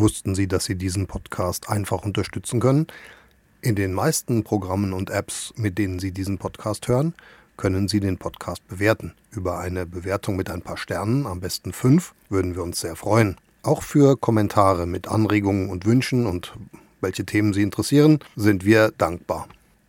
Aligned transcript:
Wussten 0.00 0.36
Sie, 0.36 0.46
dass 0.46 0.64
Sie 0.64 0.76
diesen 0.76 1.08
Podcast 1.08 1.68
einfach 1.68 2.04
unterstützen 2.04 2.60
können? 2.60 2.86
In 3.62 3.74
den 3.74 3.92
meisten 3.92 4.44
Programmen 4.44 4.92
und 4.92 5.10
Apps, 5.10 5.52
mit 5.56 5.76
denen 5.76 5.98
Sie 5.98 6.12
diesen 6.12 6.38
Podcast 6.38 6.86
hören, 6.86 7.14
können 7.56 7.88
Sie 7.88 7.98
den 7.98 8.16
Podcast 8.16 8.64
bewerten. 8.68 9.14
Über 9.32 9.58
eine 9.58 9.86
Bewertung 9.86 10.36
mit 10.36 10.50
ein 10.50 10.62
paar 10.62 10.76
Sternen, 10.76 11.26
am 11.26 11.40
besten 11.40 11.72
fünf, 11.72 12.14
würden 12.28 12.54
wir 12.54 12.62
uns 12.62 12.78
sehr 12.78 12.94
freuen. 12.94 13.38
Auch 13.64 13.82
für 13.82 14.16
Kommentare 14.16 14.86
mit 14.86 15.08
Anregungen 15.08 15.68
und 15.68 15.84
Wünschen 15.84 16.26
und 16.26 16.54
welche 17.00 17.26
Themen 17.26 17.52
Sie 17.52 17.62
interessieren, 17.62 18.20
sind 18.36 18.64
wir 18.64 18.92
dankbar. 18.98 19.48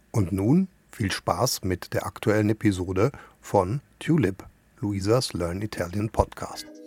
Und 0.10 0.32
nun 0.32 0.70
viel 0.92 1.12
Spaß 1.12 1.64
mit 1.64 1.94
der 1.94 2.08
aktuellen 2.08 2.50
Episode 2.50 3.12
von 3.42 3.82
Tulip, 4.00 4.44
Luisas 4.82 5.34
Learn 5.34 5.62
Italian 5.62 6.10
Podcast. 6.10 6.79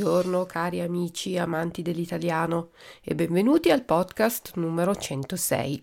Buongiorno 0.00 0.46
cari 0.46 0.80
amici 0.80 1.36
amanti 1.36 1.82
dell'italiano 1.82 2.70
e 3.02 3.14
benvenuti 3.14 3.70
al 3.70 3.84
podcast 3.84 4.52
numero 4.54 4.96
106. 4.96 5.82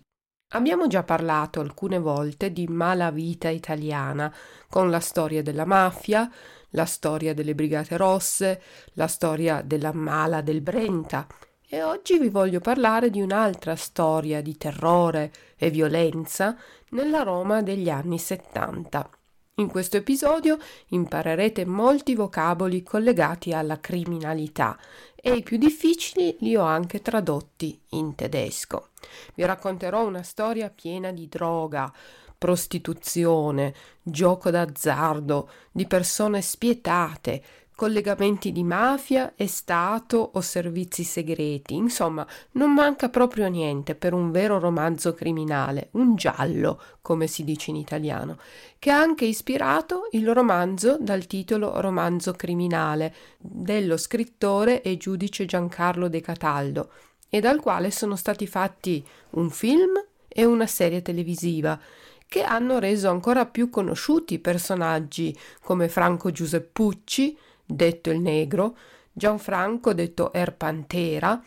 Abbiamo 0.54 0.88
già 0.88 1.04
parlato 1.04 1.60
alcune 1.60 2.00
volte 2.00 2.52
di 2.52 2.66
malavita 2.66 3.48
italiana, 3.48 4.34
con 4.68 4.90
la 4.90 4.98
storia 4.98 5.40
della 5.40 5.64
mafia, 5.64 6.28
la 6.70 6.84
storia 6.84 7.32
delle 7.32 7.54
Brigate 7.54 7.96
Rosse, 7.96 8.60
la 8.94 9.06
storia 9.06 9.62
della 9.62 9.92
mala 9.92 10.40
del 10.40 10.62
Brenta 10.62 11.24
e 11.68 11.84
oggi 11.84 12.18
vi 12.18 12.28
voglio 12.28 12.58
parlare 12.58 13.10
di 13.10 13.20
un'altra 13.20 13.76
storia 13.76 14.42
di 14.42 14.56
terrore 14.56 15.30
e 15.56 15.70
violenza 15.70 16.56
nella 16.90 17.22
Roma 17.22 17.62
degli 17.62 17.88
anni 17.88 18.18
70. 18.18 19.17
In 19.58 19.66
questo 19.66 19.96
episodio 19.96 20.56
imparerete 20.90 21.64
molti 21.66 22.14
vocaboli 22.14 22.84
collegati 22.84 23.52
alla 23.52 23.80
criminalità 23.80 24.78
e 25.16 25.34
i 25.34 25.42
più 25.42 25.58
difficili 25.58 26.36
li 26.40 26.54
ho 26.54 26.62
anche 26.62 27.02
tradotti 27.02 27.76
in 27.90 28.14
tedesco. 28.14 28.90
Vi 29.34 29.44
racconterò 29.44 30.06
una 30.06 30.22
storia 30.22 30.70
piena 30.70 31.10
di 31.10 31.28
droga, 31.28 31.92
prostituzione, 32.38 33.74
gioco 34.00 34.48
d'azzardo, 34.50 35.50
di 35.72 35.88
persone 35.88 36.40
spietate, 36.40 37.42
collegamenti 37.78 38.50
di 38.50 38.64
mafia 38.64 39.34
e 39.36 39.46
Stato 39.46 40.30
o 40.34 40.40
servizi 40.40 41.04
segreti. 41.04 41.76
Insomma, 41.76 42.26
non 42.54 42.74
manca 42.74 43.08
proprio 43.08 43.46
niente 43.46 43.94
per 43.94 44.14
un 44.14 44.32
vero 44.32 44.58
romanzo 44.58 45.14
criminale, 45.14 45.90
un 45.92 46.16
giallo, 46.16 46.82
come 47.00 47.28
si 47.28 47.44
dice 47.44 47.70
in 47.70 47.76
italiano, 47.76 48.36
che 48.80 48.90
ha 48.90 48.98
anche 48.98 49.26
ispirato 49.26 50.08
il 50.10 50.28
romanzo 50.34 50.96
dal 50.98 51.28
titolo 51.28 51.80
Romanzo 51.80 52.32
criminale 52.32 53.14
dello 53.38 53.96
scrittore 53.96 54.82
e 54.82 54.96
giudice 54.96 55.44
Giancarlo 55.44 56.08
De 56.08 56.20
Cataldo 56.20 56.90
e 57.28 57.38
dal 57.38 57.60
quale 57.60 57.92
sono 57.92 58.16
stati 58.16 58.48
fatti 58.48 59.06
un 59.30 59.50
film 59.50 60.04
e 60.26 60.44
una 60.44 60.66
serie 60.66 61.00
televisiva 61.00 61.78
che 62.26 62.42
hanno 62.42 62.80
reso 62.80 63.08
ancora 63.08 63.46
più 63.46 63.70
conosciuti 63.70 64.40
personaggi 64.40 65.32
come 65.62 65.88
Franco 65.88 66.32
Giuseppucci, 66.32 67.38
detto 67.68 68.10
il 68.10 68.20
negro, 68.20 68.76
Gianfranco, 69.12 69.92
detto 69.92 70.32
Er 70.32 70.54
Pantera, 70.56 71.42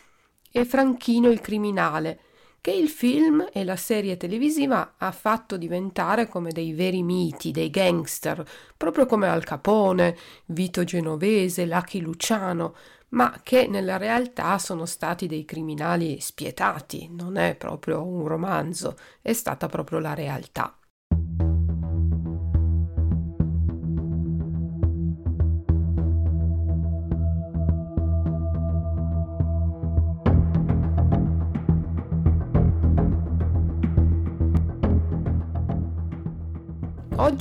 e 0.52 0.66
Franchino 0.66 1.30
il 1.30 1.42
criminale, 1.42 2.20
che 2.62 2.72
il 2.72 2.90
film 2.90 3.48
e 3.52 3.64
la 3.64 3.76
serie 3.76 4.18
televisiva 4.18 4.94
ha 4.98 5.12
fatto 5.12 5.58
diventare 5.58 6.28
come 6.28 6.52
dei 6.52 6.74
veri 6.74 7.02
miti, 7.02 7.50
dei 7.50 7.72
gangster, 7.72 8.48
proprio 8.78 9.08
come 9.08 9.28
Al 9.28 9.44
Capone, 9.44 10.16
Vito 10.46 10.84
Genovese, 10.84 11.66
Lucky 11.66 12.00
Luciano, 12.02 12.76
ma 13.10 13.40
che 13.42 13.68
nella 13.68 13.98
realtà 13.98 14.60
sono 14.60 14.86
stati 14.86 15.26
dei 15.26 15.44
criminali 15.44 16.20
spietati, 16.20 17.10
non 17.12 17.38
è 17.38 17.56
proprio 17.56 18.06
un 18.06 18.28
romanzo, 18.28 18.96
è 19.22 19.34
stata 19.34 19.68
proprio 19.68 20.00
la 20.00 20.14
realtà. 20.14 20.76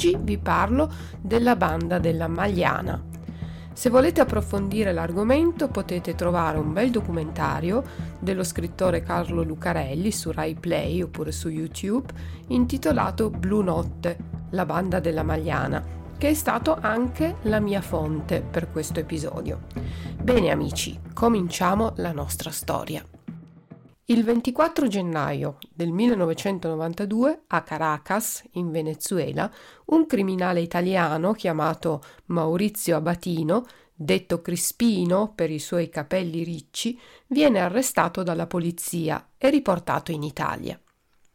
Oggi 0.00 0.16
vi 0.18 0.38
parlo 0.38 0.90
della 1.20 1.56
banda 1.56 1.98
della 1.98 2.26
Magliana. 2.26 3.04
Se 3.74 3.90
volete 3.90 4.22
approfondire 4.22 4.94
l'argomento 4.94 5.68
potete 5.68 6.14
trovare 6.14 6.56
un 6.56 6.72
bel 6.72 6.90
documentario 6.90 7.82
dello 8.18 8.42
scrittore 8.42 9.02
Carlo 9.02 9.42
Lucarelli 9.42 10.10
su 10.10 10.32
Rai 10.32 10.54
Play 10.54 11.02
oppure 11.02 11.32
su 11.32 11.50
YouTube 11.50 12.10
intitolato 12.46 13.28
Blue 13.28 13.62
Notte, 13.62 14.16
la 14.52 14.64
banda 14.64 15.00
della 15.00 15.22
Magliana, 15.22 15.84
che 16.16 16.30
è 16.30 16.34
stato 16.34 16.78
anche 16.80 17.36
la 17.42 17.60
mia 17.60 17.82
fonte 17.82 18.40
per 18.40 18.70
questo 18.70 19.00
episodio. 19.00 19.66
Bene 20.18 20.50
amici, 20.50 20.98
cominciamo 21.12 21.92
la 21.96 22.12
nostra 22.12 22.50
storia. 22.50 23.04
Il 24.10 24.24
24 24.24 24.88
gennaio 24.88 25.58
del 25.72 25.92
1992 25.92 27.42
a 27.46 27.62
Caracas, 27.62 28.42
in 28.54 28.72
Venezuela, 28.72 29.48
un 29.84 30.04
criminale 30.06 30.60
italiano 30.60 31.32
chiamato 31.32 32.02
Maurizio 32.24 32.96
Abatino, 32.96 33.64
detto 33.94 34.42
Crispino 34.42 35.30
per 35.32 35.52
i 35.52 35.60
suoi 35.60 35.88
capelli 35.88 36.42
ricci, 36.42 36.98
viene 37.28 37.60
arrestato 37.60 38.24
dalla 38.24 38.48
polizia 38.48 39.28
e 39.38 39.48
riportato 39.48 40.10
in 40.10 40.24
Italia. 40.24 40.76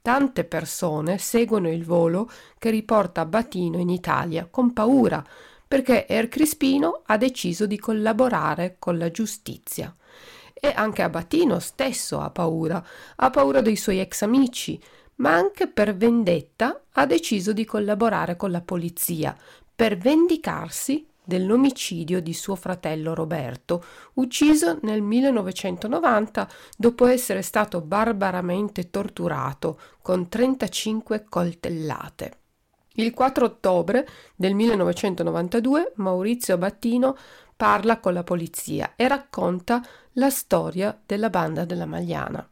Tante 0.01 0.43
persone 0.43 1.17
seguono 1.17 1.71
il 1.71 1.85
volo 1.85 2.29
che 2.59 2.71
riporta 2.71 3.21
Abatino 3.21 3.77
in 3.77 3.87
Italia 3.87 4.49
con 4.51 4.73
paura 4.73 5.25
perché 5.65 6.05
Er 6.07 6.27
Crispino 6.27 7.03
ha 7.05 7.15
deciso 7.15 7.67
di 7.67 7.79
collaborare 7.79 8.75
con 8.79 8.97
la 8.97 9.09
giustizia 9.11 9.95
e 10.69 10.73
anche 10.75 11.01
Abatino 11.01 11.59
stesso 11.59 12.19
ha 12.19 12.29
paura, 12.29 12.83
ha 13.17 13.29
paura 13.29 13.61
dei 13.61 13.75
suoi 13.75 13.99
ex 13.99 14.23
amici, 14.23 14.81
ma 15.15 15.33
anche 15.33 15.67
per 15.67 15.95
vendetta 15.95 16.81
ha 16.93 17.05
deciso 17.05 17.53
di 17.53 17.65
collaborare 17.65 18.35
con 18.35 18.51
la 18.51 18.61
polizia 18.61 19.35
per 19.75 19.97
vendicarsi 19.97 21.07
dell'omicidio 21.23 22.21
di 22.21 22.33
suo 22.33 22.55
fratello 22.55 23.13
Roberto, 23.13 23.83
ucciso 24.13 24.79
nel 24.81 25.01
1990 25.01 26.47
dopo 26.77 27.07
essere 27.07 27.41
stato 27.41 27.81
barbaramente 27.81 28.89
torturato 28.89 29.79
con 30.01 30.29
35 30.29 31.25
coltellate. 31.27 32.39
Il 32.97 33.13
4 33.13 33.45
ottobre 33.45 34.07
del 34.35 34.53
1992 34.53 35.93
Maurizio 35.95 36.57
Battino 36.57 37.17
parla 37.57 37.99
con 37.99 38.13
la 38.13 38.23
polizia 38.23 38.93
e 38.95 39.07
racconta 39.07 39.81
la 40.17 40.29
storia 40.29 40.97
della 41.05 41.29
banda 41.29 41.65
della 41.65 41.85
Magliana. 41.85 42.47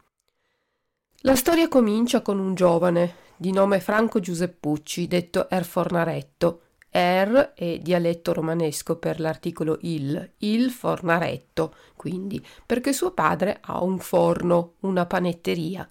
La 1.22 1.36
storia 1.36 1.70
comincia 1.70 2.22
con 2.22 2.38
un 2.38 2.56
giovane 2.56 3.16
di 3.38 3.54
nome 3.54 3.80
Franco 3.80 4.20
Giuseppucci, 4.20 5.08
detto 5.08 5.50
Er 5.50 5.64
Fornaretto. 5.64 6.62
Er 6.90 7.54
è 7.56 7.80
dialetto 7.80 8.34
romanesco 8.34 8.98
per 8.98 9.22
l'articolo 9.22 9.78
il, 9.82 10.32
il 10.40 10.72
fornaretto, 10.72 11.74
quindi 11.96 12.46
perché 12.66 12.92
suo 12.92 13.12
padre 13.12 13.60
ha 13.62 13.82
un 13.82 13.98
forno, 13.98 14.74
una 14.82 15.06
panetteria. 15.06 15.90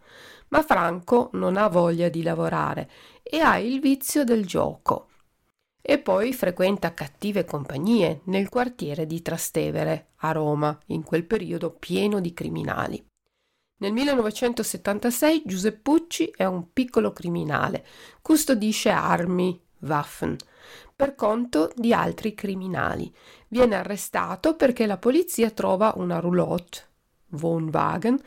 Ma 0.48 0.62
Franco 0.62 1.30
non 1.32 1.56
ha 1.56 1.68
voglia 1.68 2.10
di 2.10 2.22
lavorare 2.22 2.90
e 3.22 3.40
ha 3.40 3.56
il 3.58 3.80
vizio 3.80 4.24
del 4.24 4.44
gioco 4.44 5.08
e 5.82 5.98
poi 5.98 6.32
frequenta 6.32 6.94
cattive 6.94 7.44
compagnie 7.44 8.20
nel 8.24 8.48
quartiere 8.48 9.04
di 9.04 9.20
Trastevere, 9.20 10.12
a 10.18 10.30
Roma, 10.30 10.78
in 10.86 11.02
quel 11.02 11.24
periodo 11.24 11.70
pieno 11.70 12.20
di 12.20 12.32
criminali. 12.32 13.04
Nel 13.82 13.92
1976 13.92 15.42
Giuseppucci 15.44 16.32
è 16.36 16.44
un 16.44 16.72
piccolo 16.72 17.12
criminale, 17.12 17.84
custodisce 18.22 18.90
armi, 18.90 19.60
Waffen, 19.80 20.36
per 20.94 21.16
conto 21.16 21.72
di 21.74 21.92
altri 21.92 22.32
criminali. 22.32 23.12
Viene 23.48 23.74
arrestato 23.74 24.54
perché 24.54 24.86
la 24.86 24.98
polizia 24.98 25.50
trova 25.50 25.92
una 25.96 26.20
roulotte, 26.20 26.78
Wohnwagen, 27.30 28.20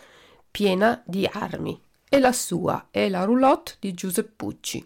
piena 0.51 1.01
di 1.05 1.25
armi. 1.31 1.81
E 2.07 2.19
la 2.19 2.33
sua 2.33 2.87
è 2.91 3.07
la 3.07 3.23
roulotte 3.23 3.75
di 3.79 3.93
Giuseppucci. 3.93 4.85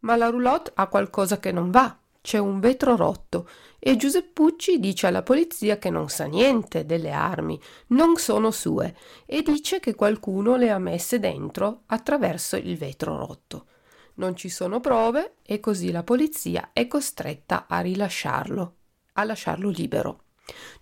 Ma 0.00 0.16
la 0.16 0.28
roulotte 0.28 0.72
ha 0.74 0.88
qualcosa 0.88 1.38
che 1.38 1.52
non 1.52 1.70
va, 1.70 2.00
c'è 2.22 2.38
un 2.38 2.60
vetro 2.60 2.96
rotto 2.96 3.48
e 3.78 3.96
Giuseppucci 3.96 4.78
dice 4.78 5.06
alla 5.06 5.22
polizia 5.22 5.78
che 5.78 5.88
non 5.88 6.10
sa 6.10 6.26
niente 6.26 6.84
delle 6.84 7.12
armi, 7.12 7.58
non 7.88 8.16
sono 8.16 8.50
sue 8.50 8.94
e 9.24 9.42
dice 9.42 9.80
che 9.80 9.94
qualcuno 9.94 10.56
le 10.56 10.70
ha 10.70 10.78
messe 10.78 11.18
dentro 11.18 11.82
attraverso 11.86 12.56
il 12.56 12.76
vetro 12.76 13.16
rotto. 13.16 13.66
Non 14.14 14.36
ci 14.36 14.50
sono 14.50 14.80
prove 14.80 15.36
e 15.42 15.60
così 15.60 15.90
la 15.90 16.02
polizia 16.02 16.70
è 16.74 16.86
costretta 16.86 17.64
a 17.66 17.80
rilasciarlo, 17.80 18.74
a 19.14 19.24
lasciarlo 19.24 19.70
libero. 19.70 20.24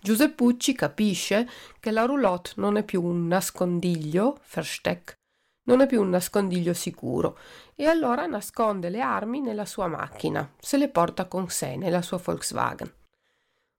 Giuseppucci 0.01 0.73
capisce 0.73 1.47
che 1.79 1.91
la 1.91 2.03
roulotte 2.03 2.51
non 2.55 2.75
è 2.75 2.83
più 2.83 3.01
un 3.01 3.27
nascondiglio, 3.27 4.39
Versteck, 4.53 5.18
non 5.69 5.81
è 5.81 5.85
più 5.85 6.01
un 6.01 6.09
nascondiglio 6.09 6.73
sicuro 6.73 7.37
e 7.75 7.85
allora 7.85 8.25
nasconde 8.25 8.89
le 8.89 9.01
armi 9.01 9.39
nella 9.39 9.65
sua 9.65 9.85
macchina, 9.85 10.51
se 10.59 10.77
le 10.77 10.89
porta 10.89 11.25
con 11.25 11.47
sé 11.47 11.75
nella 11.75 12.01
sua 12.01 12.17
Volkswagen. 12.17 12.91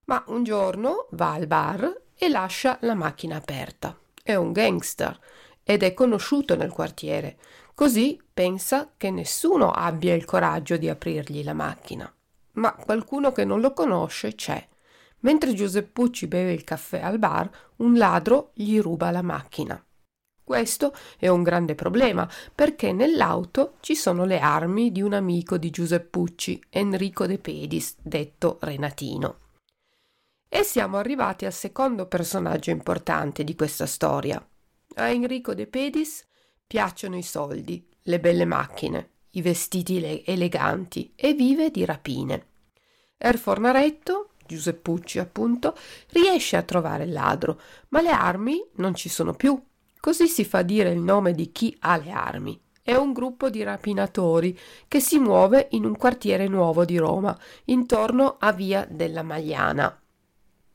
Ma 0.04 0.22
un 0.28 0.44
giorno 0.44 1.08
va 1.10 1.32
al 1.32 1.48
bar 1.48 2.02
e 2.14 2.28
lascia 2.28 2.78
la 2.82 2.94
macchina 2.94 3.34
aperta. 3.34 3.98
È 4.22 4.36
un 4.36 4.52
gangster 4.52 5.18
ed 5.64 5.82
è 5.82 5.92
conosciuto 5.92 6.54
nel 6.54 6.70
quartiere, 6.70 7.38
così 7.74 8.22
pensa 8.32 8.92
che 8.96 9.10
nessuno 9.10 9.72
abbia 9.72 10.14
il 10.14 10.24
coraggio 10.24 10.76
di 10.76 10.88
aprirgli 10.88 11.42
la 11.42 11.54
macchina. 11.54 12.12
Ma 12.52 12.72
qualcuno 12.72 13.32
che 13.32 13.44
non 13.44 13.60
lo 13.60 13.72
conosce 13.72 14.36
c'è. 14.36 14.64
Mentre 15.20 15.54
Giuseppucci 15.54 16.28
beve 16.28 16.52
il 16.52 16.62
caffè 16.62 17.00
al 17.00 17.18
bar, 17.18 17.50
un 17.78 17.96
ladro 17.96 18.52
gli 18.54 18.80
ruba 18.80 19.10
la 19.10 19.22
macchina. 19.22 19.84
Questo 20.50 20.92
è 21.16 21.28
un 21.28 21.44
grande 21.44 21.76
problema 21.76 22.28
perché 22.52 22.90
nell'auto 22.90 23.74
ci 23.78 23.94
sono 23.94 24.24
le 24.24 24.40
armi 24.40 24.90
di 24.90 25.00
un 25.00 25.12
amico 25.12 25.56
di 25.58 25.70
Giuseppucci, 25.70 26.60
Enrico 26.70 27.24
De 27.24 27.38
Pedis, 27.38 27.94
detto 28.02 28.58
Renatino. 28.60 29.38
E 30.48 30.64
siamo 30.64 30.96
arrivati 30.96 31.44
al 31.44 31.52
secondo 31.52 32.06
personaggio 32.06 32.70
importante 32.70 33.44
di 33.44 33.54
questa 33.54 33.86
storia. 33.86 34.44
A 34.96 35.08
Enrico 35.10 35.54
De 35.54 35.68
Pedis 35.68 36.26
piacciono 36.66 37.16
i 37.16 37.22
soldi, 37.22 37.86
le 38.02 38.18
belle 38.18 38.44
macchine, 38.44 39.10
i 39.30 39.42
vestiti 39.42 40.24
eleganti 40.24 41.12
e 41.14 41.32
vive 41.32 41.70
di 41.70 41.84
rapine. 41.84 42.46
Er 43.18 43.38
Fornaretto, 43.38 44.30
Giuseppucci 44.48 45.20
appunto, 45.20 45.76
riesce 46.08 46.56
a 46.56 46.62
trovare 46.64 47.04
il 47.04 47.12
ladro, 47.12 47.60
ma 47.90 48.00
le 48.00 48.10
armi 48.10 48.60
non 48.78 48.96
ci 48.96 49.08
sono 49.08 49.32
più 49.32 49.56
Così 50.00 50.26
si 50.26 50.44
fa 50.44 50.62
dire 50.62 50.90
il 50.90 51.00
nome 51.00 51.32
di 51.34 51.52
chi 51.52 51.76
ha 51.80 51.96
le 51.98 52.10
armi. 52.10 52.60
È 52.82 52.94
un 52.94 53.12
gruppo 53.12 53.50
di 53.50 53.62
rapinatori 53.62 54.58
che 54.88 54.98
si 54.98 55.18
muove 55.18 55.68
in 55.72 55.84
un 55.84 55.96
quartiere 55.96 56.48
nuovo 56.48 56.84
di 56.86 56.96
Roma, 56.96 57.38
intorno 57.66 58.36
a 58.38 58.52
Via 58.52 58.86
della 58.90 59.22
Magliana. 59.22 60.00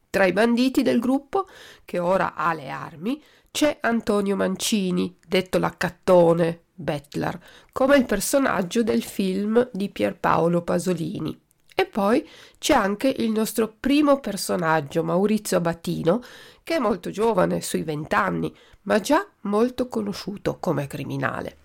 Tra 0.10 0.26
i 0.26 0.32
banditi 0.32 0.84
del 0.84 1.00
gruppo, 1.00 1.48
che 1.84 2.00
ora 2.00 2.36
ha 2.36 2.54
le 2.54 2.70
armi, 2.70 3.22
c'è 3.52 3.80
Antonio 3.82 4.36
Mancini, 4.36 5.18
detto 5.28 5.58
l'accattone, 5.58 6.66
Bettler, 6.74 7.40
come 7.72 7.98
il 7.98 8.06
personaggio 8.06 8.84
del 8.84 9.04
film 9.04 9.70
di 9.74 9.90
Pierpaolo 9.90 10.62
Pasolini. 10.62 11.45
E 11.78 11.86
poi 11.86 12.28
c'è 12.58 12.74
anche 12.74 13.10
il 13.10 13.32
nostro 13.32 13.68
primo 13.78 14.22
personaggio, 14.22 15.04
Maurizio 15.04 15.58
Abatino, 15.58 16.24
che 16.64 16.78
è 16.78 16.80
molto 16.80 17.10
giovane, 17.10 17.60
sui 17.60 17.84
vent'anni, 17.84 18.56
ma 18.84 19.02
già 19.02 19.28
molto 19.42 19.90
conosciuto 19.90 20.58
come 20.58 20.88
criminale. 20.88 21.58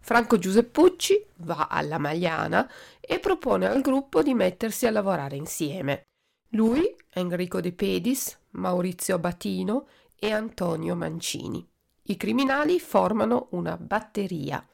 Franco 0.00 0.38
Giuseppucci 0.38 1.24
va 1.36 1.68
alla 1.70 1.98
Magliana 1.98 2.68
e 3.00 3.20
propone 3.20 3.68
al 3.68 3.80
gruppo 3.80 4.22
di 4.22 4.34
mettersi 4.34 4.86
a 4.86 4.90
lavorare 4.90 5.36
insieme. 5.36 6.02
Lui, 6.50 6.94
Enrico 7.10 7.60
De 7.60 7.72
Pedis, 7.72 8.36
Maurizio 8.50 9.14
Abatino 9.14 9.86
e 10.16 10.32
Antonio 10.32 10.96
Mancini. 10.96 11.66
I 12.06 12.16
criminali 12.16 12.80
formano 12.80 13.46
una 13.50 13.76
batteria. 13.76 14.66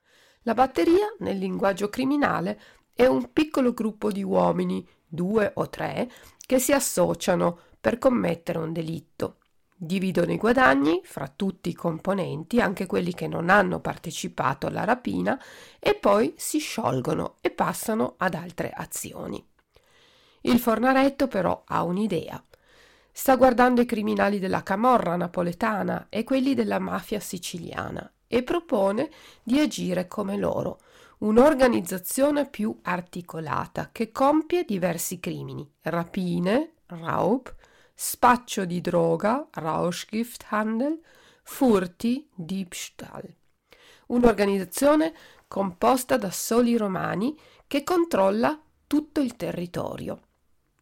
La 0.42 0.54
batteria, 0.54 1.14
nel 1.18 1.38
linguaggio 1.38 1.90
criminale, 1.90 2.60
è 3.00 3.06
un 3.06 3.32
piccolo 3.32 3.72
gruppo 3.72 4.12
di 4.12 4.22
uomini, 4.22 4.86
due 5.06 5.52
o 5.54 5.70
tre, 5.70 6.10
che 6.44 6.58
si 6.58 6.72
associano 6.72 7.58
per 7.80 7.96
commettere 7.96 8.58
un 8.58 8.74
delitto. 8.74 9.36
Dividono 9.74 10.32
i 10.32 10.36
guadagni 10.36 11.00
fra 11.02 11.32
tutti 11.34 11.70
i 11.70 11.74
componenti, 11.74 12.60
anche 12.60 12.84
quelli 12.84 13.14
che 13.14 13.26
non 13.26 13.48
hanno 13.48 13.80
partecipato 13.80 14.66
alla 14.66 14.84
rapina, 14.84 15.42
e 15.78 15.94
poi 15.94 16.34
si 16.36 16.58
sciolgono 16.58 17.36
e 17.40 17.50
passano 17.50 18.16
ad 18.18 18.34
altre 18.34 18.70
azioni. 18.70 19.42
Il 20.42 20.58
fornaretto 20.58 21.26
però 21.26 21.62
ha 21.64 21.82
un'idea. 21.82 22.44
Sta 23.10 23.36
guardando 23.36 23.80
i 23.80 23.86
criminali 23.86 24.38
della 24.38 24.62
camorra 24.62 25.16
napoletana 25.16 26.08
e 26.10 26.22
quelli 26.22 26.52
della 26.52 26.78
mafia 26.78 27.18
siciliana 27.18 28.12
e 28.26 28.42
propone 28.42 29.08
di 29.42 29.58
agire 29.58 30.06
come 30.06 30.36
loro, 30.36 30.80
un'organizzazione 31.20 32.48
più 32.48 32.78
articolata 32.82 33.90
che 33.92 34.10
compie 34.10 34.64
diversi 34.64 35.20
crimini, 35.20 35.68
rapine, 35.82 36.74
Raub, 36.86 37.54
spaccio 37.94 38.64
di 38.64 38.80
droga, 38.80 39.46
Rauschgifthandel, 39.50 40.98
furti, 41.42 42.28
Diebstahl. 42.34 43.34
Un'organizzazione 44.06 45.12
composta 45.46 46.16
da 46.16 46.30
soli 46.30 46.76
romani 46.76 47.38
che 47.66 47.84
controlla 47.84 48.58
tutto 48.86 49.20
il 49.20 49.36
territorio. 49.36 50.22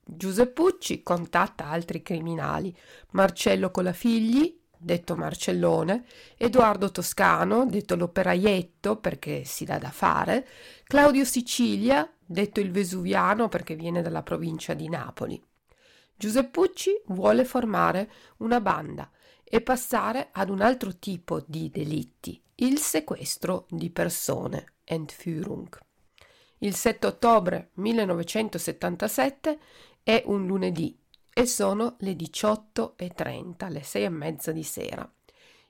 Giuseppucci 0.05 1.03
contatta 1.03 1.67
altri 1.67 2.01
criminali, 2.01 2.75
Marcello 3.11 3.71
Colafigli, 3.71 4.58
detto 4.79 5.17
Marcellone, 5.17 6.05
Edoardo 6.37 6.91
Toscano, 6.91 7.67
detto 7.67 7.97
l'operaietto 7.97 8.97
perché 8.97 9.45
si 9.45 9.65
dà 9.65 9.79
da 9.79 9.91
fare, 9.91 10.47
Claudio 10.85 11.25
Sicilia, 11.25 12.11
detto 12.25 12.61
il 12.61 12.71
Vesuviano 12.71 13.49
perché 13.49 13.75
viene 13.75 14.03
dalla 14.03 14.23
provincia 14.23 14.75
di 14.75 14.89
Napoli. 14.89 15.43
Giuseppucci 16.17 17.03
vuole 17.07 17.45
formare 17.45 18.11
una 18.39 18.61
banda 18.61 19.11
e 19.45 19.61
passare 19.61 20.29
ad 20.33 20.51
un 20.51 20.61
altro 20.61 20.97
tipo 20.97 21.43
di 21.47 21.71
delitti, 21.71 22.41
il 22.57 22.79
sequestro 22.79 23.67
di 23.71 23.91
persone, 23.91 24.75
Entführung. 24.85 25.79
Il 26.59 26.75
7 26.75 27.07
ottobre 27.07 27.71
1977 27.75 29.59
è 30.03 30.23
un 30.27 30.47
lunedì 30.47 30.99
e 31.39 31.47
sono 31.47 31.95
le 32.01 32.15
18.30, 32.15 33.71
le 33.71 33.85
sei 33.85 34.03
e 34.03 34.09
mezza 34.09 34.51
di 34.51 34.65
sera. 34.65 35.09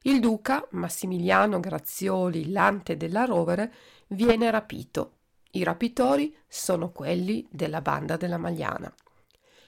Il 0.04 0.18
duca 0.18 0.66
Massimiliano 0.70 1.60
Grazioli 1.60 2.50
Lante 2.50 2.96
della 2.96 3.26
Rovere 3.26 3.74
viene 4.06 4.50
rapito. 4.50 5.16
I 5.50 5.64
rapitori 5.64 6.34
sono 6.48 6.90
quelli 6.90 7.46
della 7.50 7.82
banda 7.82 8.16
della 8.16 8.38
Magliana. 8.38 8.90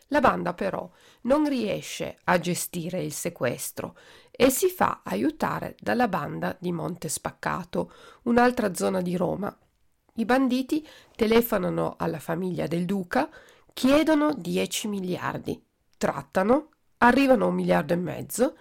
La 0.07 0.21
banda 0.21 0.55
però 0.55 0.91
non 1.25 1.47
riesce 1.47 2.17
a 2.25 2.39
gestire 2.39 3.03
il 3.03 3.13
sequestro 3.13 3.95
e 4.31 4.49
si 4.49 4.71
fa 4.71 5.03
aiutare 5.05 5.77
dalla 5.79 6.09
banda 6.09 6.57
di 6.59 6.73
Monte 6.73 7.11
Spaccato, 7.11 7.93
un'altra 8.23 8.73
zona 8.73 9.03
di 9.03 9.19
Roma. 9.19 9.55
I 10.15 10.25
banditi 10.25 10.83
telefonano 11.15 11.97
alla 11.99 12.21
famiglia 12.21 12.67
del 12.67 12.87
duca, 12.87 13.29
chiedono 13.75 14.33
10 14.33 14.89
miliardi 14.89 15.69
trattano, 16.01 16.71
arrivano 16.99 17.45
a 17.45 17.49
un 17.49 17.57
miliardo 17.57 17.93
e 17.93 17.97
mezzo, 17.97 18.57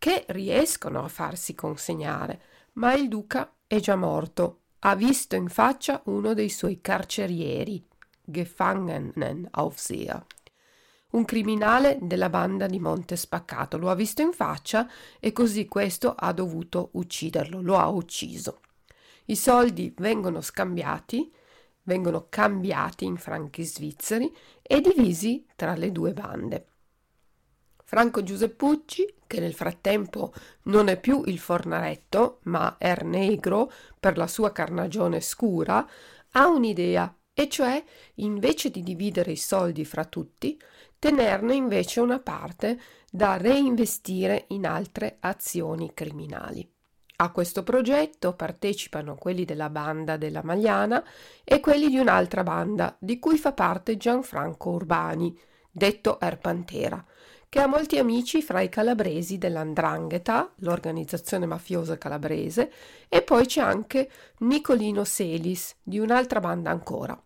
che 0.00 0.24
riescono 0.30 1.04
a 1.04 1.08
farsi 1.08 1.54
consegnare, 1.54 2.42
ma 2.72 2.92
il 2.94 3.06
duca 3.06 3.54
è 3.68 3.78
già 3.78 3.94
morto. 3.94 4.62
Ha 4.80 4.96
visto 4.96 5.36
in 5.36 5.48
faccia 5.48 6.02
uno 6.06 6.34
dei 6.34 6.48
suoi 6.48 6.80
carcerieri, 6.80 7.86
Gefangenenaufseher, 8.24 10.26
un 11.10 11.24
criminale 11.24 11.98
della 12.00 12.28
banda 12.28 12.66
di 12.66 12.80
Monte 12.80 13.14
Spaccato. 13.14 13.78
Lo 13.78 13.88
ha 13.88 13.94
visto 13.94 14.22
in 14.22 14.32
faccia 14.32 14.90
e 15.20 15.30
così 15.30 15.68
questo 15.68 16.12
ha 16.16 16.32
dovuto 16.32 16.88
ucciderlo, 16.94 17.62
lo 17.62 17.78
ha 17.78 17.86
ucciso. 17.86 18.58
I 19.26 19.36
soldi 19.36 19.94
vengono 19.98 20.40
scambiati, 20.40 21.32
vengono 21.84 22.26
cambiati 22.28 23.04
in 23.04 23.18
franchi 23.18 23.62
svizzeri 23.62 24.34
e 24.60 24.80
divisi 24.80 25.46
tra 25.54 25.76
le 25.76 25.92
due 25.92 26.12
bande. 26.12 26.66
Franco 27.92 28.22
Giuseppucci, 28.22 29.16
che 29.26 29.38
nel 29.38 29.52
frattempo 29.52 30.32
non 30.62 30.88
è 30.88 30.98
più 30.98 31.24
il 31.26 31.38
fornaretto, 31.38 32.38
ma 32.44 32.78
è 32.78 32.96
negro 33.02 33.70
per 34.00 34.16
la 34.16 34.26
sua 34.26 34.50
carnagione 34.50 35.20
scura, 35.20 35.86
ha 36.30 36.46
un'idea, 36.46 37.14
e 37.34 37.50
cioè, 37.50 37.84
invece 38.14 38.70
di 38.70 38.82
dividere 38.82 39.32
i 39.32 39.36
soldi 39.36 39.84
fra 39.84 40.06
tutti, 40.06 40.58
tenerne 40.98 41.54
invece 41.54 42.00
una 42.00 42.18
parte 42.18 42.80
da 43.10 43.36
reinvestire 43.36 44.46
in 44.48 44.64
altre 44.64 45.18
azioni 45.20 45.92
criminali. 45.92 46.66
A 47.16 47.30
questo 47.30 47.62
progetto 47.62 48.32
partecipano 48.32 49.16
quelli 49.16 49.44
della 49.44 49.68
banda 49.68 50.16
della 50.16 50.42
Magliana 50.42 51.04
e 51.44 51.60
quelli 51.60 51.90
di 51.90 51.98
un'altra 51.98 52.42
banda, 52.42 52.96
di 52.98 53.18
cui 53.18 53.36
fa 53.36 53.52
parte 53.52 53.98
Gianfranco 53.98 54.70
Urbani, 54.70 55.38
detto 55.70 56.18
Erpantera, 56.20 57.04
che 57.52 57.60
ha 57.60 57.66
molti 57.66 57.98
amici 57.98 58.40
fra 58.40 58.62
i 58.62 58.70
calabresi 58.70 59.36
dell'Andrangheta, 59.36 60.54
l'organizzazione 60.60 61.44
mafiosa 61.44 61.98
calabrese, 61.98 62.72
e 63.10 63.20
poi 63.20 63.44
c'è 63.44 63.60
anche 63.60 64.10
Nicolino 64.38 65.04
Selis, 65.04 65.76
di 65.82 65.98
un'altra 65.98 66.40
banda 66.40 66.70
ancora. 66.70 67.22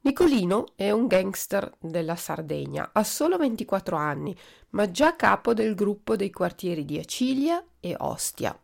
Nicolino 0.00 0.68
è 0.74 0.90
un 0.90 1.06
gangster 1.06 1.70
della 1.80 2.16
Sardegna, 2.16 2.92
ha 2.94 3.04
solo 3.04 3.36
24 3.36 3.94
anni, 3.94 4.34
ma 4.70 4.90
già 4.90 5.16
capo 5.16 5.52
del 5.52 5.74
gruppo 5.74 6.16
dei 6.16 6.30
quartieri 6.30 6.86
di 6.86 6.98
Acilia 6.98 7.62
e 7.78 7.94
Ostia. 7.98 8.58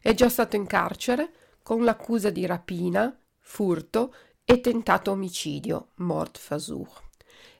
È 0.00 0.14
già 0.14 0.30
stato 0.30 0.56
in 0.56 0.64
carcere 0.64 1.32
con 1.62 1.84
l'accusa 1.84 2.30
di 2.30 2.46
rapina, 2.46 3.14
furto 3.40 4.14
e 4.42 4.60
tentato 4.60 5.10
omicidio, 5.10 5.88
mort 5.96 6.38
fasur. 6.38 7.03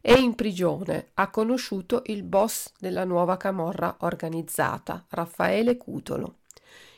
È 0.06 0.12
in 0.12 0.34
prigione, 0.34 1.12
ha 1.14 1.30
conosciuto 1.30 2.02
il 2.08 2.24
boss 2.24 2.72
della 2.78 3.04
nuova 3.04 3.38
camorra 3.38 3.96
organizzata, 4.00 5.06
Raffaele 5.08 5.78
Cutolo. 5.78 6.40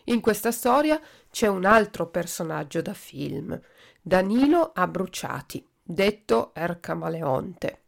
In 0.06 0.20
questa 0.20 0.50
storia 0.50 1.00
c'è 1.30 1.46
un 1.46 1.66
altro 1.66 2.08
personaggio 2.08 2.82
da 2.82 2.94
film, 2.94 3.56
Danilo 4.02 4.72
Abbruciati, 4.74 5.64
detto 5.80 6.50
Er 6.52 6.80
Camaleonte. 6.80 7.82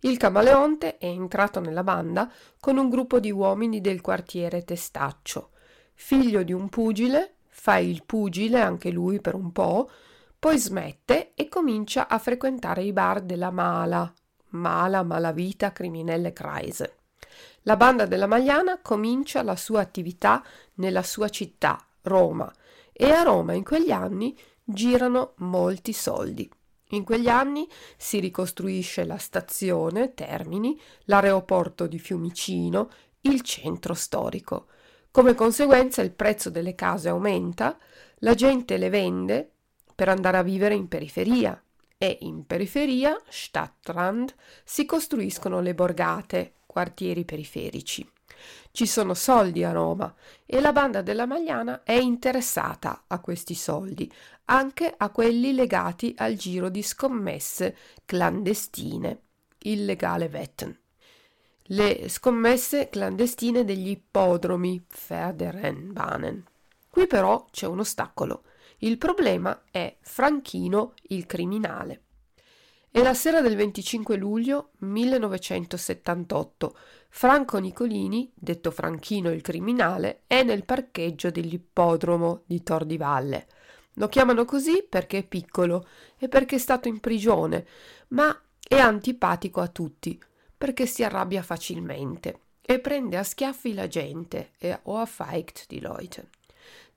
Il 0.00 0.18
camaleonte 0.18 0.98
è 0.98 1.06
entrato 1.06 1.60
nella 1.60 1.82
banda 1.82 2.30
con 2.60 2.76
un 2.76 2.90
gruppo 2.90 3.18
di 3.18 3.30
uomini 3.30 3.80
del 3.80 4.02
quartiere 4.02 4.62
Testaccio. 4.62 5.52
Figlio 5.94 6.42
di 6.42 6.52
un 6.52 6.68
pugile, 6.68 7.36
fa 7.48 7.78
il 7.78 8.04
pugile 8.04 8.60
anche 8.60 8.90
lui 8.90 9.22
per 9.22 9.34
un 9.34 9.52
po', 9.52 9.90
poi 10.38 10.58
smette 10.58 11.32
e 11.34 11.48
comincia 11.48 12.08
a 12.08 12.18
frequentare 12.18 12.82
i 12.82 12.92
bar 12.92 13.22
della 13.22 13.50
Mala, 13.50 14.12
Mala, 14.50 15.02
Malavita, 15.02 15.72
Criminelle 15.72 16.32
Kreise. 16.32 16.96
La 17.62 17.76
banda 17.76 18.06
della 18.06 18.26
Magliana 18.26 18.78
comincia 18.80 19.42
la 19.42 19.56
sua 19.56 19.80
attività 19.80 20.42
nella 20.74 21.02
sua 21.02 21.28
città, 21.28 21.78
Roma, 22.02 22.50
e 22.92 23.10
a 23.10 23.22
Roma 23.22 23.52
in 23.52 23.64
quegli 23.64 23.90
anni 23.90 24.36
girano 24.64 25.34
molti 25.38 25.92
soldi. 25.92 26.50
In 26.92 27.04
quegli 27.04 27.28
anni 27.28 27.68
si 27.96 28.18
ricostruisce 28.18 29.04
la 29.04 29.18
stazione 29.18 30.14
Termini, 30.14 30.80
l'aeroporto 31.04 31.86
di 31.86 31.98
Fiumicino, 31.98 32.90
il 33.22 33.42
centro 33.42 33.94
storico. 33.94 34.66
Come 35.10 35.34
conseguenza 35.34 36.02
il 36.02 36.12
prezzo 36.12 36.50
delle 36.50 36.74
case 36.74 37.08
aumenta, 37.08 37.78
la 38.18 38.34
gente 38.34 38.76
le 38.76 38.88
vende 38.88 39.50
per 39.94 40.08
andare 40.08 40.38
a 40.38 40.42
vivere 40.42 40.74
in 40.74 40.88
periferia 40.88 41.62
e 42.02 42.16
in 42.22 42.46
periferia, 42.46 43.20
Stadtrand, 43.28 44.34
si 44.64 44.86
costruiscono 44.86 45.60
le 45.60 45.74
borgate, 45.74 46.54
quartieri 46.64 47.26
periferici. 47.26 48.10
Ci 48.70 48.86
sono 48.86 49.12
soldi 49.12 49.64
a 49.64 49.72
Roma 49.72 50.14
e 50.46 50.60
la 50.60 50.72
banda 50.72 51.02
della 51.02 51.26
Magliana 51.26 51.82
è 51.82 51.92
interessata 51.92 53.04
a 53.06 53.20
questi 53.20 53.54
soldi, 53.54 54.10
anche 54.46 54.94
a 54.96 55.10
quelli 55.10 55.52
legati 55.52 56.14
al 56.16 56.36
giro 56.36 56.70
di 56.70 56.82
scommesse 56.82 57.76
clandestine, 58.06 59.20
il 59.64 59.84
legale 59.84 60.30
Wetten. 60.32 60.74
Le 61.64 62.08
scommesse 62.08 62.88
clandestine 62.88 63.62
degli 63.62 63.90
ippodromi 63.90 64.80
Pferderennbahnen. 64.80 66.44
Qui 66.88 67.06
però 67.06 67.44
c'è 67.50 67.66
un 67.66 67.80
ostacolo. 67.80 68.44
Il 68.82 68.96
problema 68.96 69.64
è 69.70 69.94
Franchino 70.00 70.94
il 71.08 71.26
criminale. 71.26 72.04
È 72.90 73.02
la 73.02 73.12
sera 73.12 73.42
del 73.42 73.54
25 73.54 74.16
luglio 74.16 74.70
1978. 74.78 76.74
Franco 77.10 77.58
Nicolini, 77.58 78.32
detto 78.34 78.70
Franchino 78.70 79.30
il 79.30 79.42
criminale, 79.42 80.22
è 80.26 80.42
nel 80.42 80.64
parcheggio 80.64 81.30
dell'ippodromo 81.30 82.44
di 82.46 82.62
Tor 82.62 82.86
di 82.86 82.96
Valle. 82.96 83.48
Lo 83.94 84.08
chiamano 84.08 84.46
così 84.46 84.82
perché 84.88 85.18
è 85.18 85.26
piccolo 85.26 85.86
e 86.16 86.28
perché 86.28 86.56
è 86.56 86.58
stato 86.58 86.88
in 86.88 87.00
prigione, 87.00 87.66
ma 88.08 88.34
è 88.66 88.78
antipatico 88.78 89.60
a 89.60 89.68
tutti, 89.68 90.18
perché 90.56 90.86
si 90.86 91.04
arrabbia 91.04 91.42
facilmente 91.42 92.40
e 92.62 92.80
prende 92.80 93.18
a 93.18 93.24
schiaffi 93.24 93.74
la 93.74 93.88
gente 93.88 94.52
e 94.56 94.78
o 94.84 94.96
a 94.96 95.04
fight 95.04 95.66
di 95.68 95.80
Leute. 95.80 96.30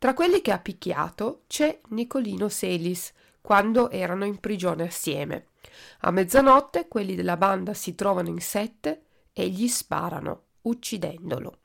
Tra 0.04 0.14
quelli 0.14 0.42
che 0.42 0.52
ha 0.52 0.60
picchiato 0.60 1.44
c'è 1.48 1.80
Nicolino 1.92 2.50
Selis, 2.50 3.14
quando 3.40 3.90
erano 3.90 4.26
in 4.26 4.38
prigione 4.38 4.84
assieme. 4.84 5.52
A 6.02 6.12
mezzanotte 6.12 6.90
quelli 6.90 7.16
della 7.16 7.38
banda 7.38 7.74
si 7.74 7.96
trovano 7.96 8.28
in 8.28 8.42
sette 8.42 9.04
e 9.32 9.48
gli 9.48 9.66
sparano, 9.70 10.48
uccidendolo. 10.64 11.60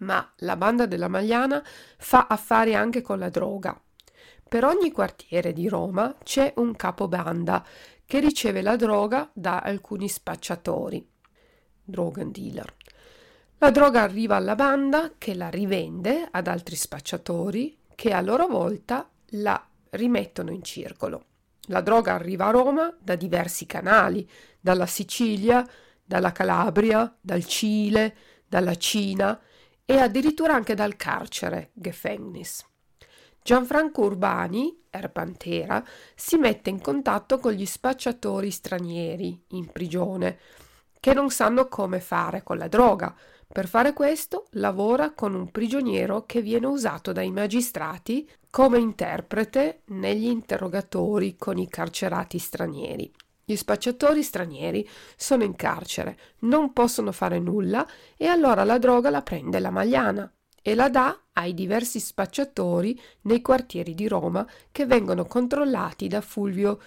Ma 0.00 0.34
la 0.40 0.56
banda 0.56 0.84
della 0.84 1.08
Magliana 1.08 1.64
fa 1.96 2.26
affari 2.26 2.74
anche 2.74 3.00
con 3.00 3.18
la 3.18 3.30
droga. 3.30 3.82
Per 4.46 4.64
ogni 4.66 4.92
quartiere 4.92 5.54
di 5.54 5.66
Roma 5.66 6.14
c'è 6.22 6.52
un 6.56 6.76
capobanda 6.76 7.64
che 8.04 8.20
riceve 8.20 8.60
la 8.60 8.76
droga 8.76 9.30
da 9.32 9.60
alcuni 9.60 10.10
spacciatori, 10.10 11.10
drogan 11.82 12.30
dealer. 12.30 12.77
La 13.60 13.72
droga 13.72 14.02
arriva 14.02 14.36
alla 14.36 14.54
banda 14.54 15.14
che 15.18 15.34
la 15.34 15.48
rivende 15.48 16.28
ad 16.30 16.46
altri 16.46 16.76
spacciatori 16.76 17.76
che 17.96 18.12
a 18.12 18.20
loro 18.20 18.46
volta 18.46 19.10
la 19.30 19.60
rimettono 19.90 20.52
in 20.52 20.62
circolo. 20.62 21.24
La 21.62 21.80
droga 21.80 22.14
arriva 22.14 22.46
a 22.46 22.50
Roma 22.50 22.96
da 22.96 23.16
diversi 23.16 23.66
canali, 23.66 24.28
dalla 24.60 24.86
Sicilia, 24.86 25.68
dalla 26.04 26.30
Calabria, 26.30 27.12
dal 27.20 27.44
Cile, 27.44 28.16
dalla 28.46 28.76
Cina 28.76 29.40
e 29.84 29.98
addirittura 29.98 30.54
anche 30.54 30.76
dal 30.76 30.94
carcere, 30.94 31.70
Gefängnis. 31.72 32.64
Gianfranco 33.42 34.02
Urbani, 34.02 34.84
Erpantera, 34.88 35.84
si 36.14 36.36
mette 36.36 36.70
in 36.70 36.80
contatto 36.80 37.38
con 37.38 37.50
gli 37.52 37.66
spacciatori 37.66 38.52
stranieri 38.52 39.46
in 39.48 39.66
prigione, 39.72 40.38
che 41.00 41.12
non 41.12 41.30
sanno 41.30 41.66
come 41.66 42.00
fare 42.00 42.42
con 42.42 42.56
la 42.58 42.68
droga. 42.68 43.14
Per 43.50 43.66
fare 43.66 43.94
questo 43.94 44.46
lavora 44.52 45.12
con 45.12 45.34
un 45.34 45.50
prigioniero 45.50 46.26
che 46.26 46.42
viene 46.42 46.66
usato 46.66 47.12
dai 47.12 47.30
magistrati 47.30 48.28
come 48.50 48.78
interprete 48.78 49.82
negli 49.86 50.26
interrogatori 50.26 51.34
con 51.36 51.56
i 51.56 51.66
carcerati 51.66 52.38
stranieri. 52.38 53.10
Gli 53.42 53.56
spacciatori 53.56 54.22
stranieri 54.22 54.86
sono 55.16 55.44
in 55.44 55.56
carcere, 55.56 56.18
non 56.40 56.74
possono 56.74 57.10
fare 57.10 57.38
nulla 57.38 57.88
e 58.18 58.26
allora 58.26 58.64
la 58.64 58.76
droga 58.76 59.08
la 59.08 59.22
prende 59.22 59.58
la 59.58 59.70
Magliana 59.70 60.30
e 60.60 60.74
la 60.74 60.90
dà 60.90 61.18
ai 61.32 61.54
diversi 61.54 62.00
spacciatori 62.00 63.00
nei 63.22 63.40
quartieri 63.40 63.94
di 63.94 64.06
Roma 64.06 64.46
che 64.70 64.84
vengono 64.84 65.24
controllati 65.24 66.06
da 66.06 66.20
Fulvio 66.20 66.78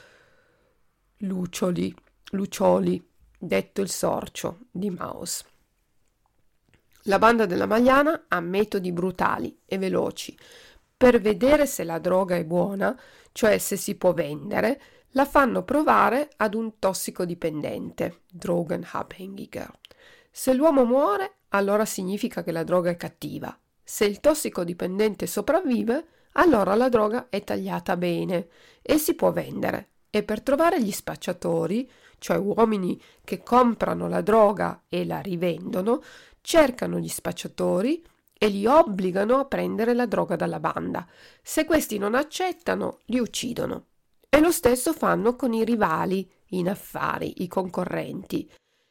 Lucioli, 1.17 1.91
Lucioli 2.33 3.03
detto 3.35 3.81
il 3.81 3.89
sorcio 3.89 4.59
di 4.69 4.91
Maus. 4.91 5.43
La 7.05 7.17
banda 7.17 7.45
della 7.45 7.65
Magliana 7.65 8.25
ha 8.27 8.39
metodi 8.39 8.91
brutali 8.91 9.57
e 9.65 9.77
veloci. 9.77 10.37
Per 10.95 11.19
vedere 11.19 11.65
se 11.65 11.83
la 11.83 11.97
droga 11.97 12.35
è 12.35 12.45
buona, 12.45 12.97
cioè 13.31 13.57
se 13.57 13.75
si 13.75 13.95
può 13.95 14.13
vendere, 14.13 14.81
la 15.13 15.25
fanno 15.25 15.63
provare 15.63 16.29
ad 16.37 16.53
un 16.53 16.77
tossicodipendente, 16.77 18.21
Drogenabhängiger. 18.29 19.71
Se 20.29 20.53
l'uomo 20.53 20.85
muore, 20.85 21.37
allora 21.49 21.85
significa 21.85 22.43
che 22.43 22.51
la 22.51 22.63
droga 22.63 22.91
è 22.91 22.95
cattiva. 22.97 23.57
Se 23.83 24.05
il 24.05 24.19
tossicodipendente 24.19 25.25
sopravvive, 25.25 26.05
allora 26.33 26.75
la 26.75 26.87
droga 26.87 27.27
è 27.29 27.43
tagliata 27.43 27.97
bene 27.97 28.47
e 28.81 28.97
si 28.97 29.15
può 29.15 29.31
vendere. 29.31 29.87
E 30.09 30.23
per 30.23 30.41
trovare 30.41 30.81
gli 30.81 30.91
spacciatori, 30.91 31.89
cioè 32.19 32.37
uomini 32.37 33.01
che 33.23 33.41
comprano 33.43 34.07
la 34.07 34.21
droga 34.21 34.83
e 34.87 35.05
la 35.05 35.19
rivendono, 35.19 36.01
cercano 36.41 36.99
gli 36.99 37.07
spacciatori 37.07 38.03
e 38.37 38.47
li 38.47 38.65
obbligano 38.65 39.37
a 39.37 39.45
prendere 39.45 39.93
la 39.93 40.07
droga 40.07 40.35
dalla 40.35 40.59
banda. 40.59 41.07
Se 41.41 41.63
questi 41.63 41.97
non 41.97 42.15
accettano, 42.15 42.99
li 43.05 43.19
uccidono. 43.19 43.85
E 44.27 44.39
lo 44.39 44.51
stesso 44.51 44.93
fanno 44.93 45.35
con 45.35 45.53
i 45.53 45.63
rivali 45.63 46.29
in 46.49 46.69
affari, 46.69 47.43
i 47.43 47.47
concorrenti. 47.47 48.49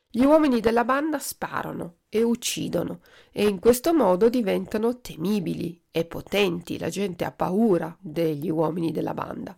Gli 0.09 0.25
uomini 0.25 0.61
della 0.61 0.85
banda 0.85 1.19
sparano 1.19 1.99
e 2.09 2.23
uccidono 2.23 3.01
e 3.31 3.47
in 3.47 3.61
questo 3.61 3.95
modo 3.95 4.29
diventano 4.29 5.01
temibili 5.01 5.83
e 5.91 6.05
potenti. 6.05 6.79
La 6.79 6.89
gente 6.89 7.25
ha 7.25 7.33
paura 7.33 7.97
degli 8.01 8.51
uomini 8.51 8.93
della 8.93 9.15
banda. 9.15 9.57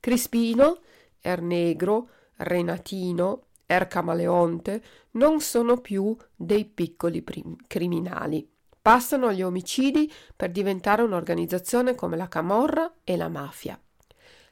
Crispino, 0.00 0.80
Ernegro, 1.20 2.08
Renatino, 2.36 3.48
Er 3.72 3.88
Camaleonte 3.88 4.82
non 5.12 5.40
sono 5.40 5.78
più 5.78 6.14
dei 6.36 6.66
piccoli 6.66 7.22
prim- 7.22 7.56
criminali. 7.66 8.46
Passano 8.82 9.28
agli 9.28 9.40
omicidi 9.40 10.12
per 10.36 10.50
diventare 10.50 11.00
un'organizzazione 11.00 11.94
come 11.94 12.18
la 12.18 12.28
Camorra 12.28 12.96
e 13.02 13.16
la 13.16 13.28
mafia. 13.28 13.80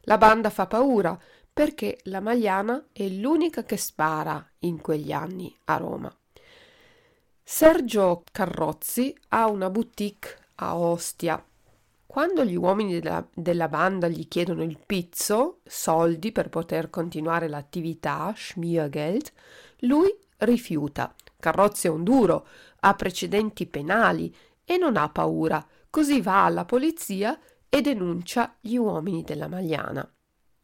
La 0.05 0.17
banda 0.17 0.49
fa 0.49 0.67
paura 0.67 1.19
perché 1.53 1.99
la 2.05 2.21
Magliana 2.21 2.87
è 2.93 3.07
l'unica 3.09 3.63
che 3.65 3.77
spara 3.77 4.43
in 4.61 4.81
quegli 4.81 5.13
anni 5.13 5.55
a 5.65 5.77
Roma. 5.77 6.17
Sergio 7.43 8.23
Carrozzi 8.33 9.15
ha 9.29 9.49
una 9.49 9.69
boutique 9.69 10.39
a 10.55 10.79
Ostia. 10.79 11.45
Quando 12.11 12.45
gli 12.45 12.57
uomini 12.57 12.99
della, 12.99 13.25
della, 13.33 13.69
banda 13.69 14.09
gli 14.09 14.27
chiedono 14.27 14.65
il 14.65 14.81
pizzo, 14.85 15.61
soldi 15.65 16.33
per 16.33 16.49
poter 16.49 16.91
continuare 16.91 17.47
l'attività, 17.47 18.35
Schmiergeld, 18.37 19.31
lui 19.83 20.13
rifiuta. 20.39 21.15
Carrozzi 21.39 21.87
è 21.87 21.91
un 21.91 22.03
duro, 22.03 22.49
ha 22.81 22.95
precedenti 22.95 23.65
penali 23.67 24.35
e 24.65 24.77
non 24.77 24.97
ha 24.97 25.09
paura, 25.09 25.65
così 25.89 26.21
va 26.21 26.47
alla 26.47 26.65
polizia 26.65 27.39
e 27.69 27.81
denuncia 27.81 28.57
gli 28.59 28.75
uomini 28.75 29.23
della 29.23 29.47
Magliana. 29.47 30.13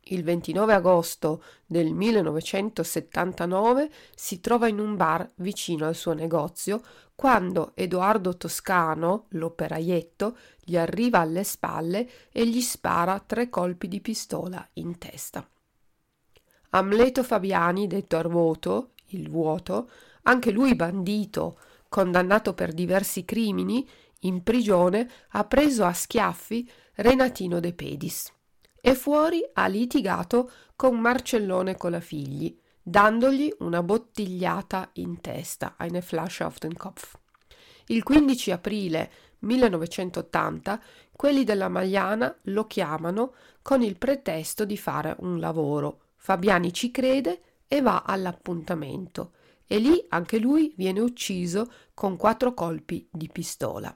Il 0.09 0.25
29 0.25 0.73
agosto 0.73 1.45
del 1.65 1.93
1979 1.93 3.91
si 4.17 4.41
trova 4.41 4.67
in 4.67 4.81
un 4.81 4.97
bar 4.97 5.31
vicino 5.37 5.87
al 5.87 5.95
suo 5.95 6.13
negozio 6.13 6.83
quando 7.17 7.73
Edoardo 7.75 8.37
Toscano, 8.37 9.25
l'operaietto, 9.31 10.37
gli 10.63 10.77
arriva 10.77 11.21
alle 11.21 11.45
spalle 11.45 12.09
e 12.31 12.47
gli 12.47 12.61
spara 12.61 13.19
tre 13.21 13.49
colpi 13.49 13.89
di 13.89 14.03
pistola 14.03 14.65
in 14.75 14.99
testa. 14.99 15.49
Amleto 16.71 17.25
Fabiani, 17.25 17.87
detto 17.87 18.19
Arvoto, 18.19 18.91
il 19.07 19.31
vuoto, 19.31 19.91
anche 20.25 20.51
lui 20.51 20.75
bandito, 20.75 21.59
condannato 21.89 22.53
per 22.53 22.75
diversi 22.75 23.25
crimini, 23.25 23.89
in 24.21 24.43
prigione 24.43 25.11
ha 25.31 25.45
preso 25.45 25.85
a 25.85 25.95
schiaffi 25.95 26.71
Renatino 26.97 27.61
De 27.61 27.73
Pedis 27.73 28.33
e 28.81 28.95
fuori 28.95 29.43
ha 29.55 29.67
litigato 29.67 30.51
con 30.77 30.99
Marcellone 30.99 31.77
Colafigli, 31.77 32.57
dandogli 32.89 33.53
una 33.59 33.83
bottigliata 33.83 34.91
in 34.95 35.21
testa, 35.21 35.75
eine 35.77 36.03
Flasche 36.03 36.45
auf 36.45 36.61
den 36.61 36.77
Kopf. 36.77 37.19
Il 37.87 38.05
15 38.05 38.53
aprile 38.53 39.11
1980 39.41 40.81
quelli 41.11 41.43
della 41.43 41.69
Magliana 41.69 42.33
lo 42.43 42.67
chiamano 42.69 43.35
con 43.61 43.83
il 43.83 43.97
pretesto 43.99 44.65
di 44.65 44.77
fare 44.77 45.17
un 45.19 45.41
lavoro. 45.41 46.03
Fabiani 46.15 46.73
ci 46.73 46.93
crede 46.93 47.41
e 47.67 47.81
va 47.81 48.05
all'appuntamento 48.07 49.33
e 49.67 49.79
lì 49.79 50.05
anche 50.11 50.39
lui 50.39 50.73
viene 50.77 51.01
ucciso 51.01 51.69
con 51.93 52.17
quattro 52.17 52.55
colpi 52.55 53.09
di 53.11 53.29
pistola. 53.33 53.93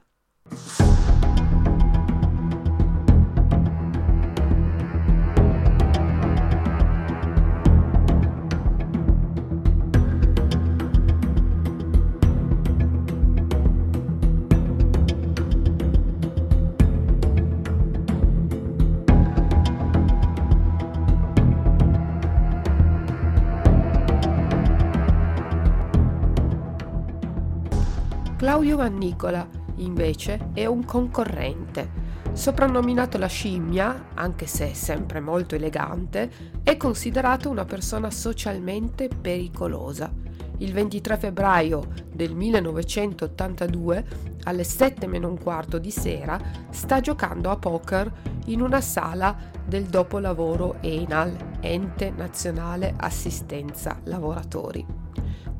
Vannicola, 28.75 29.47
invece, 29.77 30.49
è 30.53 30.65
un 30.65 30.85
concorrente. 30.85 32.09
Soprannominato 32.33 33.17
la 33.17 33.27
scimmia, 33.27 34.07
anche 34.13 34.47
se 34.47 34.73
sempre 34.73 35.19
molto 35.19 35.55
elegante, 35.55 36.31
è 36.63 36.77
considerato 36.77 37.49
una 37.49 37.65
persona 37.65 38.09
socialmente 38.09 39.09
pericolosa. 39.09 40.11
Il 40.57 40.73
23 40.73 41.17
febbraio 41.17 41.87
del 42.13 42.35
1982, 42.35 44.05
alle 44.43 44.63
7 44.63 45.07
meno 45.07 45.27
un 45.27 45.39
quarto 45.39 45.77
di 45.77 45.91
sera, 45.91 46.39
sta 46.69 47.01
giocando 47.01 47.49
a 47.49 47.57
poker 47.57 48.11
in 48.45 48.61
una 48.61 48.79
sala 48.79 49.35
del 49.65 49.85
dopolavoro 49.85 50.77
ENAL, 50.81 51.57
Ente 51.61 52.11
Nazionale 52.11 52.93
Assistenza 52.95 53.99
Lavoratori 54.03 55.00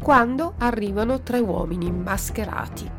quando 0.01 0.55
arrivano 0.57 1.21
tre 1.21 1.39
uomini 1.39 1.91
mascherati. 1.91 2.89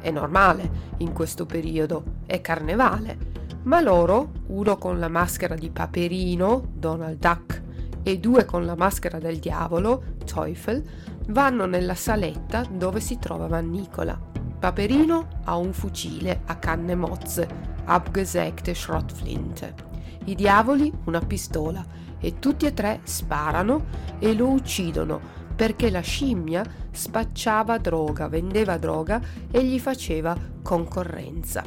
È 0.00 0.10
normale 0.10 0.88
in 0.98 1.12
questo 1.12 1.46
periodo, 1.46 2.02
è 2.26 2.40
carnevale, 2.40 3.16
ma 3.62 3.80
loro, 3.80 4.32
uno 4.48 4.76
con 4.76 4.98
la 4.98 5.08
maschera 5.08 5.54
di 5.54 5.70
Paperino, 5.70 6.70
Donald 6.72 7.18
Duck, 7.18 7.62
e 8.02 8.18
due 8.18 8.44
con 8.46 8.64
la 8.64 8.74
maschera 8.74 9.18
del 9.18 9.38
diavolo, 9.38 10.02
Teufel, 10.24 10.82
vanno 11.28 11.66
nella 11.66 11.94
saletta 11.94 12.64
dove 12.68 12.98
si 12.98 13.18
trova 13.18 13.46
Vannicola. 13.46 14.18
Paperino 14.58 15.28
ha 15.44 15.56
un 15.56 15.72
fucile 15.72 16.40
a 16.46 16.56
canne 16.56 16.96
mozze, 16.96 17.48
abgesägte 17.84 18.74
Schrottflinte. 18.74 19.88
I 20.24 20.34
diavoli 20.34 20.92
una 21.04 21.20
pistola 21.20 21.84
e 22.18 22.38
tutti 22.38 22.66
e 22.66 22.74
tre 22.74 23.00
sparano 23.04 23.84
e 24.18 24.34
lo 24.34 24.48
uccidono 24.48 25.38
perché 25.60 25.90
la 25.90 26.00
scimmia 26.00 26.64
spacciava 26.90 27.76
droga, 27.76 28.28
vendeva 28.28 28.78
droga 28.78 29.20
e 29.50 29.62
gli 29.62 29.78
faceva 29.78 30.34
concorrenza. 30.62 31.62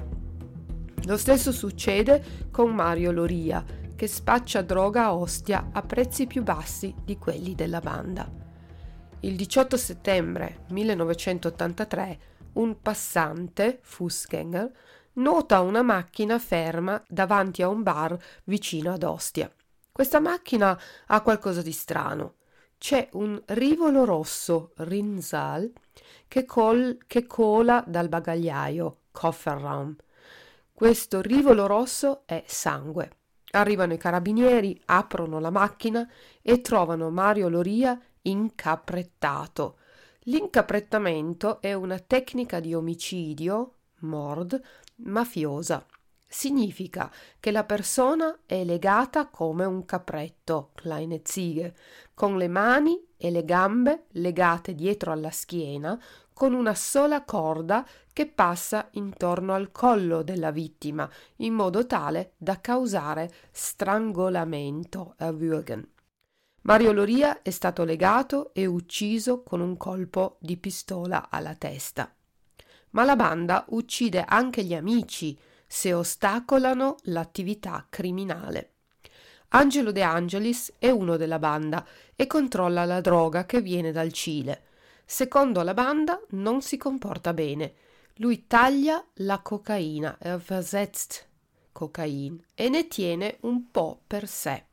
Lo 1.05 1.15
stesso 1.15 1.51
succede 1.51 2.47
con 2.49 2.73
Mario 2.73 3.11
Loria, 3.11 3.63
che 3.95 4.07
spaccia 4.07 4.63
droga 4.63 5.03
a 5.03 5.13
Ostia 5.13 5.69
a 5.71 5.83
prezzi 5.83 6.25
più 6.25 6.41
bassi 6.41 6.91
di 7.05 7.19
quelli 7.19 7.53
della 7.53 7.81
banda. 7.81 8.27
Il 9.19 9.35
18 9.35 9.77
settembre 9.77 10.65
1983 10.69 12.19
un 12.53 12.81
passante, 12.81 13.77
Fußgänger, 13.83 14.71
nota 15.13 15.61
una 15.61 15.83
macchina 15.83 16.39
ferma 16.39 16.99
davanti 17.07 17.61
a 17.61 17.67
un 17.67 17.83
bar 17.83 18.17
vicino 18.45 18.91
ad 18.91 19.03
Ostia. 19.03 19.53
Questa 19.91 20.19
macchina 20.19 20.75
ha 21.05 21.21
qualcosa 21.21 21.61
di 21.61 21.71
strano 21.71 22.37
c'è 22.83 23.07
un 23.13 23.41
rivolo 23.45 24.03
rosso, 24.03 24.73
Rinzal, 24.75 25.71
che, 26.27 26.43
col, 26.43 26.97
che 27.07 27.25
cola 27.25 27.81
dal 27.87 28.09
bagagliaio, 28.09 29.03
Kofferraum. 29.09 29.95
Questo 30.73 31.21
rivolo 31.21 31.65
rosso 31.65 32.23
è 32.25 32.43
sangue. 32.45 33.19
Arrivano 33.51 33.93
i 33.93 33.97
carabinieri, 33.97 34.81
aprono 34.87 35.39
la 35.39 35.49
macchina 35.49 36.05
e 36.41 36.59
trovano 36.59 37.09
Mario 37.09 37.47
Loria 37.47 37.97
incaprettato. 38.23 39.77
L'incaprettamento 40.23 41.61
è 41.61 41.71
una 41.71 41.99
tecnica 41.99 42.59
di 42.59 42.73
omicidio, 42.73 43.75
mord, 43.99 44.61
mafiosa. 44.95 45.85
Significa 46.27 47.11
che 47.39 47.51
la 47.51 47.63
persona 47.63 48.39
è 48.47 48.63
legata 48.63 49.27
come 49.27 49.65
un 49.65 49.85
capretto, 49.85 50.71
kleine 50.73 51.21
Ziege, 51.23 51.75
con 52.13 52.37
le 52.37 52.47
mani 52.47 52.99
e 53.17 53.31
le 53.31 53.43
gambe 53.43 54.05
legate 54.11 54.75
dietro 54.75 55.11
alla 55.11 55.31
schiena 55.31 55.99
con 56.33 56.53
una 56.53 56.73
sola 56.73 57.23
corda 57.23 57.87
che 58.11 58.27
passa 58.27 58.89
intorno 58.93 59.53
al 59.53 59.71
collo 59.71 60.23
della 60.23 60.51
vittima 60.51 61.09
in 61.37 61.53
modo 61.53 61.85
tale 61.85 62.33
da 62.37 62.59
causare 62.59 63.31
strangolamento, 63.51 65.15
erwürgen. 65.17 65.83
Mario 66.61 66.91
Loria 66.91 67.41
è 67.41 67.49
stato 67.49 67.83
legato 67.83 68.53
e 68.53 68.65
ucciso 68.65 69.43
con 69.43 69.59
un 69.59 69.75
colpo 69.77 70.37
di 70.39 70.57
pistola 70.57 71.29
alla 71.29 71.55
testa. 71.55 72.13
Ma 72.91 73.03
la 73.03 73.15
banda 73.15 73.65
uccide 73.69 74.23
anche 74.25 74.63
gli 74.63 74.73
amici 74.73 75.37
se 75.67 75.93
ostacolano 75.93 76.95
l'attività 77.03 77.85
criminale. 77.89 78.72
Angelo 79.55 79.91
De 79.91 80.01
Angelis 80.01 80.73
è 80.79 80.89
uno 80.89 81.15
della 81.15 81.37
banda 81.37 81.85
e 82.15 82.25
controlla 82.25 82.85
la 82.85 83.01
droga 83.01 83.45
che 83.45 83.61
viene 83.61 83.91
dal 83.91 84.11
Cile. 84.11 84.63
Secondo 85.05 85.61
la 85.61 85.75
banda 85.75 86.19
non 86.29 86.63
si 86.63 86.75
comporta 86.75 87.33
bene. 87.33 87.73
Lui 88.15 88.47
taglia 88.47 89.05
la 89.17 89.41
cocaina, 89.41 90.17
er 90.19 90.39
versetzt 90.39 91.27
cocaine, 91.71 92.39
e 92.55 92.67
ne 92.69 92.87
tiene 92.87 93.37
un 93.41 93.69
po' 93.69 94.01
per 94.07 94.27
sé. 94.27 94.65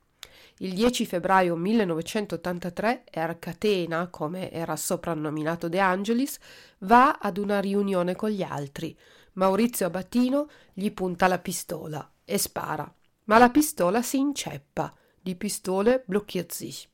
Il 0.61 0.73
10 0.73 1.05
febbraio 1.05 1.57
1983 1.57 3.05
Ercatena, 3.11 4.09
come 4.09 4.51
era 4.51 4.77
soprannominato 4.77 5.69
De 5.69 5.79
Angelis, 5.79 6.39
va 6.79 7.19
ad 7.21 7.37
una 7.37 7.61
riunione 7.61 8.17
con 8.17 8.31
gli 8.31 8.43
altri. 8.43 8.97
Maurizio 9.35 9.85
Abattino 9.85 10.49
gli 10.73 10.91
punta 10.91 11.27
la 11.27 11.39
pistola 11.39 12.11
e 12.25 12.39
spara 12.39 12.91
ma 13.25 13.39
la 13.39 13.51
pistola 13.51 14.03
si 14.03 14.19
inceppa. 14.19 14.95
Di 15.23 15.37
pistole 15.37 16.03
blocchiert. 16.07 16.89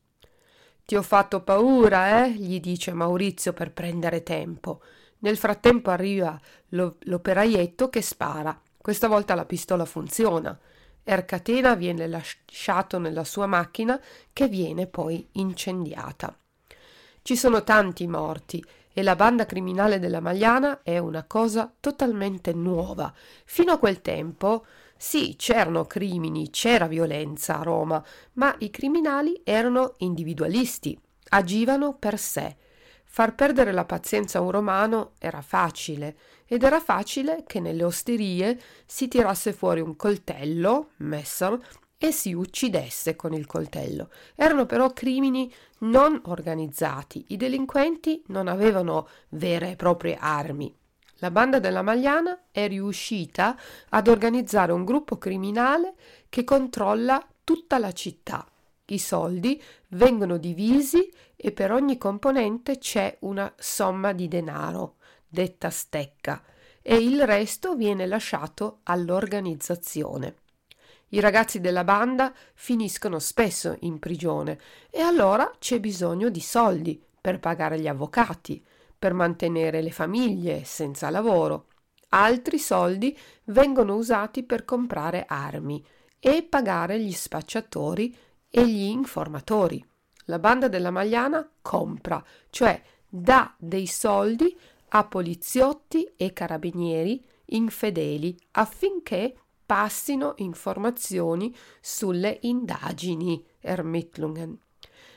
Ti 0.84 0.96
ho 0.96 1.02
fatto 1.02 1.42
paura, 1.42 2.24
eh? 2.24 2.32
gli 2.32 2.60
dice 2.60 2.92
Maurizio 2.92 3.52
per 3.52 3.72
prendere 3.72 4.22
tempo. 4.22 4.82
Nel 5.18 5.36
frattempo 5.36 5.90
arriva 5.90 6.38
lo, 6.68 6.96
l'operaietto 7.00 7.88
che 7.88 8.02
spara. 8.02 8.60
Questa 8.76 9.08
volta 9.08 9.34
la 9.34 9.44
pistola 9.44 9.84
funziona. 9.84 10.58
Ercatena 11.02 11.74
viene 11.74 12.06
lasciato 12.06 12.98
nella 12.98 13.24
sua 13.24 13.46
macchina 13.46 14.00
che 14.32 14.48
viene 14.48 14.86
poi 14.86 15.26
incendiata. 15.32 16.36
Ci 17.22 17.36
sono 17.36 17.64
tanti 17.64 18.06
morti 18.06 18.64
e 18.92 19.02
la 19.02 19.16
banda 19.16 19.46
criminale 19.46 19.98
della 19.98 20.20
Magliana 20.20 20.82
è 20.82 20.98
una 20.98 21.24
cosa 21.24 21.72
totalmente 21.80 22.52
nuova. 22.52 23.12
Fino 23.44 23.72
a 23.72 23.78
quel 23.78 24.00
tempo, 24.00 24.64
sì, 24.96 25.34
c'erano 25.36 25.84
crimini, 25.84 26.50
c'era 26.50 26.86
violenza 26.86 27.58
a 27.58 27.62
Roma, 27.62 28.02
ma 28.34 28.54
i 28.58 28.70
criminali 28.70 29.40
erano 29.44 29.94
individualisti, 29.98 30.98
agivano 31.30 31.94
per 31.94 32.18
sé. 32.18 32.56
Far 33.04 33.34
perdere 33.34 33.72
la 33.72 33.84
pazienza 33.84 34.38
a 34.38 34.42
un 34.42 34.50
romano 34.50 35.12
era 35.18 35.40
facile, 35.40 36.16
ed 36.46 36.62
era 36.62 36.80
facile 36.80 37.44
che 37.46 37.60
nelle 37.60 37.84
osterie 37.84 38.60
si 38.84 39.08
tirasse 39.08 39.52
fuori 39.52 39.80
un 39.80 39.96
coltello, 39.96 40.90
Messer, 40.98 41.58
e 41.98 42.12
si 42.12 42.32
uccidesse 42.34 43.16
con 43.16 43.32
il 43.32 43.46
coltello. 43.46 44.10
Erano 44.34 44.66
però 44.66 44.92
crimini 44.92 45.52
non 45.78 46.20
organizzati, 46.26 47.26
i 47.28 47.36
delinquenti 47.36 48.22
non 48.28 48.48
avevano 48.48 49.08
vere 49.30 49.72
e 49.72 49.76
proprie 49.76 50.16
armi. 50.18 50.74
La 51.20 51.30
banda 51.30 51.58
della 51.58 51.82
Magliana 51.82 52.44
è 52.50 52.68
riuscita 52.68 53.56
ad 53.88 54.08
organizzare 54.08 54.72
un 54.72 54.84
gruppo 54.84 55.16
criminale 55.16 55.94
che 56.28 56.44
controlla 56.44 57.26
tutta 57.42 57.78
la 57.78 57.92
città. 57.92 58.46
I 58.86 58.98
soldi 58.98 59.60
vengono 59.88 60.36
divisi 60.36 61.10
e 61.34 61.52
per 61.52 61.72
ogni 61.72 61.96
componente 61.96 62.78
c'è 62.78 63.16
una 63.20 63.52
somma 63.56 64.12
di 64.12 64.28
denaro, 64.28 64.96
detta 65.26 65.70
stecca, 65.70 66.42
e 66.82 66.96
il 66.96 67.26
resto 67.26 67.74
viene 67.74 68.06
lasciato 68.06 68.80
all'organizzazione. 68.84 70.36
I 71.10 71.20
ragazzi 71.20 71.60
della 71.60 71.84
banda 71.84 72.32
finiscono 72.54 73.18
spesso 73.20 73.76
in 73.80 73.98
prigione 73.98 74.58
e 74.90 75.00
allora 75.00 75.50
c'è 75.58 75.80
bisogno 75.80 76.28
di 76.28 76.40
soldi 76.40 77.02
per 77.20 77.40
pagare 77.40 77.80
gli 77.80 77.88
avvocati, 77.88 78.64
per 78.98 79.12
mantenere 79.12 79.82
le 79.82 79.90
famiglie 79.90 80.64
senza 80.64 81.10
lavoro. 81.10 81.66
Altri 82.10 82.58
soldi 82.58 83.16
vengono 83.44 83.94
usati 83.96 84.42
per 84.42 84.64
comprare 84.64 85.24
armi 85.26 85.84
e 86.18 86.42
pagare 86.42 87.00
gli 87.00 87.12
spacciatori 87.12 88.16
e 88.48 88.66
gli 88.66 88.84
informatori. 88.84 89.84
La 90.26 90.38
banda 90.38 90.68
della 90.68 90.90
Magliana 90.90 91.48
compra, 91.62 92.22
cioè 92.50 92.80
dà 93.08 93.54
dei 93.58 93.86
soldi 93.86 94.56
a 94.88 95.04
poliziotti 95.04 96.12
e 96.16 96.32
carabinieri 96.32 97.24
infedeli 97.46 98.36
affinché 98.52 99.36
passino 99.64 100.34
informazioni 100.36 101.54
sulle 101.80 102.38
indagini 102.42 103.44
Ermittlungen, 103.60 104.58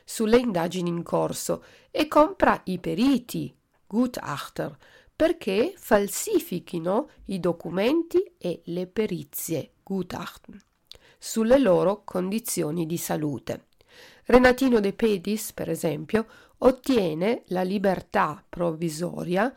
sulle 0.03 0.37
indagini 0.37 0.89
in 0.89 1.03
corso 1.03 1.63
e 1.91 2.07
compra 2.07 2.59
i 2.65 2.79
periti 2.79 3.55
Gutachter 3.91 4.77
perché 5.15 5.73
falsifichino 5.75 7.09
i 7.25 7.39
documenti 7.39 8.35
e 8.37 8.61
le 8.65 8.85
perizie 8.85 9.71
Gutachten 9.81 10.61
sulle 11.17 11.57
loro 11.57 12.03
condizioni 12.03 12.85
di 12.85 12.97
salute. 12.97 13.65
Renatino 14.25 14.79
De 14.79 14.93
Pedis, 14.93 15.53
per 15.53 15.71
esempio, 15.71 16.27
ottiene 16.59 17.41
la 17.47 17.63
libertà 17.63 18.45
provvisoria 18.47 19.51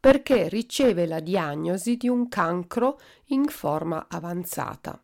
perché 0.00 0.48
riceve 0.48 1.06
la 1.06 1.20
diagnosi 1.20 1.96
di 1.96 2.08
un 2.08 2.26
cancro 2.28 2.98
in 3.26 3.44
forma 3.44 4.08
avanzata. 4.08 5.00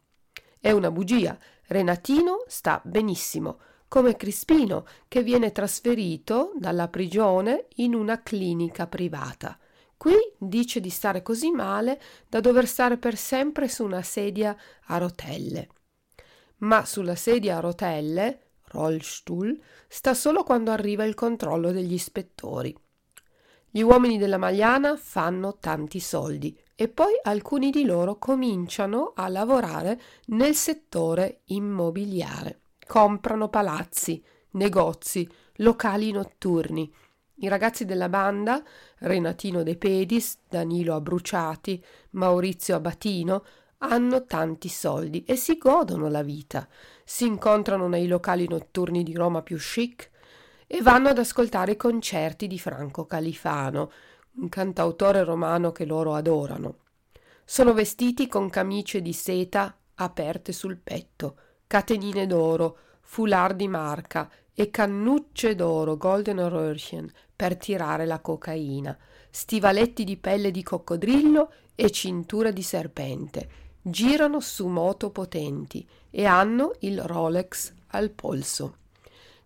È 0.58 0.72
una 0.72 0.90
bugia. 0.90 1.38
Renatino 1.68 2.42
sta 2.48 2.82
benissimo, 2.84 3.60
come 3.88 4.16
Crispino, 4.16 4.86
che 5.08 5.22
viene 5.22 5.50
trasferito 5.50 6.52
dalla 6.56 6.88
prigione 6.88 7.66
in 7.76 7.94
una 7.94 8.22
clinica 8.22 8.86
privata. 8.86 9.58
Qui 9.96 10.14
dice 10.38 10.78
di 10.78 10.90
stare 10.90 11.22
così 11.22 11.50
male 11.50 12.00
da 12.28 12.40
dover 12.40 12.68
stare 12.68 12.98
per 12.98 13.16
sempre 13.16 13.66
su 13.68 13.84
una 13.84 14.02
sedia 14.02 14.56
a 14.86 14.98
rotelle. 14.98 15.68
Ma 16.58 16.84
sulla 16.84 17.16
sedia 17.16 17.56
a 17.56 17.60
rotelle, 17.60 18.50
Rollstuhl, 18.68 19.58
sta 19.88 20.14
solo 20.14 20.44
quando 20.44 20.70
arriva 20.70 21.04
il 21.04 21.14
controllo 21.14 21.72
degli 21.72 21.94
ispettori. 21.94 22.76
Gli 23.70 23.80
uomini 23.80 24.18
della 24.18 24.38
Magliana 24.38 24.96
fanno 24.96 25.58
tanti 25.58 26.00
soldi 26.00 26.58
e 26.74 26.88
poi 26.88 27.12
alcuni 27.22 27.70
di 27.70 27.84
loro 27.84 28.18
cominciano 28.18 29.12
a 29.14 29.28
lavorare 29.28 30.00
nel 30.26 30.54
settore 30.54 31.40
immobiliare. 31.46 32.60
Comprano 32.88 33.50
palazzi, 33.50 34.24
negozi, 34.52 35.28
locali 35.56 36.10
notturni. 36.10 36.90
I 37.40 37.48
ragazzi 37.48 37.84
della 37.84 38.08
banda, 38.08 38.64
Renatino 39.00 39.62
De 39.62 39.76
Pedis, 39.76 40.38
Danilo 40.48 40.94
Abruciati, 40.94 41.84
Maurizio 42.12 42.76
Abatino, 42.76 43.44
hanno 43.80 44.24
tanti 44.24 44.70
soldi 44.70 45.22
e 45.24 45.36
si 45.36 45.58
godono 45.58 46.08
la 46.08 46.22
vita. 46.22 46.66
Si 47.04 47.26
incontrano 47.26 47.88
nei 47.88 48.06
locali 48.06 48.48
notturni 48.48 49.02
di 49.02 49.12
Roma 49.12 49.42
più 49.42 49.58
chic, 49.58 50.10
e 50.66 50.80
vanno 50.80 51.10
ad 51.10 51.18
ascoltare 51.18 51.72
i 51.72 51.76
concerti 51.76 52.46
di 52.46 52.58
Franco 52.58 53.04
Califano, 53.04 53.92
un 54.36 54.48
cantautore 54.48 55.24
romano 55.24 55.72
che 55.72 55.84
loro 55.84 56.14
adorano. 56.14 56.76
Sono 57.44 57.74
vestiti 57.74 58.28
con 58.28 58.48
camicie 58.48 59.02
di 59.02 59.12
seta 59.12 59.76
aperte 59.96 60.52
sul 60.52 60.78
petto, 60.78 61.36
catenine 61.68 62.26
d'oro, 62.26 62.78
foulard 63.02 63.54
di 63.54 63.68
marca 63.68 64.28
e 64.54 64.70
cannucce 64.70 65.54
d'oro 65.54 65.96
Golden 65.96 66.38
Röhrchen 66.38 67.08
per 67.36 67.56
tirare 67.56 68.06
la 68.06 68.18
cocaina, 68.20 68.96
stivaletti 69.30 70.02
di 70.02 70.16
pelle 70.16 70.50
di 70.50 70.62
coccodrillo 70.62 71.52
e 71.76 71.90
cintura 71.90 72.50
di 72.50 72.62
serpente. 72.62 73.48
Girano 73.82 74.40
su 74.40 74.66
moto 74.66 75.10
potenti 75.10 75.86
e 76.10 76.24
hanno 76.24 76.72
il 76.80 77.00
Rolex 77.02 77.72
al 77.88 78.10
polso. 78.10 78.76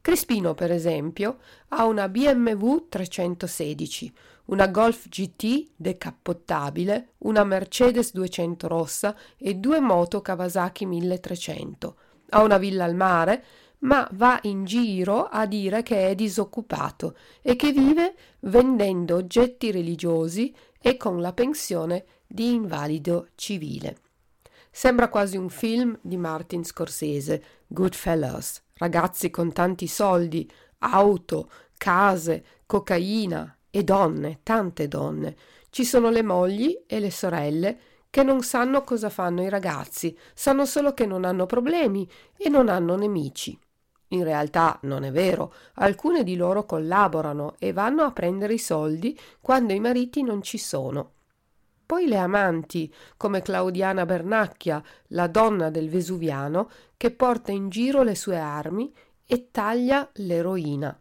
Crispino, 0.00 0.54
per 0.54 0.72
esempio, 0.72 1.38
ha 1.68 1.84
una 1.84 2.08
BMW 2.08 2.86
316, 2.88 4.12
una 4.46 4.68
Golf 4.68 5.08
GT 5.08 5.72
decappottabile, 5.76 7.12
una 7.18 7.44
Mercedes 7.44 8.12
200 8.12 8.66
rossa 8.66 9.16
e 9.36 9.54
due 9.54 9.80
moto 9.80 10.20
Kawasaki 10.20 10.86
1300. 10.86 11.96
Ha 12.34 12.42
una 12.42 12.56
villa 12.56 12.84
al 12.84 12.94
mare, 12.94 13.44
ma 13.80 14.08
va 14.12 14.38
in 14.42 14.64
giro 14.64 15.26
a 15.26 15.44
dire 15.46 15.82
che 15.82 16.08
è 16.08 16.14
disoccupato 16.14 17.16
e 17.42 17.56
che 17.56 17.72
vive 17.72 18.14
vendendo 18.40 19.16
oggetti 19.16 19.70
religiosi 19.70 20.54
e 20.80 20.96
con 20.96 21.20
la 21.20 21.32
pensione 21.32 22.04
di 22.26 22.54
invalido 22.54 23.28
civile. 23.34 23.98
Sembra 24.70 25.08
quasi 25.08 25.36
un 25.36 25.50
film 25.50 25.98
di 26.00 26.16
Martin 26.16 26.64
Scorsese, 26.64 27.42
Goodfellas, 27.66 28.62
ragazzi 28.76 29.28
con 29.28 29.52
tanti 29.52 29.86
soldi, 29.86 30.50
auto, 30.78 31.50
case, 31.76 32.44
cocaina 32.64 33.58
e 33.68 33.82
donne, 33.84 34.40
tante 34.42 34.88
donne. 34.88 35.36
Ci 35.68 35.84
sono 35.84 36.08
le 36.08 36.22
mogli 36.22 36.82
e 36.86 36.98
le 36.98 37.10
sorelle 37.10 37.78
che 38.12 38.22
non 38.22 38.42
sanno 38.42 38.82
cosa 38.82 39.08
fanno 39.08 39.42
i 39.42 39.48
ragazzi, 39.48 40.14
sanno 40.34 40.66
solo 40.66 40.92
che 40.92 41.06
non 41.06 41.24
hanno 41.24 41.46
problemi 41.46 42.06
e 42.36 42.50
non 42.50 42.68
hanno 42.68 42.94
nemici. 42.94 43.58
In 44.08 44.22
realtà 44.22 44.78
non 44.82 45.04
è 45.04 45.10
vero, 45.10 45.54
alcune 45.76 46.22
di 46.22 46.36
loro 46.36 46.66
collaborano 46.66 47.54
e 47.58 47.72
vanno 47.72 48.02
a 48.02 48.12
prendere 48.12 48.52
i 48.52 48.58
soldi 48.58 49.18
quando 49.40 49.72
i 49.72 49.80
mariti 49.80 50.22
non 50.22 50.42
ci 50.42 50.58
sono. 50.58 51.12
Poi 51.86 52.06
le 52.06 52.18
amanti, 52.18 52.92
come 53.16 53.40
Claudiana 53.40 54.04
Bernacchia, 54.04 54.82
la 55.08 55.26
donna 55.26 55.70
del 55.70 55.88
Vesuviano, 55.88 56.68
che 56.98 57.12
porta 57.12 57.50
in 57.50 57.70
giro 57.70 58.02
le 58.02 58.14
sue 58.14 58.36
armi 58.36 58.92
e 59.24 59.48
taglia 59.50 60.06
l'eroina. 60.16 60.94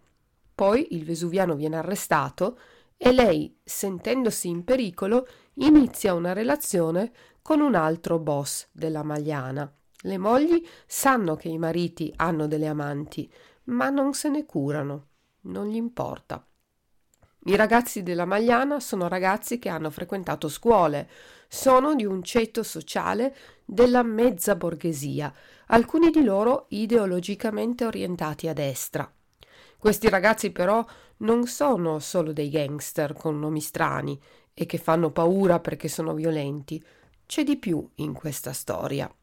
Poi 0.56 0.96
il 0.96 1.04
Vesuviano 1.04 1.56
viene 1.56 1.76
arrestato 1.76 2.58
e 2.96 3.12
lei, 3.12 3.54
sentendosi 3.62 4.48
in 4.48 4.64
pericolo, 4.64 5.28
inizia 5.56 6.14
una 6.14 6.34
relazione 6.34 7.12
con 7.42 7.60
un 7.60 7.76
altro 7.76 8.20
boss 8.20 8.68
della 8.72 9.04
Magliana. 9.04 9.72
Le 10.04 10.18
mogli 10.18 10.66
sanno 10.86 11.36
che 11.36 11.50
i 11.50 11.58
mariti 11.58 12.12
hanno 12.16 12.48
delle 12.48 12.68
amanti, 12.68 13.32
ma 13.66 13.90
non 13.90 14.14
se 14.14 14.30
ne 14.30 14.46
curano, 14.46 15.08
non 15.42 15.68
gli 15.68 15.76
importa. 15.76 16.46
I 17.46 17.56
ragazzi 17.56 18.04
della 18.04 18.26
Magliana 18.26 18.80
sono 18.80 19.08
ragazzi 19.08 19.58
che 19.58 19.70
hanno 19.70 19.90
frequentato 19.90 20.48
scuole, 20.48 21.10
sono 21.48 21.96
di 21.96 22.06
un 22.06 22.24
ceto 22.24 22.62
sociale 22.62 23.36
della 23.66 24.04
mezza 24.04 24.56
borghesia, 24.56 25.34
alcuni 25.68 26.12
di 26.12 26.24
loro 26.24 26.68
ideologicamente 26.70 27.86
orientati 27.86 28.48
a 28.48 28.54
destra. 28.54 29.12
Questi 29.78 30.10
ragazzi 30.10 30.52
però 30.52 30.86
non 31.18 31.48
sono 31.48 31.98
solo 31.98 32.32
dei 32.32 32.50
gangster 32.50 33.14
con 33.14 33.40
nomi 33.40 33.60
strani 33.60 34.20
e 34.54 34.66
che 34.66 34.78
fanno 34.78 35.12
paura 35.12 35.60
perché 35.60 35.88
sono 35.88 36.14
violenti. 36.14 36.84
C'è 37.26 37.44
di 37.44 37.58
più 37.58 37.88
in 37.96 38.14
questa 38.14 38.54
storia. 38.54 39.14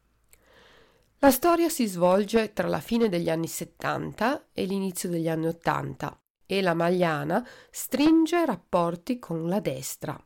La 1.19 1.31
storia 1.31 1.67
si 1.67 1.85
svolge 1.85 2.53
tra 2.53 2.67
la 2.67 2.79
fine 2.79 3.09
degli 3.09 3.29
anni 3.29 3.47
70 3.47 4.47
e 4.53 4.63
l'inizio 4.65 5.09
degli 5.09 5.27
anni 5.27 5.47
80 5.47 6.21
e 6.45 6.61
la 6.61 6.73
Magliana 6.73 7.45
stringe 7.69 8.45
rapporti 8.45 9.19
con 9.19 9.47
la 9.47 9.59
destra. 9.59 10.17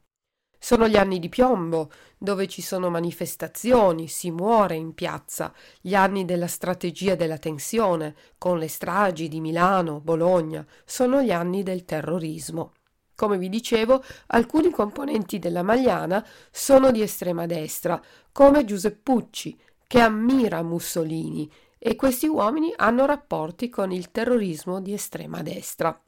Sono 0.58 0.88
gli 0.88 0.96
anni 0.96 1.20
di 1.20 1.28
piombo, 1.28 1.92
dove 2.18 2.48
ci 2.48 2.62
sono 2.62 2.90
manifestazioni, 2.90 4.08
si 4.08 4.32
muore 4.32 4.76
in 4.76 4.94
piazza, 4.94 5.52
gli 5.82 5.94
anni 5.94 6.24
della 6.24 6.48
strategia 6.48 7.16
della 7.16 7.38
tensione, 7.38 8.16
con 8.38 8.60
le 8.60 8.70
stragi 8.70 9.28
di 9.28 9.42
Milano, 9.42 10.00
Bologna, 10.00 10.66
sono 10.86 11.22
gli 11.22 11.32
anni 11.32 11.64
del 11.64 11.84
terrorismo. 11.84 12.72
Come 13.16 13.38
vi 13.38 13.50
dicevo, 13.50 14.04
alcuni 14.28 14.70
componenti 14.72 15.40
della 15.40 15.64
Magliana 15.64 16.26
sono 16.52 16.92
di 16.92 17.02
estrema 17.02 17.46
destra, 17.46 18.02
come 18.32 18.66
Giuseppucci, 18.66 19.58
che 19.86 20.00
ammira 20.00 20.64
Mussolini, 20.64 21.50
e 21.78 21.96
questi 21.96 22.28
uomini 22.28 22.74
hanno 22.76 23.06
rapporti 23.06 23.70
con 23.70 23.92
il 23.92 24.10
terrorismo 24.10 24.80
di 24.80 24.94
estrema 24.94 25.42
destra. 25.42 26.00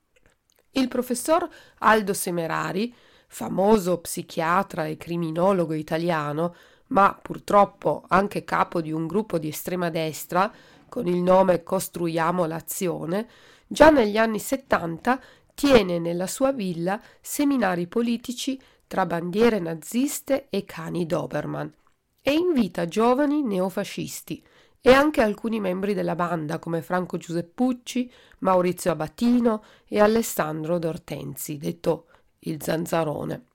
Il 0.71 0.87
professor 0.87 1.47
Aldo 1.79 2.13
Semerari 2.13 2.93
famoso 3.27 3.99
psichiatra 3.99 4.85
e 4.85 4.97
criminologo 4.97 5.73
italiano, 5.73 6.55
ma 6.87 7.17
purtroppo 7.21 8.03
anche 8.07 8.43
capo 8.43 8.81
di 8.81 8.91
un 8.91 9.07
gruppo 9.07 9.37
di 9.37 9.49
estrema 9.49 9.89
destra 9.89 10.51
con 10.87 11.07
il 11.07 11.17
nome 11.17 11.63
Costruiamo 11.63 12.45
l'azione, 12.45 13.27
già 13.67 13.89
negli 13.89 14.17
anni 14.17 14.39
70 14.39 15.19
tiene 15.55 15.97
nella 15.97 16.27
sua 16.27 16.51
villa 16.51 17.01
seminari 17.21 17.87
politici 17.87 18.61
tra 18.85 19.05
bandiere 19.05 19.57
naziste 19.59 20.47
e 20.49 20.65
cani 20.65 21.05
Doberman 21.07 21.73
e 22.21 22.33
invita 22.33 22.85
giovani 22.85 23.41
neofascisti 23.41 24.43
e 24.81 24.91
anche 24.91 25.21
alcuni 25.21 25.59
membri 25.59 25.95
della 25.95 26.13
banda 26.13 26.59
come 26.59 26.83
Franco 26.83 27.17
Giuseppucci, 27.17 28.11
Maurizio 28.39 28.91
Abatino 28.91 29.63
e 29.87 29.99
Alessandro 29.99 30.77
D'Ortenzi, 30.77 31.57
detto 31.57 32.05
il 32.39 32.61
zanzarone. 32.61 33.45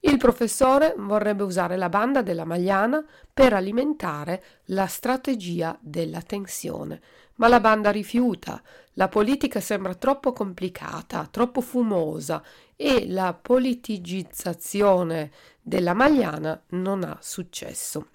Il 0.00 0.16
professore 0.16 0.94
vorrebbe 0.96 1.42
usare 1.42 1.76
la 1.76 1.88
banda 1.90 2.22
della 2.22 2.44
Magliana 2.46 3.04
per 3.32 3.52
alimentare 3.52 4.42
la 4.66 4.86
strategia 4.86 5.78
della 5.80 6.22
tensione, 6.22 7.00
ma 7.36 7.48
la 7.48 7.60
banda 7.60 7.90
rifiuta. 7.90 8.62
La 9.00 9.08
politica 9.08 9.60
sembra 9.60 9.94
troppo 9.94 10.34
complicata, 10.34 11.26
troppo 11.30 11.62
fumosa 11.62 12.44
e 12.76 13.08
la 13.08 13.32
politicizzazione 13.32 15.30
della 15.62 15.94
Magliana 15.94 16.62
non 16.72 17.04
ha 17.04 17.16
successo. 17.22 18.08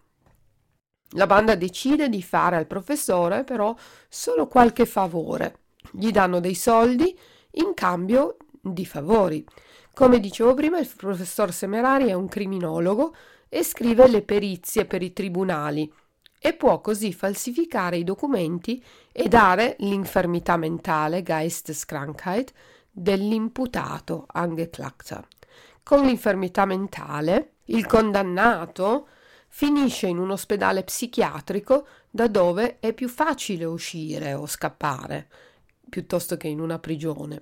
La 1.15 1.25
banda 1.25 1.55
decide 1.55 2.07
di 2.07 2.21
fare 2.21 2.57
al 2.57 2.67
professore 2.67 3.43
però 3.43 3.75
solo 4.07 4.45
qualche 4.45 4.85
favore. 4.85 5.61
Gli 5.91 6.11
danno 6.11 6.39
dei 6.39 6.53
soldi 6.53 7.17
in 7.53 7.73
cambio 7.73 8.37
di 8.61 8.85
favori. 8.85 9.43
Come 9.91 10.19
dicevo 10.19 10.53
prima, 10.53 10.77
il 10.77 10.87
professor 10.95 11.51
Semerari 11.51 12.09
è 12.09 12.13
un 12.13 12.27
criminologo 12.27 13.15
e 13.49 13.63
scrive 13.63 14.07
le 14.07 14.21
perizie 14.21 14.85
per 14.85 15.01
i 15.01 15.13
tribunali 15.13 15.91
e 16.45 16.53
può 16.53 16.79
così 16.79 17.11
falsificare 17.11 17.97
i 17.97 18.03
documenti 18.03 18.83
e 19.11 19.27
dare 19.27 19.77
l'infermità 19.79 20.57
mentale, 20.57 21.23
Geisteskrankheit, 21.23 22.53
dell'imputato, 22.91 24.27
Angeklagter. 24.27 25.27
Con 25.81 26.05
l'infermità 26.05 26.65
mentale, 26.65 27.53
il 27.65 27.87
condannato 27.87 29.07
finisce 29.47 30.05
in 30.05 30.19
un 30.19 30.29
ospedale 30.29 30.83
psichiatrico 30.83 31.87
da 32.11 32.27
dove 32.27 32.77
è 32.77 32.93
più 32.93 33.09
facile 33.09 33.65
uscire 33.65 34.35
o 34.35 34.45
scappare, 34.45 35.27
piuttosto 35.89 36.37
che 36.37 36.47
in 36.47 36.59
una 36.59 36.77
prigione. 36.77 37.41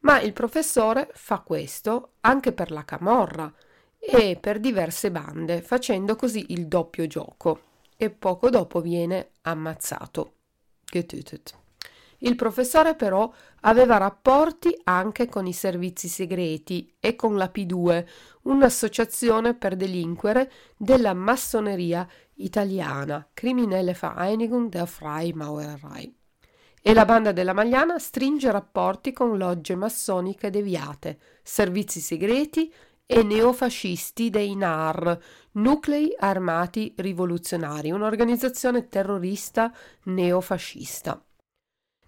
Ma 0.00 0.20
il 0.20 0.32
professore 0.32 1.08
fa 1.14 1.38
questo 1.38 2.14
anche 2.22 2.50
per 2.50 2.72
la 2.72 2.84
camorra 2.84 3.54
e 3.96 4.36
per 4.40 4.58
diverse 4.58 5.12
bande, 5.12 5.62
facendo 5.62 6.16
così 6.16 6.46
il 6.48 6.66
doppio 6.66 7.06
gioco 7.06 7.72
e 7.96 8.10
poco 8.10 8.50
dopo 8.50 8.80
viene 8.80 9.30
ammazzato. 9.42 10.32
Il 12.18 12.36
professore 12.36 12.94
però 12.94 13.30
aveva 13.62 13.96
rapporti 13.96 14.78
anche 14.84 15.28
con 15.28 15.46
i 15.46 15.52
servizi 15.52 16.08
segreti 16.08 16.94
e 16.98 17.16
con 17.16 17.36
la 17.36 17.50
P2, 17.52 18.06
un'associazione 18.42 19.54
per 19.54 19.76
delinquere 19.76 20.50
della 20.76 21.12
massoneria 21.12 22.08
italiana, 22.34 23.28
Kriminelle 23.34 23.96
Vereinigung 23.98 24.70
der 24.70 24.86
Freimaurerei 24.86 26.22
e 26.86 26.92
la 26.92 27.06
banda 27.06 27.32
della 27.32 27.54
Magliana 27.54 27.98
stringe 27.98 28.50
rapporti 28.50 29.10
con 29.14 29.38
logge 29.38 29.74
massoniche 29.74 30.50
deviate, 30.50 31.18
servizi 31.42 31.98
segreti 31.98 32.70
e 33.06 33.22
neofascisti 33.22 34.30
dei 34.30 34.54
NAR, 34.54 35.18
Nuclei 35.52 36.14
Armati 36.18 36.94
Rivoluzionari, 36.96 37.90
un'organizzazione 37.90 38.88
terrorista 38.88 39.72
neofascista. 40.04 41.22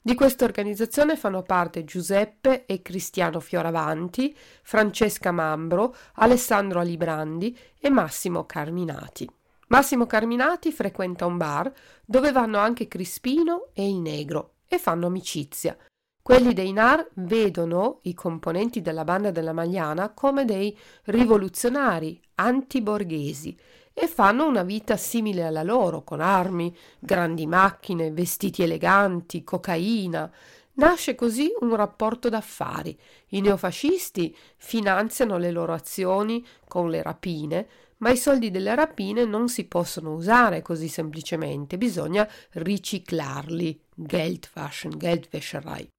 Di 0.00 0.14
questa 0.14 0.44
organizzazione 0.44 1.16
fanno 1.16 1.42
parte 1.42 1.84
Giuseppe 1.84 2.64
e 2.64 2.80
Cristiano 2.80 3.40
Fioravanti, 3.40 4.34
Francesca 4.62 5.32
Mambro, 5.32 5.94
Alessandro 6.14 6.78
Alibrandi 6.78 7.56
e 7.78 7.90
Massimo 7.90 8.46
Carminati. 8.46 9.28
Massimo 9.68 10.06
Carminati 10.06 10.70
frequenta 10.70 11.26
un 11.26 11.36
bar 11.36 11.72
dove 12.04 12.30
vanno 12.30 12.58
anche 12.58 12.86
Crispino 12.86 13.70
e 13.72 13.88
il 13.88 13.96
Negro 13.96 14.58
e 14.68 14.78
fanno 14.78 15.08
amicizia. 15.08 15.76
Quelli 16.26 16.54
dei 16.54 16.72
NAR 16.72 17.06
vedono 17.14 18.00
i 18.02 18.12
componenti 18.12 18.82
della 18.82 19.04
banda 19.04 19.30
della 19.30 19.52
Magliana 19.52 20.08
come 20.12 20.44
dei 20.44 20.76
rivoluzionari 21.04 22.20
antiborghesi 22.34 23.56
e 23.94 24.08
fanno 24.08 24.44
una 24.44 24.64
vita 24.64 24.96
simile 24.96 25.44
alla 25.44 25.62
loro, 25.62 26.02
con 26.02 26.20
armi, 26.20 26.76
grandi 26.98 27.46
macchine, 27.46 28.10
vestiti 28.10 28.64
eleganti, 28.64 29.44
cocaina. 29.44 30.28
Nasce 30.72 31.14
così 31.14 31.48
un 31.60 31.76
rapporto 31.76 32.28
d'affari. 32.28 32.98
I 33.28 33.40
neofascisti 33.40 34.36
finanziano 34.56 35.38
le 35.38 35.52
loro 35.52 35.74
azioni 35.74 36.44
con 36.66 36.90
le 36.90 37.04
rapine, 37.04 37.68
ma 37.98 38.10
i 38.10 38.16
soldi 38.16 38.50
delle 38.50 38.74
rapine 38.74 39.24
non 39.24 39.48
si 39.48 39.66
possono 39.66 40.12
usare 40.14 40.60
così 40.60 40.88
semplicemente, 40.88 41.78
bisogna 41.78 42.28
riciclarli. 42.54 43.80
Geldwaschen, 43.94 44.98
Geldwäscherei. 44.98 45.94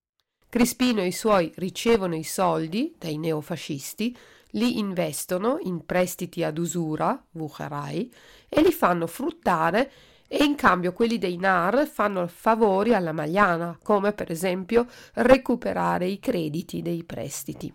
Crispino 0.58 1.02
e 1.02 1.06
i 1.06 1.12
suoi 1.12 1.52
ricevono 1.58 2.16
i 2.16 2.24
soldi 2.24 2.96
dai 2.98 3.20
neofascisti, 3.20 4.18
li 4.54 4.80
investono 4.80 5.60
in 5.62 5.86
prestiti 5.86 6.44
ad 6.44 6.58
usura, 6.58 7.24
Wucherei, 7.34 8.12
e 8.50 8.62
li 8.64 8.72
fanno 8.72 9.06
fruttare 9.06 9.92
e 10.28 10.44
in 10.44 10.56
cambio 10.56 10.94
quelli 10.94 11.20
dei 11.20 11.38
NAR 11.38 11.86
fanno 11.88 12.26
favori 12.26 12.96
alla 12.96 13.12
Magliana, 13.12 13.78
come 13.84 14.14
per 14.14 14.32
esempio 14.32 14.88
recuperare 15.14 16.08
i 16.08 16.18
crediti 16.18 16.82
dei 16.82 17.04
prestiti. 17.04 17.72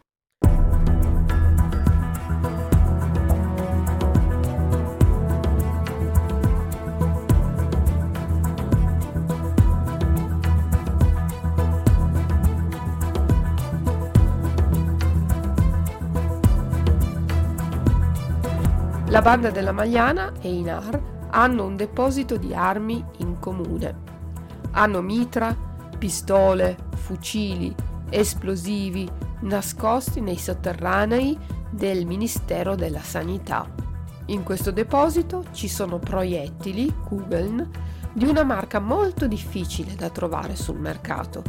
La 19.13 19.21
banda 19.21 19.51
della 19.51 19.73
Magliana 19.73 20.33
e 20.41 20.51
i 20.51 20.63
NAR 20.63 21.27
hanno 21.33 21.67
un 21.67 21.77
deposito 21.77 22.39
di 22.39 22.55
armi 22.55 23.05
in 23.19 23.39
comune. 23.39 23.95
Hanno 24.71 25.03
mitra, 25.03 25.55
pistole, 25.99 26.79
fucili, 26.95 27.75
esplosivi 28.09 29.07
nascosti 29.41 30.23
nei 30.23 30.39
sotterranei 30.39 31.39
del 31.69 32.07
Ministero 32.07 32.75
della 32.75 33.03
Sanità. 33.03 33.71
In 34.29 34.45
questo 34.45 34.71
deposito 34.71 35.45
ci 35.53 35.69
sono 35.69 35.99
proiettili, 35.99 36.95
Kugeln, 37.05 37.69
di 38.15 38.25
una 38.25 38.45
marca 38.45 38.81
molto 38.81 39.27
difficile 39.27 39.95
da 39.95 40.09
trovare 40.09 40.57
sul 40.57 40.79
mercato. 40.79 41.43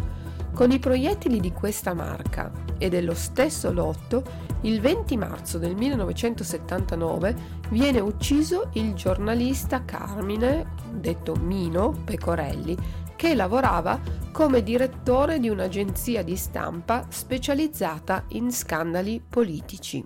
Con 0.53 0.69
i 0.71 0.79
proiettili 0.79 1.39
di 1.39 1.53
questa 1.53 1.93
marca 1.93 2.51
e 2.83 2.89
dello 2.89 3.13
stesso 3.13 3.71
lotto 3.71 4.23
il 4.63 4.81
20 4.81 5.15
marzo 5.15 5.57
del 5.57 5.73
1979 5.73 7.61
viene 7.69 8.01
ucciso 8.01 8.71
il 8.73 8.93
giornalista 8.93 9.85
Carmine, 9.85 10.73
detto 10.91 11.33
Mino 11.35 11.91
Pecorelli, 12.03 12.75
che 13.15 13.35
lavorava 13.35 14.01
come 14.33 14.63
direttore 14.63 15.39
di 15.39 15.47
un'agenzia 15.47 16.23
di 16.23 16.35
stampa 16.35 17.05
specializzata 17.07 18.25
in 18.29 18.51
scandali 18.51 19.23
politici. 19.25 20.05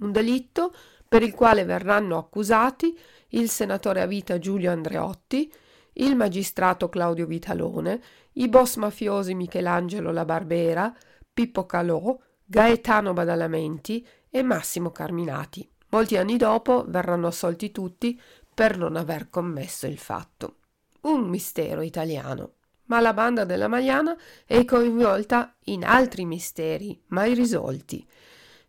Un 0.00 0.12
delitto 0.12 0.70
per 1.08 1.22
il 1.22 1.32
quale 1.32 1.64
verranno 1.64 2.18
accusati 2.18 2.94
il 3.28 3.48
senatore 3.48 4.02
a 4.02 4.06
vita 4.06 4.38
Giulio 4.38 4.70
Andreotti, 4.70 5.50
il 5.94 6.14
magistrato 6.14 6.90
Claudio 6.90 7.24
Vitalone, 7.24 8.02
i 8.32 8.48
boss 8.48 8.76
mafiosi 8.76 9.34
Michelangelo 9.34 10.10
La 10.10 10.26
Barbera, 10.26 10.94
Pippo 11.34 11.64
Calò, 11.64 12.18
Gaetano 12.44 13.14
Badalamenti 13.14 14.06
e 14.28 14.42
Massimo 14.42 14.90
Carminati. 14.90 15.66
Molti 15.88 16.18
anni 16.18 16.36
dopo 16.36 16.84
verranno 16.86 17.28
assolti 17.28 17.70
tutti 17.70 18.20
per 18.52 18.76
non 18.76 18.96
aver 18.96 19.30
commesso 19.30 19.86
il 19.86 19.96
fatto. 19.96 20.56
Un 21.02 21.22
mistero 21.22 21.80
italiano. 21.80 22.56
Ma 22.86 23.00
la 23.00 23.14
banda 23.14 23.44
della 23.44 23.66
Magliana 23.66 24.14
è 24.44 24.62
coinvolta 24.66 25.54
in 25.64 25.84
altri 25.84 26.26
misteri 26.26 27.00
mai 27.06 27.32
risolti. 27.32 28.06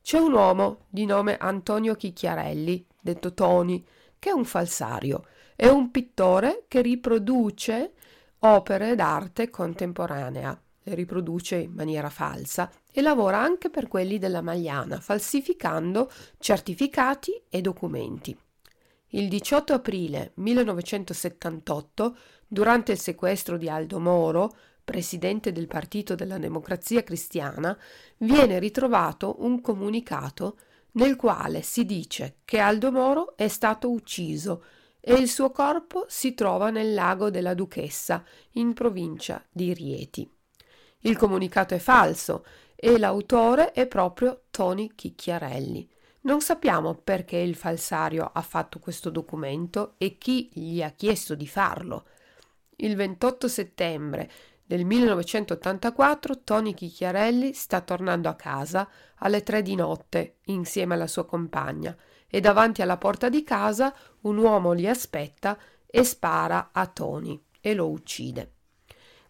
C'è 0.01 0.19
un 0.19 0.31
uomo 0.31 0.85
di 0.87 1.05
nome 1.05 1.35
Antonio 1.37 1.95
Chicchiarelli, 1.95 2.87
detto 3.01 3.33
Tony, 3.33 3.85
che 4.17 4.29
è 4.29 4.33
un 4.33 4.45
falsario. 4.45 5.25
È 5.53 5.67
un 5.67 5.91
pittore 5.91 6.63
che 6.69 6.81
riproduce 6.81 7.93
opere 8.39 8.95
d'arte 8.95 9.49
contemporanea, 9.49 10.62
le 10.83 10.95
riproduce 10.95 11.55
in 11.55 11.71
maniera 11.73 12.09
falsa 12.09 12.71
e 12.91 13.01
lavora 13.01 13.39
anche 13.39 13.69
per 13.69 13.87
quelli 13.87 14.19
della 14.19 14.41
Magliana, 14.41 14.99
falsificando 14.99 16.11
certificati 16.37 17.41
e 17.49 17.61
documenti. 17.61 18.37
Il 19.15 19.29
18 19.29 19.73
aprile 19.73 20.31
1978, 20.35 22.17
durante 22.47 22.91
il 22.91 22.99
sequestro 22.99 23.57
di 23.57 23.69
Aldo 23.69 23.99
Moro, 23.99 24.55
presidente 24.83 25.51
del 25.51 25.67
Partito 25.67 26.15
della 26.15 26.37
Democrazia 26.37 27.03
Cristiana, 27.03 27.77
viene 28.17 28.59
ritrovato 28.59 29.35
un 29.39 29.61
comunicato 29.61 30.57
nel 30.93 31.15
quale 31.15 31.61
si 31.61 31.85
dice 31.85 32.37
che 32.43 32.59
Aldo 32.59 32.91
Moro 32.91 33.37
è 33.37 33.47
stato 33.47 33.89
ucciso 33.89 34.63
e 34.99 35.13
il 35.13 35.27
suo 35.27 35.51
corpo 35.51 36.05
si 36.07 36.33
trova 36.33 36.69
nel 36.69 36.93
lago 36.93 37.29
della 37.29 37.53
Duchessa, 37.53 38.23
in 38.51 38.73
provincia 38.73 39.43
di 39.51 39.73
Rieti. 39.73 40.29
Il 41.05 41.17
comunicato 41.17 41.73
è 41.73 41.79
falso 41.79 42.45
e 42.75 42.97
l'autore 42.97 43.73
è 43.73 43.87
proprio 43.87 44.43
Tony 44.51 44.93
Chicchiarelli. 44.95 45.89
Non 46.21 46.39
sappiamo 46.39 46.95
perché 46.95 47.35
il 47.35 47.55
falsario 47.55 48.29
ha 48.33 48.41
fatto 48.41 48.79
questo 48.79 49.09
documento 49.09 49.95
e 49.97 50.17
chi 50.17 50.49
gli 50.53 50.81
ha 50.81 50.91
chiesto 50.91 51.35
di 51.35 51.45
farlo. 51.45 52.05
Il 52.77 52.95
28 52.95 53.49
settembre 53.49 54.31
del 54.63 54.85
1984 54.85 56.43
Tony 56.43 56.73
Chicchiarelli 56.73 57.51
sta 57.51 57.81
tornando 57.81 58.29
a 58.29 58.35
casa 58.35 58.87
alle 59.15 59.43
tre 59.43 59.61
di 59.61 59.75
notte 59.75 60.37
insieme 60.45 60.93
alla 60.93 61.07
sua 61.07 61.25
compagna 61.25 61.93
e 62.29 62.39
davanti 62.39 62.81
alla 62.81 62.97
porta 62.97 63.27
di 63.27 63.43
casa 63.43 63.93
un 64.21 64.37
uomo 64.37 64.71
li 64.71 64.87
aspetta 64.87 65.57
e 65.85 66.03
spara 66.05 66.69
a 66.71 66.87
Tony 66.87 67.43
e 67.59 67.73
lo 67.73 67.89
uccide. 67.89 68.51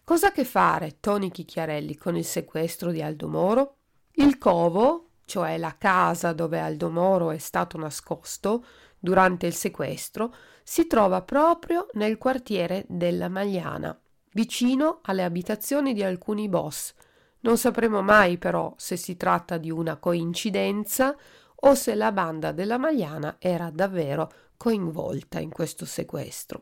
Cosa 0.04 0.26
ha 0.26 0.28
a 0.28 0.32
che 0.32 0.44
fare 0.44 0.98
Tony 1.00 1.30
Chicchiarelli 1.30 1.96
con 1.96 2.14
il 2.14 2.26
sequestro 2.26 2.90
di 2.90 3.00
Aldo 3.00 3.26
Moro? 3.26 3.76
Il 4.16 4.36
covo, 4.36 5.12
cioè 5.24 5.56
la 5.56 5.76
casa 5.78 6.34
dove 6.34 6.60
Aldo 6.60 6.90
Moro 6.90 7.30
è 7.30 7.38
stato 7.38 7.78
nascosto 7.78 8.66
durante 8.98 9.46
il 9.46 9.54
sequestro, 9.54 10.34
si 10.62 10.86
trova 10.86 11.22
proprio 11.22 11.86
nel 11.94 12.18
quartiere 12.18 12.84
della 12.86 13.30
Magliana, 13.30 13.98
vicino 14.32 14.98
alle 15.04 15.24
abitazioni 15.24 15.94
di 15.94 16.02
alcuni 16.02 16.50
boss. 16.50 16.92
Non 17.40 17.56
sapremo 17.56 18.02
mai 18.02 18.36
però 18.36 18.74
se 18.76 18.98
si 18.98 19.16
tratta 19.16 19.56
di 19.56 19.70
una 19.70 19.96
coincidenza 19.96 21.16
o 21.54 21.74
se 21.74 21.94
la 21.94 22.12
banda 22.12 22.52
della 22.52 22.76
Magliana 22.76 23.36
era 23.38 23.70
davvero 23.70 24.30
coinvolta 24.58 25.40
in 25.40 25.48
questo 25.48 25.86
sequestro. 25.86 26.60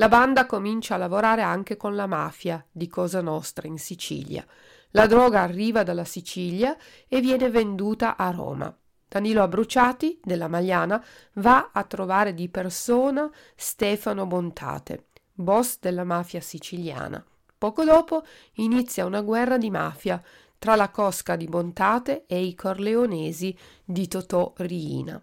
La 0.00 0.08
banda 0.08 0.46
comincia 0.46 0.94
a 0.94 0.98
lavorare 0.98 1.42
anche 1.42 1.76
con 1.76 1.96
la 1.96 2.06
mafia 2.06 2.64
di 2.70 2.86
Cosa 2.86 3.20
Nostra 3.20 3.66
in 3.66 3.78
Sicilia. 3.78 4.46
La 4.90 5.08
droga 5.08 5.40
arriva 5.40 5.82
dalla 5.82 6.04
Sicilia 6.04 6.76
e 7.08 7.20
viene 7.20 7.50
venduta 7.50 8.16
a 8.16 8.30
Roma. 8.30 8.72
Danilo 9.08 9.42
Abruciati, 9.42 10.20
della 10.22 10.46
Magliana, 10.46 11.04
va 11.34 11.70
a 11.72 11.82
trovare 11.82 12.32
di 12.32 12.48
persona 12.48 13.28
Stefano 13.56 14.24
Bontate, 14.24 15.06
boss 15.32 15.80
della 15.80 16.04
mafia 16.04 16.40
siciliana. 16.40 17.24
Poco 17.58 17.82
dopo 17.82 18.22
inizia 18.54 19.04
una 19.04 19.22
guerra 19.22 19.58
di 19.58 19.68
mafia 19.68 20.22
tra 20.58 20.76
la 20.76 20.90
cosca 20.90 21.34
di 21.34 21.46
Bontate 21.46 22.24
e 22.28 22.40
i 22.40 22.54
corleonesi 22.54 23.52
di 23.84 24.06
Totò 24.06 24.52
Riina. 24.58 25.20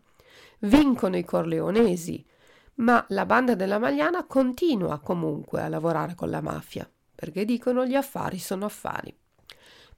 Vincono 0.59 1.15
i 1.15 1.23
corleonesi, 1.23 2.25
ma 2.75 3.05
la 3.09 3.25
banda 3.25 3.55
della 3.55 3.79
Magliana 3.79 4.25
continua 4.25 4.99
comunque 4.99 5.61
a 5.61 5.67
lavorare 5.67 6.15
con 6.15 6.29
la 6.29 6.41
mafia, 6.41 6.89
perché 7.13 7.45
dicono 7.45 7.85
gli 7.85 7.95
affari 7.95 8.39
sono 8.39 8.65
affari. 8.65 9.15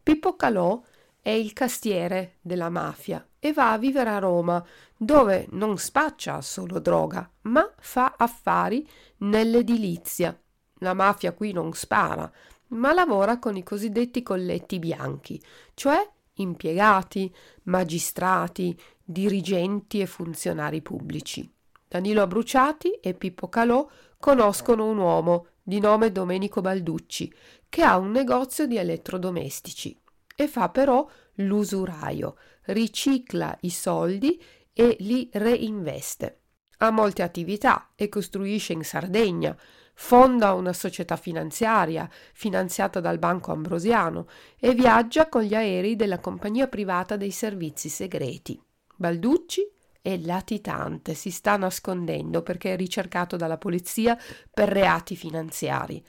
Pippo 0.02 0.36
Calò 0.36 0.82
è 1.22 1.32
il 1.32 1.54
castiere 1.54 2.38
della 2.42 2.70
mafia 2.70 3.26
e 3.40 3.52
va 3.52 3.72
a 3.72 3.78
vivere 3.78 4.10
a 4.10 4.20
Roma, 4.20 4.64
dove 4.96 5.48
non 5.52 5.78
spaccia 5.78 6.42
solo 6.42 6.80
droga, 6.80 7.30
ma 7.42 7.70
fa 7.78 8.16
affari 8.18 8.88
nell'edilizia. 9.18 10.40
La 10.80 10.94
mafia 10.94 11.34
qui 11.34 11.52
non 11.52 11.74
spara, 11.74 12.32
ma 12.68 12.94
lavora 12.94 13.40
con 13.40 13.58
i 13.58 13.64
cosiddetti 13.64 14.22
colletti 14.24 14.80
bianchi, 14.80 15.42
cioè 15.74 15.98
impiegati, 16.36 17.34
magistrati, 17.64 18.80
dirigenti 19.04 20.00
e 20.00 20.06
funzionari 20.06 20.82
pubblici. 20.82 21.52
Danilo 21.88 22.22
Abruciati 22.22 22.92
e 23.02 23.14
Pippo 23.14 23.48
Calò 23.48 23.88
conoscono 24.20 24.86
un 24.86 24.98
uomo 24.98 25.48
di 25.64 25.80
nome 25.80 26.12
Domenico 26.12 26.62
Balducci 26.62 27.34
che 27.70 27.84
ha 27.84 27.98
un 27.98 28.12
negozio 28.12 28.66
di 28.66 28.78
elettrodomestici 28.78 29.98
e 30.36 30.48
fa 30.48 30.70
però 30.70 31.08
l'usuraio, 31.36 32.38
ricicla 32.66 33.58
i 33.62 33.70
soldi 33.70 34.42
e 34.74 34.98
li 35.00 35.30
reinveste. 35.34 36.42
Ha 36.80 36.92
molte 36.92 37.24
attività 37.24 37.92
e 37.96 38.08
costruisce 38.08 38.74
in 38.74 38.84
Sardegna, 38.84 39.58
fonda 39.96 40.54
una 40.54 40.74
società 40.74 41.16
finanziaria 41.16 42.08
finanziata 42.34 43.00
dal 43.00 43.18
Banco 43.18 43.52
Ambrosiano 43.52 44.28
e 44.60 44.74
viaggia 44.74 45.28
con 45.28 45.42
gli 45.42 45.56
aerei 45.56 45.96
della 45.96 46.20
compagnia 46.20 46.68
privata 46.68 47.16
dei 47.16 47.32
servizi 47.32 47.90
segreti. 47.90 48.62
Balducci 48.96 49.68
è 50.08 50.18
latitante, 50.20 51.14
si 51.14 51.32
sta 51.32 51.58
nascondendo 51.58 52.42
perché 52.42 52.72
è 52.72 52.78
ricercato 52.78 53.36
dalla 53.36 53.58
polizia 53.58 54.18
per 54.54 54.70
reati 54.70 55.18
finanziari. 55.18 56.02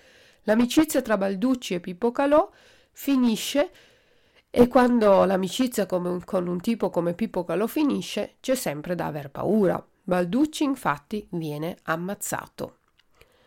L'amicizia 0.42 1.02
tra 1.02 1.16
Balducci 1.16 1.74
e 1.74 1.80
Pippo 1.80 2.12
Calò 2.12 2.48
finisce 2.92 3.70
e 4.50 4.68
quando 4.68 5.24
l'amicizia 5.24 5.86
con 5.86 6.46
un 6.46 6.60
tipo 6.60 6.90
come 6.90 7.14
Pippo 7.14 7.42
Calò 7.42 7.66
finisce, 7.66 8.36
c'è 8.38 8.54
sempre 8.54 8.94
da 8.94 9.06
aver 9.06 9.30
paura. 9.30 9.84
Balducci 10.04 10.62
infatti 10.62 11.26
viene 11.32 11.78
ammazzato. 11.82 12.76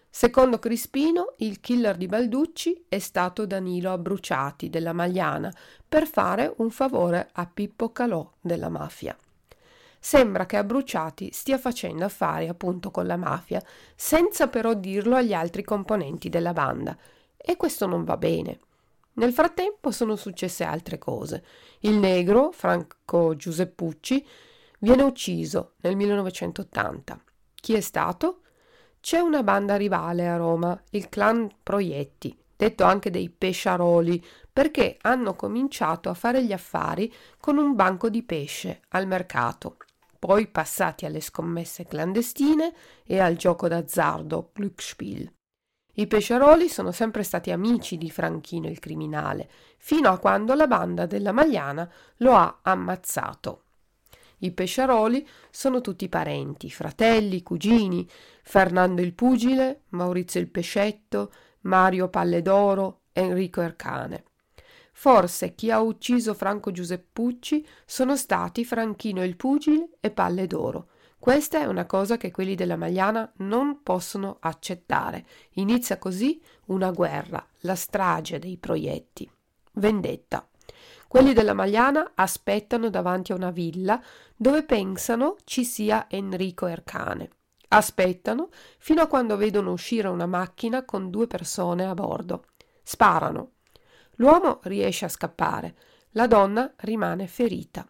Secondo 0.10 0.60
Crispino, 0.60 1.36
il 1.38 1.62
killer 1.62 1.96
di 1.96 2.08
Balducci 2.08 2.88
è 2.90 3.00
stato 3.00 3.46
Danilo 3.46 3.94
Abbruciati 3.94 4.70
della 4.70 4.92
Magliana 4.92 5.50
per 5.88 6.06
fare 6.08 6.54
un 6.58 6.70
favore 6.72 7.30
a 7.32 7.46
Pippo 7.46 7.94
Calò 7.94 8.30
della 8.42 8.68
mafia. 8.68 9.16
Sembra 10.04 10.48
che 10.48 10.58
Abbruciati 10.58 11.30
stia 11.32 11.60
facendo 11.60 12.04
affari 12.04 12.48
appunto 12.48 12.90
con 12.90 13.06
la 13.06 13.18
mafia, 13.18 13.62
senza 13.96 14.48
però 14.48 14.74
dirlo 14.74 15.16
agli 15.16 15.32
altri 15.32 15.64
componenti 15.64 16.28
della 16.28 16.54
banda, 16.54 16.98
e 17.38 17.56
questo 17.56 17.86
non 17.86 18.04
va 18.04 18.18
bene. 18.18 18.60
Nel 19.14 19.32
frattempo 19.32 19.92
sono 19.92 20.16
successe 20.16 20.64
altre 20.64 20.98
cose. 20.98 21.44
Il 21.82 21.98
negro, 21.98 22.52
Franco 22.52 23.36
Giuseppucci, 23.36 24.26
viene 24.80 25.04
ucciso 25.04 25.74
nel 25.82 25.96
1980. 25.96 27.24
Chi 27.54 27.74
è 27.76 27.82
stato? 27.82 28.42
C'è 29.00 29.20
una 29.20 29.44
banda 29.44 29.76
rivale 29.76 30.28
a 30.28 30.36
Roma, 30.36 30.82
il 30.92 31.10
clan 31.10 31.48
Proietti, 31.62 32.36
detto 32.56 32.86
anche 32.86 33.12
dei 33.12 33.30
pesciaroli, 33.30 34.24
perché 34.52 34.98
hanno 35.02 35.36
cominciato 35.36 36.10
a 36.10 36.16
fare 36.16 36.44
gli 36.44 36.54
affari 36.54 37.14
con 37.40 37.60
un 37.60 37.76
banco 37.76 38.10
di 38.10 38.24
pesce 38.24 38.82
al 38.90 39.06
mercato, 39.06 39.78
poi 40.22 40.46
passati 40.46 41.08
alle 41.08 41.20
scommesse 41.20 41.88
clandestine 41.88 42.72
e 43.04 43.20
al 43.20 43.38
gioco 43.38 43.68
d'azzardo 43.68 44.52
Glücksspiel. 44.54 45.34
I 45.94 46.06
pesciaroli 46.06 46.70
sono 46.70 46.92
sempre 46.92 47.24
stati 47.24 47.50
amici 47.50 47.98
di 47.98 48.12
Franchino 48.12 48.70
il 48.70 48.78
criminale, 48.78 49.50
fino 49.80 50.10
a 50.10 50.20
quando 50.20 50.54
la 50.54 50.68
banda 50.68 51.08
della 51.08 51.32
Magliana 51.32 51.92
lo 52.18 52.36
ha 52.36 52.60
ammazzato. 52.62 53.64
I 54.42 54.52
pesciaroli 54.52 55.28
sono 55.50 55.82
tutti 55.82 56.08
parenti, 56.08 56.70
fratelli, 56.70 57.42
cugini, 57.42 58.08
Fernando 58.44 59.02
il 59.02 59.16
pugile, 59.16 59.86
Maurizio 59.90 60.40
il 60.40 60.52
pescetto, 60.52 61.32
Mario 61.62 62.10
Palledoro, 62.10 63.06
Enrico 63.12 63.62
Ercane. 63.62 64.26
Forse 65.02 65.56
chi 65.56 65.72
ha 65.72 65.82
ucciso 65.82 66.36
Franco 66.36 66.70
Giuseppucci 66.70 67.66
sono 67.88 68.16
stati 68.16 68.64
Franchino 68.64 69.24
il 69.24 69.36
Pugile 69.36 69.94
e 70.00 70.12
Palle 70.12 70.46
d'Oro. 70.46 70.90
Questa 71.18 71.58
è 71.58 71.66
una 71.66 71.88
cosa 71.88 72.18
che 72.18 72.30
quelli 72.30 72.54
della 72.54 72.76
Magliana 72.76 73.34
non 73.38 73.82
possono 73.82 74.38
accettare. 74.40 75.26
Inizia 75.54 75.98
così 75.98 76.40
una 76.66 76.92
guerra, 76.92 77.44
la 77.62 77.74
strage 77.74 78.38
dei 78.38 78.58
proietti. 78.58 79.28
Vendetta. 79.72 80.48
Quelli 81.08 81.34
della 81.34 81.56
Magliana 81.56 82.12
aspettano 82.14 82.92
davanti 82.92 83.32
a 83.32 83.36
una 83.36 83.50
villa 83.50 84.00
dove 84.36 84.62
pensano 84.62 85.36
ci 85.46 85.66
sia 85.66 86.06
Enrico 86.12 86.68
Ercane. 86.68 87.28
Aspettano 87.70 88.50
fino 88.78 89.02
a 89.02 89.08
quando 89.08 89.36
vedono 89.36 89.72
uscire 89.72 90.10
una 90.10 90.28
macchina 90.28 90.86
con 90.86 91.10
due 91.10 91.26
persone 91.26 91.88
a 91.88 91.96
bordo. 91.96 92.46
Sparano. 92.84 93.54
L'uomo 94.22 94.60
riesce 94.66 95.06
a 95.06 95.10
scappare, 95.10 95.76
la 96.12 96.28
donna 96.28 96.72
rimane 96.82 97.26
ferita. 97.26 97.90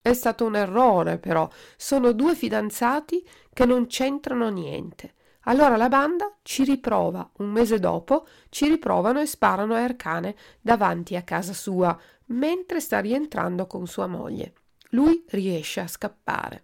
È 0.00 0.12
stato 0.12 0.44
un 0.44 0.54
errore, 0.54 1.18
però. 1.18 1.48
Sono 1.76 2.12
due 2.12 2.36
fidanzati 2.36 3.28
che 3.52 3.66
non 3.66 3.88
c'entrano 3.88 4.48
niente. 4.48 5.14
Allora 5.46 5.76
la 5.76 5.88
banda 5.88 6.36
ci 6.42 6.62
riprova. 6.62 7.28
Un 7.38 7.50
mese 7.50 7.80
dopo 7.80 8.28
ci 8.48 8.68
riprovano 8.68 9.20
e 9.20 9.26
sparano 9.26 9.74
a 9.74 9.80
Ercane 9.80 10.36
davanti 10.60 11.16
a 11.16 11.22
casa 11.22 11.52
sua, 11.52 11.98
mentre 12.26 12.78
sta 12.78 13.00
rientrando 13.00 13.66
con 13.66 13.88
sua 13.88 14.06
moglie. 14.06 14.52
Lui 14.90 15.24
riesce 15.30 15.80
a 15.80 15.88
scappare. 15.88 16.62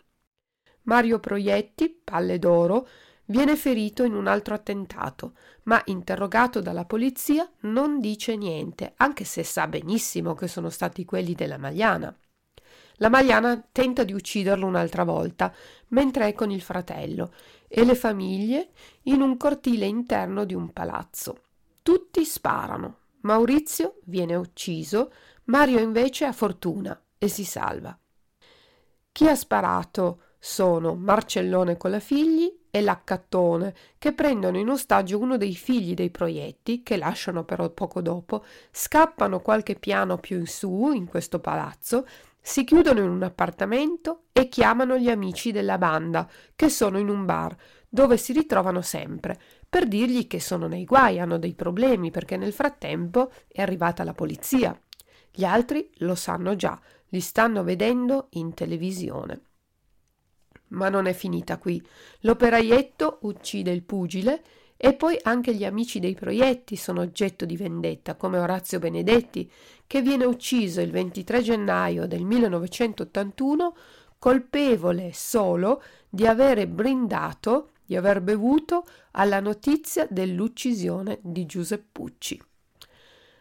Mario 0.83 1.19
Proietti, 1.19 1.91
palle 2.05 2.39
d'oro, 2.39 2.87
Viene 3.31 3.57
ferito 3.57 4.05
in 4.05 4.14
un 4.14 4.26
altro 4.26 4.55
attentato, 4.55 5.35
ma 5.64 5.83
interrogato 5.85 6.62
dalla 6.62 6.87
polizia 6.87 7.47
non 7.61 8.01
dice 8.01 8.37
niente, 8.37 8.95
anche 8.97 9.24
se 9.24 9.43
sa 9.43 9.66
benissimo 9.68 10.33
che 10.33 10.49
sono 10.49 10.70
stati 10.70 11.05
quelli 11.05 11.35
della 11.35 11.59
Magliana. 11.59 12.16
La 12.95 13.11
Magliana 13.11 13.62
tenta 13.70 14.03
di 14.03 14.14
ucciderlo 14.14 14.64
un'altra 14.64 15.05
volta, 15.05 15.55
mentre 15.89 16.29
è 16.29 16.33
con 16.33 16.51
il 16.51 16.62
fratello 16.62 17.35
e 17.68 17.85
le 17.85 17.95
famiglie 17.95 18.70
in 19.03 19.20
un 19.20 19.37
cortile 19.37 19.85
interno 19.85 20.47
di 20.47 20.55
un 20.55 20.72
palazzo. 20.72 21.43
Tutti 21.83 22.24
sparano. 22.24 23.01
Maurizio 23.20 23.99
viene 24.05 24.37
ucciso, 24.37 25.12
Mario 25.45 25.81
invece 25.81 26.24
ha 26.24 26.33
fortuna 26.33 26.99
e 27.18 27.29
si 27.29 27.45
salva. 27.45 27.97
Chi 29.12 29.29
ha 29.29 29.35
sparato 29.35 30.22
sono 30.39 30.95
Marcellone 30.95 31.76
con 31.76 31.91
la 31.91 32.01
figli 32.01 32.58
e 32.71 32.81
l'accattone, 32.81 33.75
che 33.99 34.12
prendono 34.12 34.59
in 34.59 34.69
ostaggio 34.69 35.19
uno 35.19 35.37
dei 35.37 35.55
figli 35.55 35.95
dei 35.95 36.11
proietti, 36.11 36.83
che 36.83 36.97
lasciano 36.97 37.45
però 37.45 37.71
poco 37.71 38.01
dopo, 38.01 38.45
scappano 38.71 39.41
qualche 39.41 39.75
piano 39.75 40.19
più 40.19 40.39
in 40.39 40.47
su 40.47 40.93
in 40.93 41.07
questo 41.07 41.39
palazzo, 41.39 42.07
si 42.41 42.64
chiudono 42.64 43.01
in 43.01 43.11
un 43.11 43.23
appartamento 43.23 44.25
e 44.33 44.49
chiamano 44.49 44.97
gli 44.97 45.11
amici 45.11 45.53
della 45.53 45.79
banda, 45.79 46.29
che 46.55 46.69
sono 46.69 46.99
in 46.99 47.09
un 47.09 47.25
bar, 47.25 47.55
dove 47.89 48.16
si 48.16 48.33
ritrovano 48.33 48.83
sempre, 48.83 49.39
per 49.69 49.87
dirgli 49.87 50.27
che 50.27 50.41
sono 50.41 50.66
nei 50.66 50.85
guai, 50.85 51.19
hanno 51.19 51.39
dei 51.39 51.55
problemi, 51.55 52.11
perché 52.11 52.37
nel 52.37 52.53
frattempo 52.53 53.31
è 53.49 53.61
arrivata 53.61 54.05
la 54.05 54.14
polizia. 54.14 54.79
Gli 55.31 55.45
altri 55.45 55.91
lo 55.99 56.14
sanno 56.14 56.57
già, 56.57 56.81
li 57.09 57.21
stanno 57.21 57.62
vedendo 57.62 58.29
in 58.31 58.55
televisione. 58.55 59.41
Ma 60.69 60.89
non 60.89 61.07
è 61.07 61.12
finita 61.12 61.59
qui. 61.59 61.83
L'operaietto 62.21 63.19
uccide 63.23 63.71
il 63.71 63.83
pugile 63.83 64.43
e 64.77 64.95
poi 64.95 65.19
anche 65.23 65.55
gli 65.55 65.64
amici 65.64 65.99
dei 65.99 66.14
proietti 66.14 66.77
sono 66.77 67.01
oggetto 67.01 67.45
di 67.45 67.57
vendetta, 67.57 68.14
come 68.14 68.39
Orazio 68.39 68.79
Benedetti, 68.79 69.51
che 69.87 70.03
viene 70.03 70.25
ucciso 70.25 70.81
il 70.81 70.93
23 70.93 71.43
gennaio 71.43 72.07
del 72.07 72.25
1981 72.25 73.75
colpevole 74.19 75.11
solo 75.12 75.83
di 76.09 76.27
avere 76.27 76.69
brindato, 76.69 77.71
di 77.85 77.97
aver 77.97 78.21
bevuto 78.21 78.87
alla 79.12 79.41
notizia 79.41 80.07
dell'uccisione 80.09 81.19
di 81.23 81.47
Giuseppucci. 81.47 82.41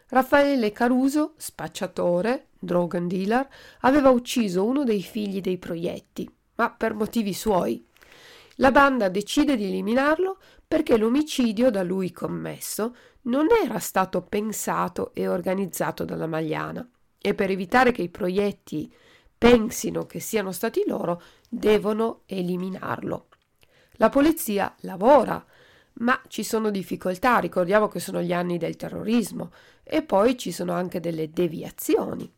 Raffaele 0.08 0.72
Caruso, 0.72 1.34
spacciatore, 1.36 2.48
drogan 2.58 3.06
dealer, 3.06 3.46
aveva 3.80 4.08
ucciso 4.08 4.64
uno 4.64 4.82
dei 4.82 5.02
figli 5.02 5.40
dei 5.40 5.58
proietti, 5.58 6.28
ma 6.58 6.70
per 6.70 6.94
motivi 6.94 7.32
suoi. 7.32 7.84
La 8.56 8.70
banda 8.72 9.08
decide 9.08 9.56
di 9.56 9.66
eliminarlo 9.66 10.38
perché 10.66 10.96
l'omicidio 10.96 11.70
da 11.70 11.82
lui 11.82 12.10
commesso 12.10 12.94
non 13.22 13.46
era 13.64 13.78
stato 13.78 14.22
pensato 14.22 15.12
e 15.14 15.28
organizzato 15.28 16.04
dalla 16.04 16.26
Magliana 16.26 16.88
e 17.20 17.34
per 17.34 17.50
evitare 17.50 17.92
che 17.92 18.02
i 18.02 18.08
proietti 18.08 18.92
pensino 19.36 20.04
che 20.06 20.18
siano 20.18 20.50
stati 20.50 20.82
loro, 20.86 21.22
devono 21.48 22.22
eliminarlo. 22.26 23.28
La 23.92 24.08
polizia 24.08 24.74
lavora, 24.80 25.44
ma 25.94 26.20
ci 26.26 26.42
sono 26.42 26.70
difficoltà, 26.70 27.38
ricordiamo 27.38 27.86
che 27.86 28.00
sono 28.00 28.20
gli 28.20 28.32
anni 28.32 28.58
del 28.58 28.76
terrorismo 28.76 29.52
e 29.84 30.02
poi 30.02 30.36
ci 30.36 30.50
sono 30.50 30.72
anche 30.72 30.98
delle 30.98 31.30
deviazioni. 31.30 32.32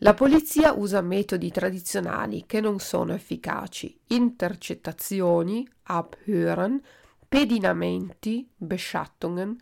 La 0.00 0.12
polizia 0.12 0.74
usa 0.74 1.00
metodi 1.00 1.50
tradizionali 1.50 2.44
che 2.44 2.60
non 2.60 2.80
sono 2.80 3.14
efficaci, 3.14 3.98
intercettazioni, 4.08 5.66
abhören, 5.84 6.78
pedinamenti, 7.26 8.46
beschattungen, 8.54 9.56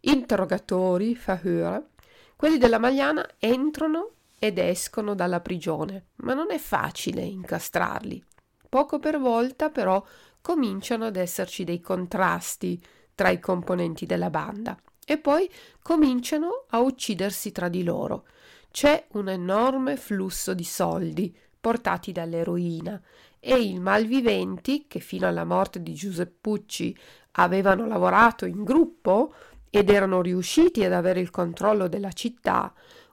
interrogatori, 0.00 1.14
verhöre. 1.14 1.90
Quelli 2.34 2.58
della 2.58 2.80
Magliana 2.80 3.24
entrano 3.38 4.14
ed 4.40 4.58
escono 4.58 5.14
dalla 5.14 5.38
prigione, 5.38 6.06
ma 6.16 6.34
non 6.34 6.50
è 6.50 6.58
facile 6.58 7.22
incastrarli. 7.22 8.24
Poco 8.68 8.98
per 8.98 9.20
volta, 9.20 9.70
però, 9.70 10.04
cominciano 10.40 11.04
ad 11.06 11.14
esserci 11.14 11.62
dei 11.62 11.80
contrasti 11.80 12.84
tra 13.14 13.28
i 13.30 13.38
componenti 13.38 14.06
della 14.06 14.30
banda 14.30 14.76
e 15.06 15.18
poi 15.18 15.48
cominciano 15.80 16.64
a 16.70 16.80
uccidersi 16.80 17.52
tra 17.52 17.68
di 17.68 17.84
loro 17.84 18.26
c'è 18.70 19.06
un 19.12 19.28
enorme 19.28 19.96
flusso 19.96 20.54
di 20.54 20.64
soldi 20.64 21.36
portati 21.60 22.12
dall'eroina 22.12 23.00
e 23.40 23.60
i 23.60 23.78
malviventi, 23.78 24.86
che 24.86 25.00
fino 25.00 25.26
alla 25.26 25.44
morte 25.44 25.82
di 25.82 25.94
Giuseppucci 25.94 26.96
avevano 27.32 27.86
lavorato 27.86 28.46
in 28.46 28.64
gruppo 28.64 29.34
ed 29.70 29.90
erano 29.90 30.22
riusciti 30.22 30.84
ad 30.84 30.92
avere 30.92 31.20
il 31.20 31.30
controllo 31.30 31.88
della 31.88 32.12
città, 32.12 32.72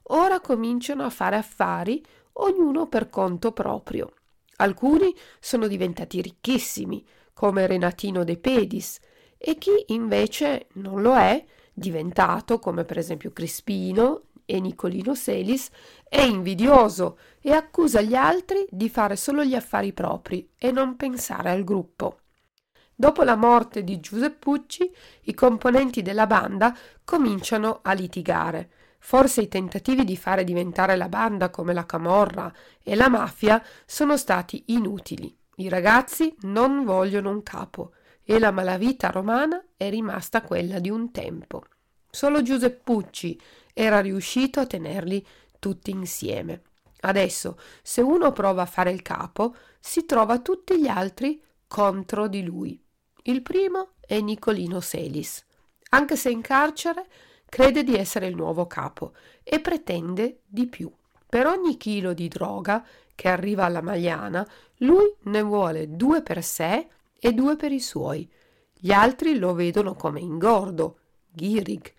ora 0.09 0.39
cominciano 0.39 1.03
a 1.03 1.09
fare 1.09 1.35
affari, 1.35 2.03
ognuno 2.33 2.87
per 2.87 3.09
conto 3.09 3.51
proprio. 3.51 4.13
Alcuni 4.57 5.13
sono 5.39 5.67
diventati 5.67 6.21
ricchissimi, 6.21 7.05
come 7.33 7.67
Renatino 7.67 8.23
De 8.23 8.37
Pedis, 8.37 8.99
e 9.37 9.57
chi 9.57 9.83
invece 9.87 10.67
non 10.73 11.01
lo 11.01 11.15
è, 11.15 11.43
diventato, 11.73 12.57
come 12.59 12.85
per 12.85 12.97
esempio 12.97 13.31
Crispino, 13.31 14.23
e 14.45 14.59
Nicolino 14.59 15.15
Selis 15.15 15.69
è 16.07 16.21
invidioso 16.21 17.17
e 17.41 17.51
accusa 17.51 18.01
gli 18.01 18.15
altri 18.15 18.65
di 18.69 18.89
fare 18.89 19.15
solo 19.15 19.43
gli 19.43 19.55
affari 19.55 19.93
propri 19.93 20.49
e 20.57 20.71
non 20.71 20.95
pensare 20.95 21.49
al 21.49 21.63
gruppo. 21.63 22.19
Dopo 22.97 23.23
la 23.23 23.35
morte 23.35 23.83
di 23.83 23.99
Giuseppucci, 23.99 24.89
i 25.23 25.33
componenti 25.33 26.01
della 26.01 26.27
banda 26.27 26.73
cominciano 27.03 27.79
a 27.81 27.91
litigare. 27.91 28.69
Forse 28.99 29.41
i 29.41 29.47
tentativi 29.49 30.05
di 30.05 30.15
fare 30.15 30.45
diventare 30.45 30.95
la 30.95 31.09
banda 31.09 31.49
come 31.49 31.73
la 31.73 31.85
camorra 31.85 32.51
e 32.81 32.95
la 32.95 33.09
mafia 33.09 33.61
sono 33.85 34.15
stati 34.15 34.63
inutili. 34.67 35.35
I 35.57 35.67
ragazzi 35.67 36.33
non 36.41 36.85
vogliono 36.85 37.29
un 37.29 37.43
capo 37.43 37.91
e 38.23 38.39
la 38.39 38.51
malavita 38.51 39.09
romana 39.09 39.63
è 39.75 39.89
rimasta 39.89 40.41
quella 40.41 40.79
di 40.79 40.89
un 40.89 41.11
tempo. 41.11 41.63
Solo 42.09 42.41
Giuseppucci 42.41 43.39
era 43.77 43.99
riuscito 43.99 44.61
a 44.61 44.65
tenerli 44.65 45.23
tutti 45.59 45.91
insieme. 45.91 46.61
Adesso, 47.01 47.59
se 47.83 47.99
uno 47.99 48.31
prova 48.31 48.61
a 48.61 48.65
fare 48.65 48.89
il 48.89 49.01
capo, 49.01 49.53
si 49.81 50.05
trova 50.05 50.39
tutti 50.39 50.79
gli 50.79 50.87
altri 50.87 51.43
contro 51.67 52.29
di 52.29 52.41
lui. 52.41 52.81
Il 53.23 53.41
primo 53.41 53.95
è 53.99 54.21
Nicolino 54.21 54.79
Selis. 54.79 55.43
Anche 55.89 56.15
se 56.15 56.29
in 56.29 56.39
carcere, 56.39 57.05
crede 57.49 57.83
di 57.83 57.95
essere 57.95 58.27
il 58.27 58.35
nuovo 58.35 58.65
capo 58.65 59.11
e 59.43 59.59
pretende 59.59 60.39
di 60.45 60.67
più. 60.67 60.89
Per 61.27 61.45
ogni 61.45 61.75
chilo 61.75 62.13
di 62.13 62.29
droga 62.29 62.85
che 63.13 63.27
arriva 63.27 63.65
alla 63.65 63.81
Magliana, 63.81 64.47
lui 64.77 65.13
ne 65.23 65.41
vuole 65.41 65.97
due 65.97 66.21
per 66.21 66.41
sé 66.41 66.87
e 67.19 67.33
due 67.33 67.57
per 67.57 67.73
i 67.73 67.81
suoi. 67.81 68.29
Gli 68.71 68.93
altri 68.93 69.37
lo 69.37 69.53
vedono 69.53 69.95
come 69.95 70.21
ingordo, 70.21 70.99
ghirig, 71.33 71.93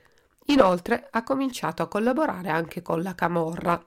Inoltre 0.47 1.09
ha 1.11 1.23
cominciato 1.23 1.83
a 1.83 1.89
collaborare 1.89 2.49
anche 2.51 2.83
con 2.83 3.03
la 3.03 3.15
Camorra. 3.15 3.83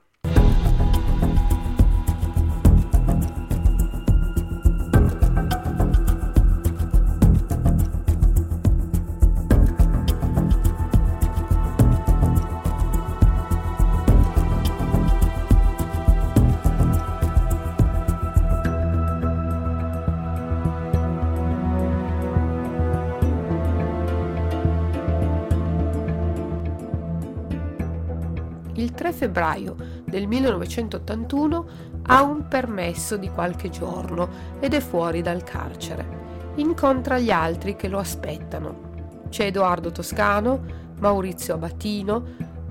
Febbraio 29.30 29.76
del 30.04 30.26
1981 30.26 31.66
ha 32.06 32.22
un 32.22 32.48
permesso 32.48 33.16
di 33.16 33.30
qualche 33.30 33.70
giorno 33.70 34.28
ed 34.58 34.74
è 34.74 34.80
fuori 34.80 35.22
dal 35.22 35.44
carcere. 35.44 36.18
Incontra 36.56 37.18
gli 37.18 37.30
altri 37.30 37.76
che 37.76 37.88
lo 37.88 37.98
aspettano. 37.98 38.88
C'è 39.28 39.46
Edoardo 39.46 39.92
Toscano, 39.92 40.60
Maurizio 40.98 41.54
Abatino, 41.54 42.24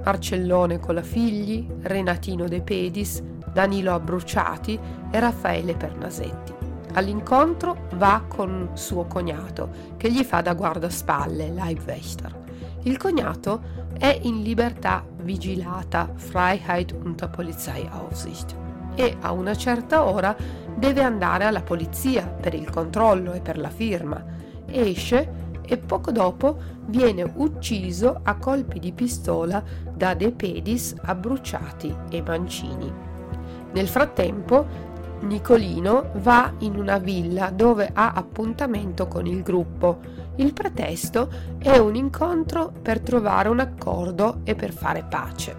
Marcellone 0.04 0.80
Colafigli, 0.80 1.66
Renatino 1.82 2.48
De 2.48 2.62
Pedis, 2.62 3.24
Danilo 3.54 3.94
Abbruciati 3.94 4.78
e 5.10 5.20
Raffaele 5.20 5.76
Pernasetti. 5.76 6.54
All'incontro 6.94 7.88
va 7.96 8.24
con 8.28 8.72
suo 8.74 9.06
cognato, 9.06 9.70
che 9.96 10.12
gli 10.12 10.24
fa 10.24 10.42
da 10.42 10.54
guardaspalle, 10.54 11.50
Leibwächter. 11.52 12.38
Il 12.84 12.98
cognato 12.98 13.62
è 13.98 14.18
in 14.24 14.42
libertà 14.42 15.04
vigilata, 15.22 16.12
Freiheit 16.16 16.92
unter 16.92 17.30
Polizeiaufsicht, 17.30 18.56
e 18.96 19.18
a 19.22 19.32
una 19.32 19.56
certa 19.56 20.04
ora 20.04 20.36
deve 20.76 21.02
andare 21.04 21.46
alla 21.46 21.62
polizia 21.62 22.28
per 22.28 22.54
il 22.54 22.70
controllo 22.70 23.34
e 23.34 23.42
per 23.42 23.58
la 23.58 23.70
firma. 23.70 24.24
Esce 24.66 25.48
e 25.62 25.78
poco 25.78 26.12
dopo 26.12 26.58
viene 26.88 27.32
ucciso 27.36 28.20
a 28.24 28.36
colpi 28.36 28.80
di 28.80 28.92
pistola 28.92 29.64
da 29.94 30.14
De 30.16 30.32
Pedis, 30.32 30.96
Abbruciati 31.02 31.96
e 32.10 32.22
Mancini. 32.22 32.92
Nel 33.72 33.88
frattempo 33.88 34.89
Nicolino 35.22 36.12
va 36.16 36.54
in 36.60 36.78
una 36.78 36.98
villa 36.98 37.50
dove 37.50 37.90
ha 37.94 38.12
appuntamento 38.14 39.08
con 39.08 39.26
il 39.26 39.44
gruppo. 39.44 40.00
Il 40.36 40.54
pretesto 40.54 41.30
è 41.58 41.78
un 41.78 41.96
incontro 41.96 42.72
per 42.82 43.02
trovare 43.02 43.50
un 43.50 43.60
accordo 43.60 44.42
e 44.44 44.56
per 44.56 44.72
fare 44.72 45.04
pace. 45.04 45.56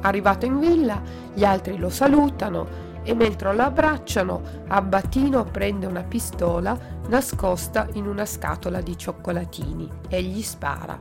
Arrivato 0.00 0.46
in 0.46 0.58
villa, 0.58 1.02
gli 1.32 1.44
altri 1.44 1.76
lo 1.76 1.90
salutano 1.90 2.92
e 3.02 3.14
mentre 3.14 3.54
lo 3.54 3.62
abbracciano, 3.62 4.40
Abbatino 4.68 5.44
prende 5.44 5.84
una 5.86 6.02
pistola 6.02 6.76
nascosta 7.08 7.86
in 7.92 8.06
una 8.06 8.24
scatola 8.24 8.80
di 8.80 8.96
cioccolatini 8.96 9.88
e 10.08 10.22
gli 10.22 10.42
spara. 10.42 10.98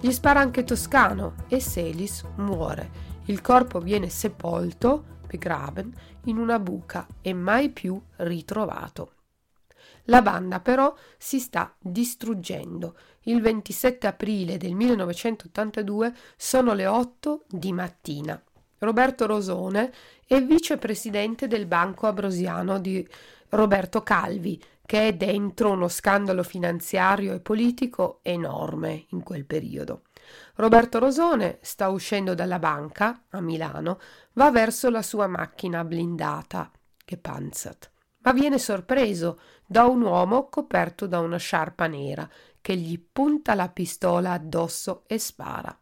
Gli 0.00 0.10
spara 0.10 0.40
anche 0.40 0.64
Toscano 0.64 1.34
e 1.48 1.60
Selis 1.60 2.24
muore. 2.36 3.06
Il 3.26 3.40
corpo 3.40 3.78
viene 3.78 4.08
sepolto 4.08 5.16
begraben 5.28 5.94
in 6.24 6.38
una 6.38 6.58
buca 6.58 7.06
e 7.20 7.32
mai 7.34 7.68
più 7.68 8.00
ritrovato. 8.16 9.12
La 10.04 10.22
banda 10.22 10.60
però 10.60 10.94
si 11.18 11.38
sta 11.38 11.74
distruggendo. 11.78 12.96
Il 13.24 13.42
27 13.42 14.06
aprile 14.06 14.56
del 14.56 14.74
1982 14.74 16.14
sono 16.36 16.72
le 16.72 16.86
8 16.86 17.44
di 17.46 17.72
mattina. 17.72 18.42
Roberto 18.78 19.26
Rosone 19.26 19.92
è 20.26 20.42
vicepresidente 20.42 21.46
del 21.46 21.66
Banco 21.66 22.06
Abrosiano 22.06 22.78
di 22.78 23.06
Roberto 23.50 24.02
Calvi, 24.02 24.62
che 24.86 25.08
è 25.08 25.14
dentro 25.14 25.72
uno 25.72 25.88
scandalo 25.88 26.42
finanziario 26.42 27.34
e 27.34 27.40
politico 27.40 28.20
enorme 28.22 29.04
in 29.10 29.22
quel 29.22 29.44
periodo. 29.44 30.04
Roberto 30.54 30.98
Rosone 30.98 31.58
sta 31.60 31.88
uscendo 31.88 32.34
dalla 32.34 32.58
banca 32.58 33.24
a 33.30 33.40
Milano, 33.40 34.00
va 34.38 34.52
verso 34.52 34.88
la 34.88 35.02
sua 35.02 35.26
macchina 35.26 35.82
blindata, 35.82 36.70
che 37.04 37.16
Panzat, 37.16 37.90
ma 38.18 38.32
viene 38.32 38.60
sorpreso 38.60 39.40
da 39.66 39.86
un 39.86 40.00
uomo 40.02 40.48
coperto 40.48 41.08
da 41.08 41.18
una 41.18 41.38
sciarpa 41.38 41.88
nera 41.88 42.30
che 42.60 42.76
gli 42.76 43.00
punta 43.00 43.56
la 43.56 43.68
pistola 43.68 44.30
addosso 44.30 45.02
e 45.08 45.18
spara. 45.18 45.76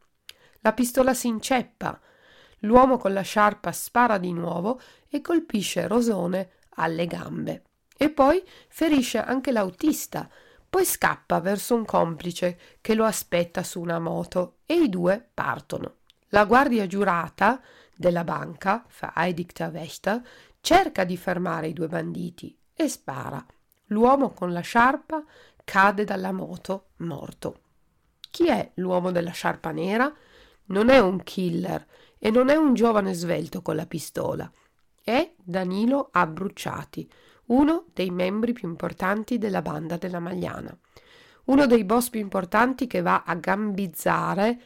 La 0.60 0.72
pistola 0.72 1.12
si 1.12 1.26
inceppa. 1.26 2.00
L'uomo 2.60 2.96
con 2.96 3.12
la 3.12 3.20
sciarpa 3.20 3.72
spara 3.72 4.16
di 4.16 4.32
nuovo 4.32 4.80
e 5.10 5.20
colpisce 5.20 5.86
Rosone 5.86 6.52
alle 6.76 7.06
gambe. 7.06 7.64
E 7.94 8.08
poi 8.08 8.42
ferisce 8.68 9.18
anche 9.18 9.52
l'autista, 9.52 10.30
poi 10.68 10.86
scappa 10.86 11.40
verso 11.40 11.74
un 11.74 11.84
complice 11.84 12.58
che 12.80 12.94
lo 12.94 13.04
aspetta 13.04 13.62
su 13.62 13.82
una 13.82 13.98
moto 13.98 14.60
e 14.64 14.76
i 14.76 14.88
due 14.88 15.28
partono. 15.34 15.96
La 16.30 16.46
guardia 16.46 16.86
giurata 16.86 17.60
della 17.96 18.24
banca, 18.24 18.84
Vereidigter 19.00 19.72
Wächter, 19.72 20.22
cerca 20.60 21.04
di 21.04 21.16
fermare 21.16 21.68
i 21.68 21.72
due 21.72 21.88
banditi 21.88 22.56
e 22.74 22.88
spara. 22.88 23.44
L'uomo 23.86 24.30
con 24.30 24.52
la 24.52 24.60
sciarpa 24.60 25.24
cade 25.64 26.04
dalla 26.04 26.32
moto 26.32 26.88
morto. 26.98 27.60
Chi 28.30 28.48
è 28.48 28.72
l'uomo 28.74 29.10
della 29.10 29.30
sciarpa 29.30 29.70
nera? 29.70 30.12
Non 30.66 30.88
è 30.88 30.98
un 30.98 31.22
killer 31.22 31.86
e 32.18 32.30
non 32.30 32.48
è 32.48 32.56
un 32.56 32.74
giovane 32.74 33.14
svelto 33.14 33.62
con 33.62 33.76
la 33.76 33.86
pistola. 33.86 34.50
È 35.02 35.34
Danilo 35.36 36.08
Abbruciati, 36.10 37.08
uno 37.46 37.86
dei 37.92 38.10
membri 38.10 38.52
più 38.52 38.68
importanti 38.68 39.38
della 39.38 39.62
banda 39.62 39.96
della 39.96 40.18
Magliana, 40.18 40.76
uno 41.44 41.66
dei 41.66 41.84
boss 41.84 42.10
più 42.10 42.18
importanti 42.18 42.88
che 42.88 43.02
va 43.02 43.22
a 43.24 43.34
gambizzare, 43.36 44.60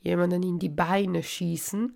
jemanden 0.00 0.42
in 0.42 0.56
die 0.56 0.70
Beine 0.70 1.20
schießen, 1.20 1.94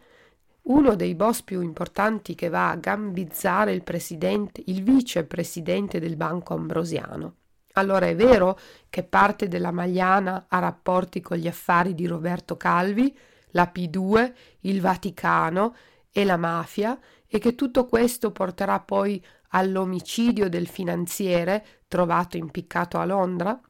uno 0.69 0.95
dei 0.97 1.15
boss 1.15 1.43
più 1.43 1.61
importanti 1.61 2.35
che 2.35 2.49
va 2.49 2.71
a 2.71 2.77
gambizzare 2.77 3.73
il 3.73 3.83
presidente, 3.83 4.63
il 4.67 4.83
vicepresidente 4.83 6.01
del 6.01 6.17
Banco 6.17 6.55
Ambrosiano. 6.55 7.35
Allora 7.75 8.07
è 8.07 8.17
vero 8.17 8.59
che 8.89 9.03
parte 9.03 9.49
della 9.49 9.71
Magliana 9.71 10.47
ha 10.49 10.59
rapporti 10.59 11.21
con 11.21 11.37
gli 11.37 11.47
affari 11.47 11.95
di 11.95 12.07
Roberto 12.07 12.57
Calvi, 12.57 13.17
la 13.51 13.71
P2, 13.73 14.33
il 14.61 14.81
Vaticano 14.81 15.75
e 16.11 16.25
la 16.25 16.37
mafia 16.37 16.99
e 17.27 17.39
che 17.39 17.55
tutto 17.55 17.87
questo 17.87 18.33
porterà 18.33 18.81
poi 18.81 19.23
all'omicidio 19.51 20.49
del 20.49 20.67
finanziere 20.67 21.65
trovato 21.87 22.37
impiccato 22.37 22.99
a 22.99 23.05
Londra? 23.05 23.61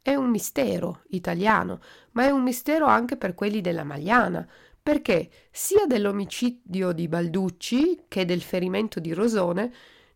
È 0.00 0.14
un 0.14 0.30
mistero 0.30 1.02
italiano, 1.08 1.80
ma 2.12 2.24
è 2.24 2.30
un 2.30 2.42
mistero 2.42 2.86
anche 2.86 3.16
per 3.16 3.34
quelli 3.34 3.60
della 3.60 3.84
Magliana, 3.84 4.46
perché 4.88 5.28
sia 5.50 5.84
dell'omicidio 5.84 6.92
di 6.92 7.08
Balducci 7.08 8.04
che 8.08 8.24
del 8.24 8.40
ferimento 8.40 9.00
di 9.00 9.12
Rosone 9.12 9.70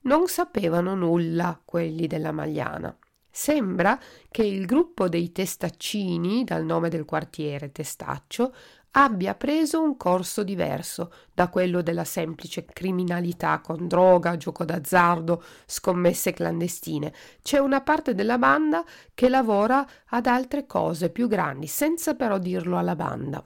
non 0.05 0.29
sapevano 0.29 0.95
nulla 0.95 1.61
quelli 1.63 2.07
della 2.07 2.33
Magliana. 2.33 2.97
Sembra 3.31 4.01
che 4.31 4.43
il 4.45 4.65
gruppo 4.65 5.11
dei 5.11 5.31
testaccini, 5.31 6.45
dal 6.45 6.65
nome 6.65 6.89
del 6.89 7.05
quartiere 7.05 7.71
Testaccio, 7.71 8.55
abbia 8.93 9.35
preso 9.35 9.83
un 9.83 9.99
corso 9.99 10.43
diverso 10.43 11.13
da 11.35 11.49
quello 11.49 11.83
della 11.83 12.05
semplice 12.05 12.65
criminalità 12.65 13.61
con 13.61 13.87
droga, 13.87 14.39
gioco 14.39 14.65
d'azzardo, 14.65 15.43
scommesse 15.67 16.33
clandestine. 16.33 17.13
C'è 17.43 17.59
una 17.59 17.83
parte 17.83 18.15
della 18.15 18.39
banda 18.39 18.83
che 19.13 19.29
lavora 19.29 19.87
ad 20.07 20.25
altre 20.25 20.65
cose 20.65 21.11
più 21.11 21.29
grandi, 21.29 21.67
senza 21.67 22.15
però 22.15 22.39
dirlo 22.39 22.79
alla 22.79 22.97
banda. 22.97 23.45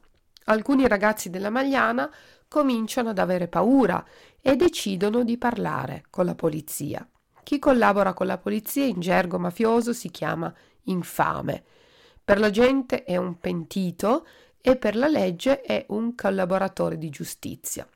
Alcuni 0.48 0.86
ragazzi 0.86 1.28
della 1.28 1.50
Magliana 1.50 2.10
cominciano 2.48 3.10
ad 3.10 3.18
avere 3.18 3.48
paura 3.48 4.04
e 4.40 4.54
decidono 4.54 5.24
di 5.24 5.38
parlare 5.38 6.04
con 6.08 6.24
la 6.24 6.36
polizia. 6.36 7.08
Chi 7.42 7.58
collabora 7.58 8.12
con 8.12 8.26
la 8.26 8.38
polizia 8.38 8.84
in 8.84 9.00
gergo 9.00 9.38
mafioso 9.38 9.92
si 9.92 10.10
chiama 10.10 10.52
infame. 10.84 11.64
Per 12.22 12.38
la 12.38 12.50
gente 12.50 13.02
è 13.02 13.16
un 13.16 13.38
pentito 13.38 14.26
e 14.60 14.76
per 14.76 14.94
la 14.96 15.08
legge 15.08 15.60
è 15.62 15.84
un 15.88 16.14
collaboratore 16.14 16.96
di 16.96 17.08
giustizia. 17.10 17.86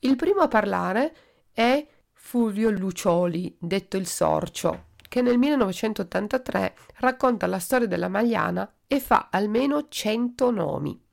Il 0.00 0.16
primo 0.16 0.40
a 0.40 0.48
parlare 0.48 1.14
è 1.52 1.86
Fulvio 2.12 2.70
Lucioli, 2.70 3.54
detto 3.58 3.98
il 3.98 4.06
Sorcio, 4.06 4.88
che 5.08 5.20
nel 5.20 5.38
1983 5.38 6.74
racconta 6.96 7.46
la 7.46 7.58
storia 7.58 7.86
della 7.86 8.08
Magliana 8.08 8.70
e 8.86 8.98
fa 8.98 9.28
almeno 9.30 9.88
100 9.88 10.50
nomi. 10.50 11.05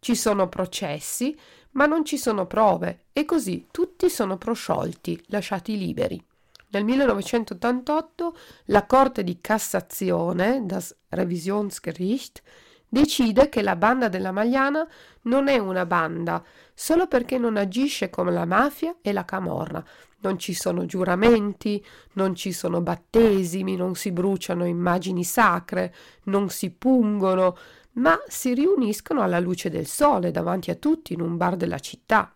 Ci 0.00 0.14
sono 0.14 0.48
processi, 0.48 1.38
ma 1.72 1.86
non 1.86 2.04
ci 2.04 2.18
sono 2.18 2.46
prove 2.46 3.06
e 3.12 3.24
così 3.24 3.66
tutti 3.70 4.08
sono 4.08 4.36
prosciolti, 4.36 5.22
lasciati 5.26 5.76
liberi. 5.76 6.22
Nel 6.70 6.84
1988 6.84 8.36
la 8.66 8.84
Corte 8.84 9.24
di 9.24 9.38
Cassazione, 9.40 10.60
das 10.64 10.94
Revisionsgericht, 11.08 12.42
decide 12.88 13.48
che 13.48 13.62
la 13.62 13.76
banda 13.76 14.08
della 14.08 14.32
Magliana 14.32 14.86
non 15.22 15.48
è 15.48 15.58
una 15.58 15.86
banda 15.86 16.42
solo 16.74 17.06
perché 17.06 17.38
non 17.38 17.56
agisce 17.56 18.10
come 18.10 18.32
la 18.32 18.44
mafia 18.44 18.96
e 19.02 19.12
la 19.12 19.24
camorra. 19.24 19.82
Non 20.20 20.38
ci 20.38 20.52
sono 20.52 20.84
giuramenti, 20.84 21.84
non 22.14 22.34
ci 22.34 22.52
sono 22.52 22.80
battesimi, 22.80 23.76
non 23.76 23.94
si 23.94 24.10
bruciano 24.10 24.66
immagini 24.66 25.22
sacre, 25.22 25.94
non 26.24 26.50
si 26.50 26.70
pungono, 26.70 27.56
ma 27.98 28.18
si 28.26 28.54
riuniscono 28.54 29.22
alla 29.22 29.40
luce 29.40 29.70
del 29.70 29.86
sole 29.86 30.30
davanti 30.30 30.70
a 30.70 30.76
tutti 30.76 31.12
in 31.12 31.20
un 31.20 31.36
bar 31.36 31.56
della 31.56 31.78
città. 31.78 32.34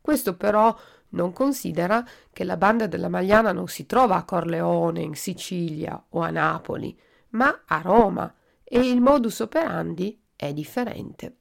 Questo 0.00 0.36
però 0.36 0.76
non 1.10 1.32
considera 1.32 2.06
che 2.32 2.44
la 2.44 2.56
banda 2.56 2.86
della 2.86 3.08
Magliana 3.08 3.52
non 3.52 3.68
si 3.68 3.86
trova 3.86 4.16
a 4.16 4.24
Corleone, 4.24 5.00
in 5.00 5.14
Sicilia 5.14 6.02
o 6.10 6.20
a 6.20 6.30
Napoli, 6.30 6.98
ma 7.30 7.62
a 7.66 7.80
Roma, 7.80 8.32
e 8.64 8.80
il 8.80 9.00
modus 9.00 9.40
operandi 9.40 10.20
è 10.34 10.52
differente. 10.52 11.36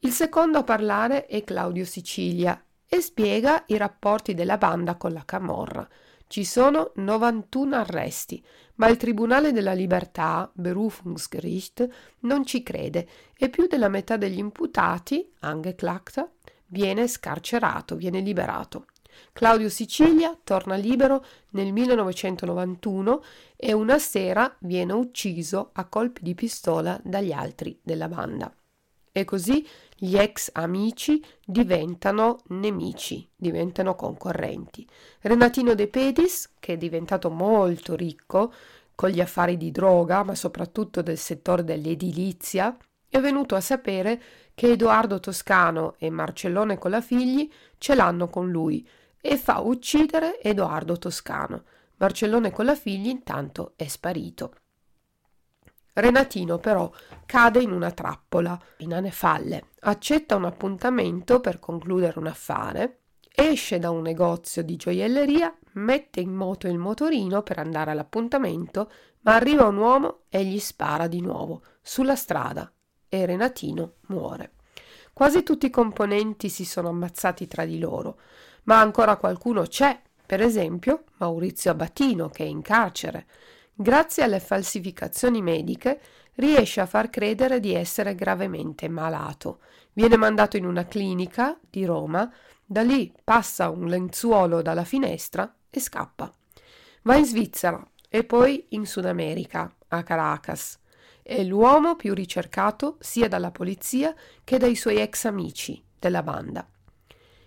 Il 0.00 0.10
secondo 0.10 0.58
a 0.58 0.64
parlare 0.64 1.26
è 1.26 1.44
Claudio 1.44 1.84
Sicilia 1.84 2.62
e 2.86 3.00
spiega 3.00 3.64
i 3.68 3.76
rapporti 3.76 4.34
della 4.34 4.58
banda 4.58 4.96
con 4.96 5.12
la 5.12 5.24
Camorra. 5.24 5.88
Ci 6.26 6.44
sono 6.44 6.92
91 6.96 7.76
arresti, 7.76 8.44
ma 8.82 8.88
il 8.88 8.96
Tribunale 8.96 9.52
della 9.52 9.74
Libertà, 9.74 10.50
Berufungsgericht, 10.52 11.88
non 12.22 12.44
ci 12.44 12.64
crede 12.64 13.06
e 13.38 13.48
più 13.48 13.68
della 13.68 13.86
metà 13.86 14.16
degli 14.16 14.38
imputati, 14.38 15.30
Angeklagter, 15.38 16.28
viene 16.66 17.06
scarcerato, 17.06 17.94
viene 17.94 18.18
liberato. 18.18 18.86
Claudio 19.32 19.68
Sicilia 19.68 20.36
torna 20.42 20.74
libero 20.74 21.24
nel 21.50 21.72
1991 21.72 23.22
e 23.54 23.72
una 23.72 24.00
sera 24.00 24.52
viene 24.58 24.94
ucciso 24.94 25.70
a 25.74 25.84
colpi 25.84 26.24
di 26.24 26.34
pistola 26.34 27.00
dagli 27.04 27.30
altri 27.30 27.78
della 27.84 28.08
banda. 28.08 28.52
E 29.12 29.24
così 29.24 29.64
gli 30.04 30.16
ex 30.16 30.50
amici 30.54 31.24
diventano 31.46 32.40
nemici, 32.48 33.24
diventano 33.36 33.94
concorrenti. 33.94 34.84
Renatino 35.20 35.76
De 35.76 35.86
Pedis, 35.86 36.54
che 36.58 36.72
è 36.72 36.76
diventato 36.76 37.30
molto 37.30 37.94
ricco 37.94 38.52
con 38.96 39.10
gli 39.10 39.20
affari 39.20 39.56
di 39.56 39.70
droga, 39.70 40.24
ma 40.24 40.34
soprattutto 40.34 41.02
del 41.02 41.18
settore 41.18 41.62
dell'edilizia, 41.62 42.76
è 43.08 43.20
venuto 43.20 43.54
a 43.54 43.60
sapere 43.60 44.20
che 44.54 44.72
Edoardo 44.72 45.20
Toscano 45.20 45.94
e 45.98 46.10
Marcellone 46.10 46.78
Colafigli 46.78 47.48
ce 47.78 47.94
l'hanno 47.94 48.26
con 48.26 48.50
lui 48.50 48.84
e 49.20 49.36
fa 49.36 49.60
uccidere 49.60 50.40
Edoardo 50.40 50.98
Toscano. 50.98 51.62
Marcellone 51.98 52.50
Colafigli 52.50 53.06
intanto 53.06 53.74
è 53.76 53.86
sparito. 53.86 54.54
Renatino 55.94 56.58
però 56.58 56.90
cade 57.26 57.60
in 57.60 57.70
una 57.70 57.90
trappola, 57.90 58.58
in 58.78 58.94
anefalle, 58.94 59.66
accetta 59.80 60.36
un 60.36 60.46
appuntamento 60.46 61.40
per 61.40 61.58
concludere 61.58 62.18
un 62.18 62.28
affare, 62.28 63.00
esce 63.34 63.78
da 63.78 63.90
un 63.90 64.00
negozio 64.00 64.62
di 64.62 64.76
gioielleria, 64.76 65.54
mette 65.72 66.20
in 66.20 66.32
moto 66.32 66.66
il 66.66 66.78
motorino 66.78 67.42
per 67.42 67.58
andare 67.58 67.90
all'appuntamento, 67.90 68.90
ma 69.20 69.34
arriva 69.34 69.66
un 69.66 69.76
uomo 69.76 70.20
e 70.30 70.44
gli 70.44 70.58
spara 70.58 71.08
di 71.08 71.20
nuovo 71.20 71.62
sulla 71.82 72.16
strada 72.16 72.70
e 73.08 73.26
Renatino 73.26 73.96
muore. 74.08 74.52
Quasi 75.12 75.42
tutti 75.42 75.66
i 75.66 75.70
componenti 75.70 76.48
si 76.48 76.64
sono 76.64 76.88
ammazzati 76.88 77.46
tra 77.46 77.66
di 77.66 77.78
loro, 77.78 78.18
ma 78.64 78.80
ancora 78.80 79.16
qualcuno 79.16 79.62
c'è, 79.62 80.00
per 80.24 80.40
esempio 80.40 81.04
Maurizio 81.18 81.72
Abatino 81.72 82.30
che 82.30 82.44
è 82.44 82.46
in 82.46 82.62
carcere 82.62 83.26
grazie 83.74 84.22
alle 84.22 84.40
falsificazioni 84.40 85.42
mediche, 85.42 86.00
riesce 86.34 86.80
a 86.80 86.86
far 86.86 87.10
credere 87.10 87.60
di 87.60 87.74
essere 87.74 88.14
gravemente 88.14 88.88
malato. 88.88 89.60
Viene 89.92 90.16
mandato 90.16 90.56
in 90.56 90.64
una 90.64 90.86
clinica 90.86 91.58
di 91.68 91.84
Roma, 91.84 92.30
da 92.64 92.82
lì 92.82 93.12
passa 93.22 93.68
un 93.68 93.86
lenzuolo 93.86 94.62
dalla 94.62 94.84
finestra 94.84 95.54
e 95.68 95.80
scappa. 95.80 96.32
Va 97.02 97.16
in 97.16 97.26
Svizzera 97.26 97.86
e 98.08 98.24
poi 98.24 98.66
in 98.70 98.86
Sud 98.86 99.04
America, 99.04 99.70
a 99.88 100.02
Caracas. 100.02 100.78
È 101.22 101.42
l'uomo 101.42 101.96
più 101.96 102.14
ricercato 102.14 102.96
sia 103.00 103.28
dalla 103.28 103.50
polizia 103.50 104.14
che 104.42 104.58
dai 104.58 104.74
suoi 104.74 104.98
ex 104.98 105.24
amici 105.24 105.82
della 105.98 106.22
banda. 106.22 106.66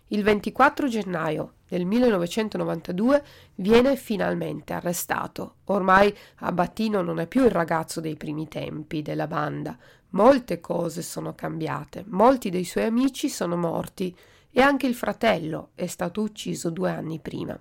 Il 0.10 0.24
24 0.24 0.88
gennaio 0.88 1.55
del 1.68 1.86
1992 1.86 3.24
viene 3.56 3.96
finalmente 3.96 4.74
arrestato. 4.74 5.56
Ormai 5.66 6.16
Abbattino 6.38 7.02
non 7.02 7.20
è 7.20 7.28
più 7.28 7.44
il 7.44 7.52
ragazzo 7.52 8.02
dei 8.02 8.16
primi 8.16 8.48
tempi 8.48 9.02
della 9.02 9.28
banda. 9.28 9.78
Molte 10.10 10.60
cose 10.60 11.02
sono 11.02 11.34
cambiate, 11.34 12.06
molti 12.08 12.50
dei 12.50 12.64
suoi 12.64 12.86
amici 12.86 13.30
sono 13.30 13.58
morti 13.58 14.16
e 14.52 14.62
anche 14.62 14.88
il 14.88 14.96
fratello 14.96 15.72
è 15.76 15.88
stato 15.88 16.22
ucciso 16.22 16.70
due 16.70 16.90
anni 16.90 17.20
prima. 17.20 17.60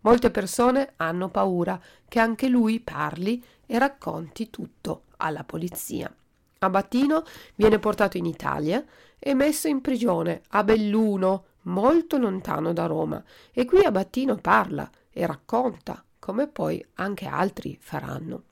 Molte 0.00 0.30
persone 0.30 0.92
hanno 0.96 1.30
paura 1.30 1.80
che 2.06 2.20
anche 2.20 2.48
lui 2.48 2.80
parli 2.80 3.42
e 3.64 3.78
racconti 3.78 4.50
tutto 4.50 5.04
alla 5.16 5.44
polizia. 5.44 6.14
Abbattino 6.58 7.24
viene 7.54 7.78
portato 7.78 8.16
in 8.16 8.26
Italia 8.26 8.84
e 9.18 9.34
messo 9.34 9.68
in 9.68 9.80
prigione 9.80 10.42
a 10.50 10.62
Belluno, 10.62 11.44
molto 11.66 12.18
lontano 12.18 12.72
da 12.72 12.86
Roma, 12.86 13.22
e 13.52 13.64
qui 13.64 13.84
Abattino 13.84 14.36
parla 14.36 14.90
e 15.10 15.24
racconta, 15.26 16.04
come 16.18 16.48
poi 16.48 16.84
anche 16.94 17.26
altri 17.26 17.78
faranno. 17.80 18.44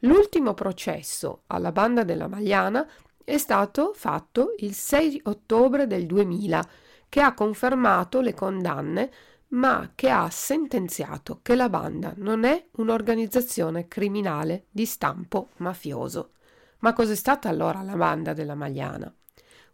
L'ultimo 0.00 0.54
processo 0.54 1.42
alla 1.46 1.70
banda 1.70 2.02
della 2.02 2.26
Magliana 2.26 2.86
è 3.22 3.38
stato 3.38 3.92
fatto 3.94 4.54
il 4.58 4.74
6 4.74 5.20
ottobre 5.24 5.86
del 5.86 6.06
2000, 6.06 6.68
che 7.08 7.20
ha 7.20 7.34
confermato 7.34 8.20
le 8.20 8.34
condanne, 8.34 9.10
ma 9.48 9.92
che 9.94 10.10
ha 10.10 10.28
sentenziato 10.30 11.40
che 11.42 11.54
la 11.54 11.68
banda 11.68 12.14
non 12.16 12.44
è 12.44 12.68
un'organizzazione 12.72 13.86
criminale 13.86 14.66
di 14.70 14.86
stampo 14.86 15.50
mafioso. 15.58 16.32
Ma 16.78 16.92
cos'è 16.94 17.14
stata 17.14 17.48
allora 17.48 17.82
la 17.82 17.94
banda 17.94 18.32
della 18.32 18.54
Magliana? 18.54 19.14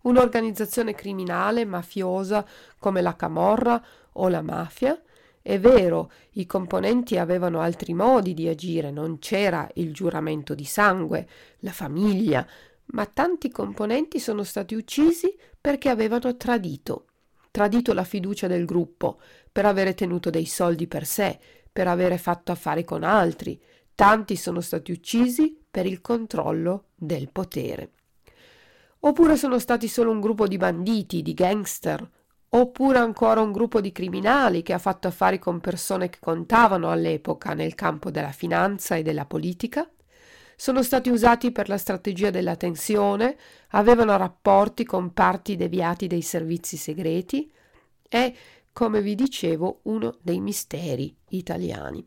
Un'organizzazione 0.03 0.95
criminale 0.95 1.65
mafiosa 1.65 2.47
come 2.79 3.03
la 3.03 3.17
Camorra 3.17 3.83
o 4.13 4.29
la 4.29 4.43
mafia? 4.43 5.01
È 5.41 5.59
vero, 5.59 6.11
i 6.33 6.47
componenti 6.47 7.17
avevano 7.17 7.61
altri 7.61 7.95
modi 7.95 8.35
di 8.35 8.49
agire, 8.49 8.91
non 8.91 9.19
c'era 9.19 9.69
il 9.75 9.95
giuramento 9.95 10.55
di 10.55 10.65
sangue, 10.65 11.27
la 11.61 11.73
famiglia, 11.73 12.47
ma 12.87 13.07
tanti 13.07 13.51
componenti 13.51 14.19
sono 14.19 14.43
stati 14.43 14.75
uccisi 14.75 15.35
perché 15.61 15.89
avevano 15.89 16.37
tradito, 16.37 17.07
tradito 17.51 17.93
la 17.93 18.05
fiducia 18.05 18.47
del 18.47 18.65
gruppo, 18.65 19.21
per 19.51 19.67
avere 19.67 19.95
tenuto 19.95 20.31
dei 20.31 20.47
soldi 20.47 20.87
per 20.87 21.07
sé, 21.07 21.39
per 21.73 21.89
avere 21.89 22.19
fatto 22.19 22.53
affari 22.53 22.85
con 22.85 23.03
altri. 23.03 23.61
Tanti 23.95 24.37
sono 24.37 24.61
stati 24.61 24.93
uccisi 24.93 25.59
per 25.71 25.87
il 25.87 26.01
controllo 26.01 26.89
del 26.95 27.31
potere. 27.33 27.93
Oppure 29.01 29.37
sono 29.37 29.59
stati 29.61 29.87
solo 29.87 30.11
un 30.11 30.21
gruppo 30.21 30.49
di 30.49 30.57
banditi, 30.57 31.23
di 31.23 31.33
gangster, 31.33 32.09
oppure 32.51 32.99
ancora 32.99 33.41
un 33.41 33.53
gruppo 33.53 33.81
di 33.81 33.93
criminali 33.93 34.63
che 34.63 34.73
ha 34.73 34.79
fatto 34.79 35.07
affari 35.07 35.39
con 35.39 35.61
persone 35.61 36.09
che 36.09 36.19
contavano 36.21 36.91
all'epoca 36.91 37.55
nel 37.55 37.75
campo 37.75 38.11
della 38.11 38.33
finanza 38.33 38.97
e 38.97 39.03
della 39.03 39.25
politica? 39.25 39.89
Sono 40.57 40.83
stati 40.83 41.11
usati 41.11 41.53
per 41.53 41.69
la 41.69 41.79
strategia 41.79 42.31
della 42.31 42.57
tensione, 42.57 43.37
avevano 43.71 44.17
rapporti 44.17 44.85
con 44.85 45.13
parti 45.13 45.55
deviati 45.55 46.09
dei 46.09 46.23
servizi 46.23 46.77
segreti? 46.77 47.49
È, 48.09 48.33
come 48.73 49.01
vi 49.01 49.15
dicevo, 49.15 49.81
uno 49.85 50.17
dei 50.23 50.41
misteri 50.41 51.15
italiani 51.29 52.05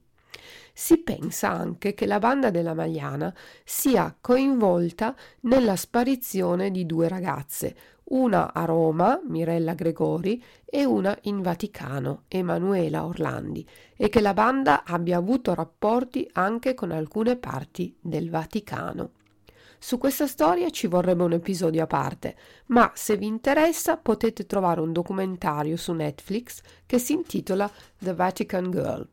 si 0.73 0.97
pensa 0.97 1.49
anche 1.49 1.93
che 1.93 2.05
la 2.05 2.19
banda 2.19 2.49
della 2.49 2.73
Magliana 2.73 3.33
sia 3.63 4.15
coinvolta 4.19 5.15
nella 5.41 5.75
sparizione 5.75 6.71
di 6.71 6.85
due 6.85 7.07
ragazze, 7.07 7.75
una 8.11 8.53
a 8.53 8.65
Roma, 8.65 9.21
Mirella 9.25 9.73
Gregori, 9.73 10.43
e 10.65 10.83
una 10.85 11.17
in 11.23 11.41
Vaticano, 11.41 12.23
Emanuela 12.27 13.05
Orlandi, 13.05 13.65
e 13.95 14.09
che 14.09 14.21
la 14.21 14.33
banda 14.33 14.83
abbia 14.83 15.17
avuto 15.17 15.53
rapporti 15.53 16.29
anche 16.33 16.73
con 16.73 16.91
alcune 16.91 17.37
parti 17.37 17.95
del 18.01 18.29
Vaticano. 18.29 19.11
Su 19.79 19.97
questa 19.97 20.27
storia 20.27 20.69
ci 20.69 20.85
vorrebbe 20.87 21.23
un 21.23 21.33
episodio 21.33 21.83
a 21.83 21.87
parte, 21.87 22.35
ma 22.67 22.91
se 22.93 23.17
vi 23.17 23.25
interessa 23.25 23.97
potete 23.97 24.45
trovare 24.45 24.79
un 24.79 24.91
documentario 24.91 25.75
su 25.75 25.91
Netflix 25.93 26.61
che 26.85 26.99
si 26.99 27.13
intitola 27.13 27.69
The 27.97 28.13
Vatican 28.13 28.69
Girl. 28.69 29.09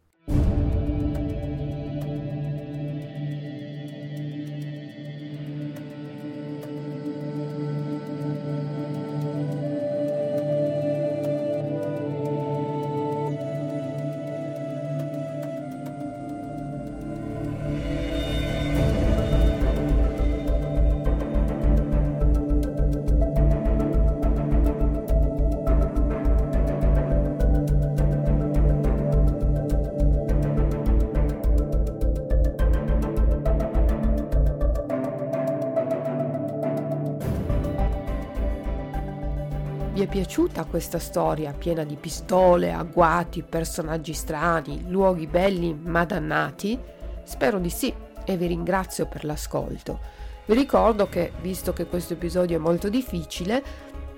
Piaciuta 40.18 40.64
questa 40.64 40.98
storia 40.98 41.52
piena 41.52 41.84
di 41.84 41.94
pistole, 41.94 42.72
agguati, 42.72 43.44
personaggi 43.44 44.12
strani, 44.12 44.88
luoghi 44.88 45.28
belli 45.28 45.72
ma 45.72 46.04
dannati? 46.04 46.76
Spero 47.22 47.60
di 47.60 47.70
sì 47.70 47.94
e 48.24 48.36
vi 48.36 48.48
ringrazio 48.48 49.06
per 49.06 49.24
l'ascolto. 49.24 50.00
Vi 50.46 50.54
ricordo 50.54 51.08
che, 51.08 51.30
visto 51.40 51.72
che 51.72 51.86
questo 51.86 52.14
episodio 52.14 52.56
è 52.56 52.60
molto 52.60 52.88
difficile, 52.88 53.62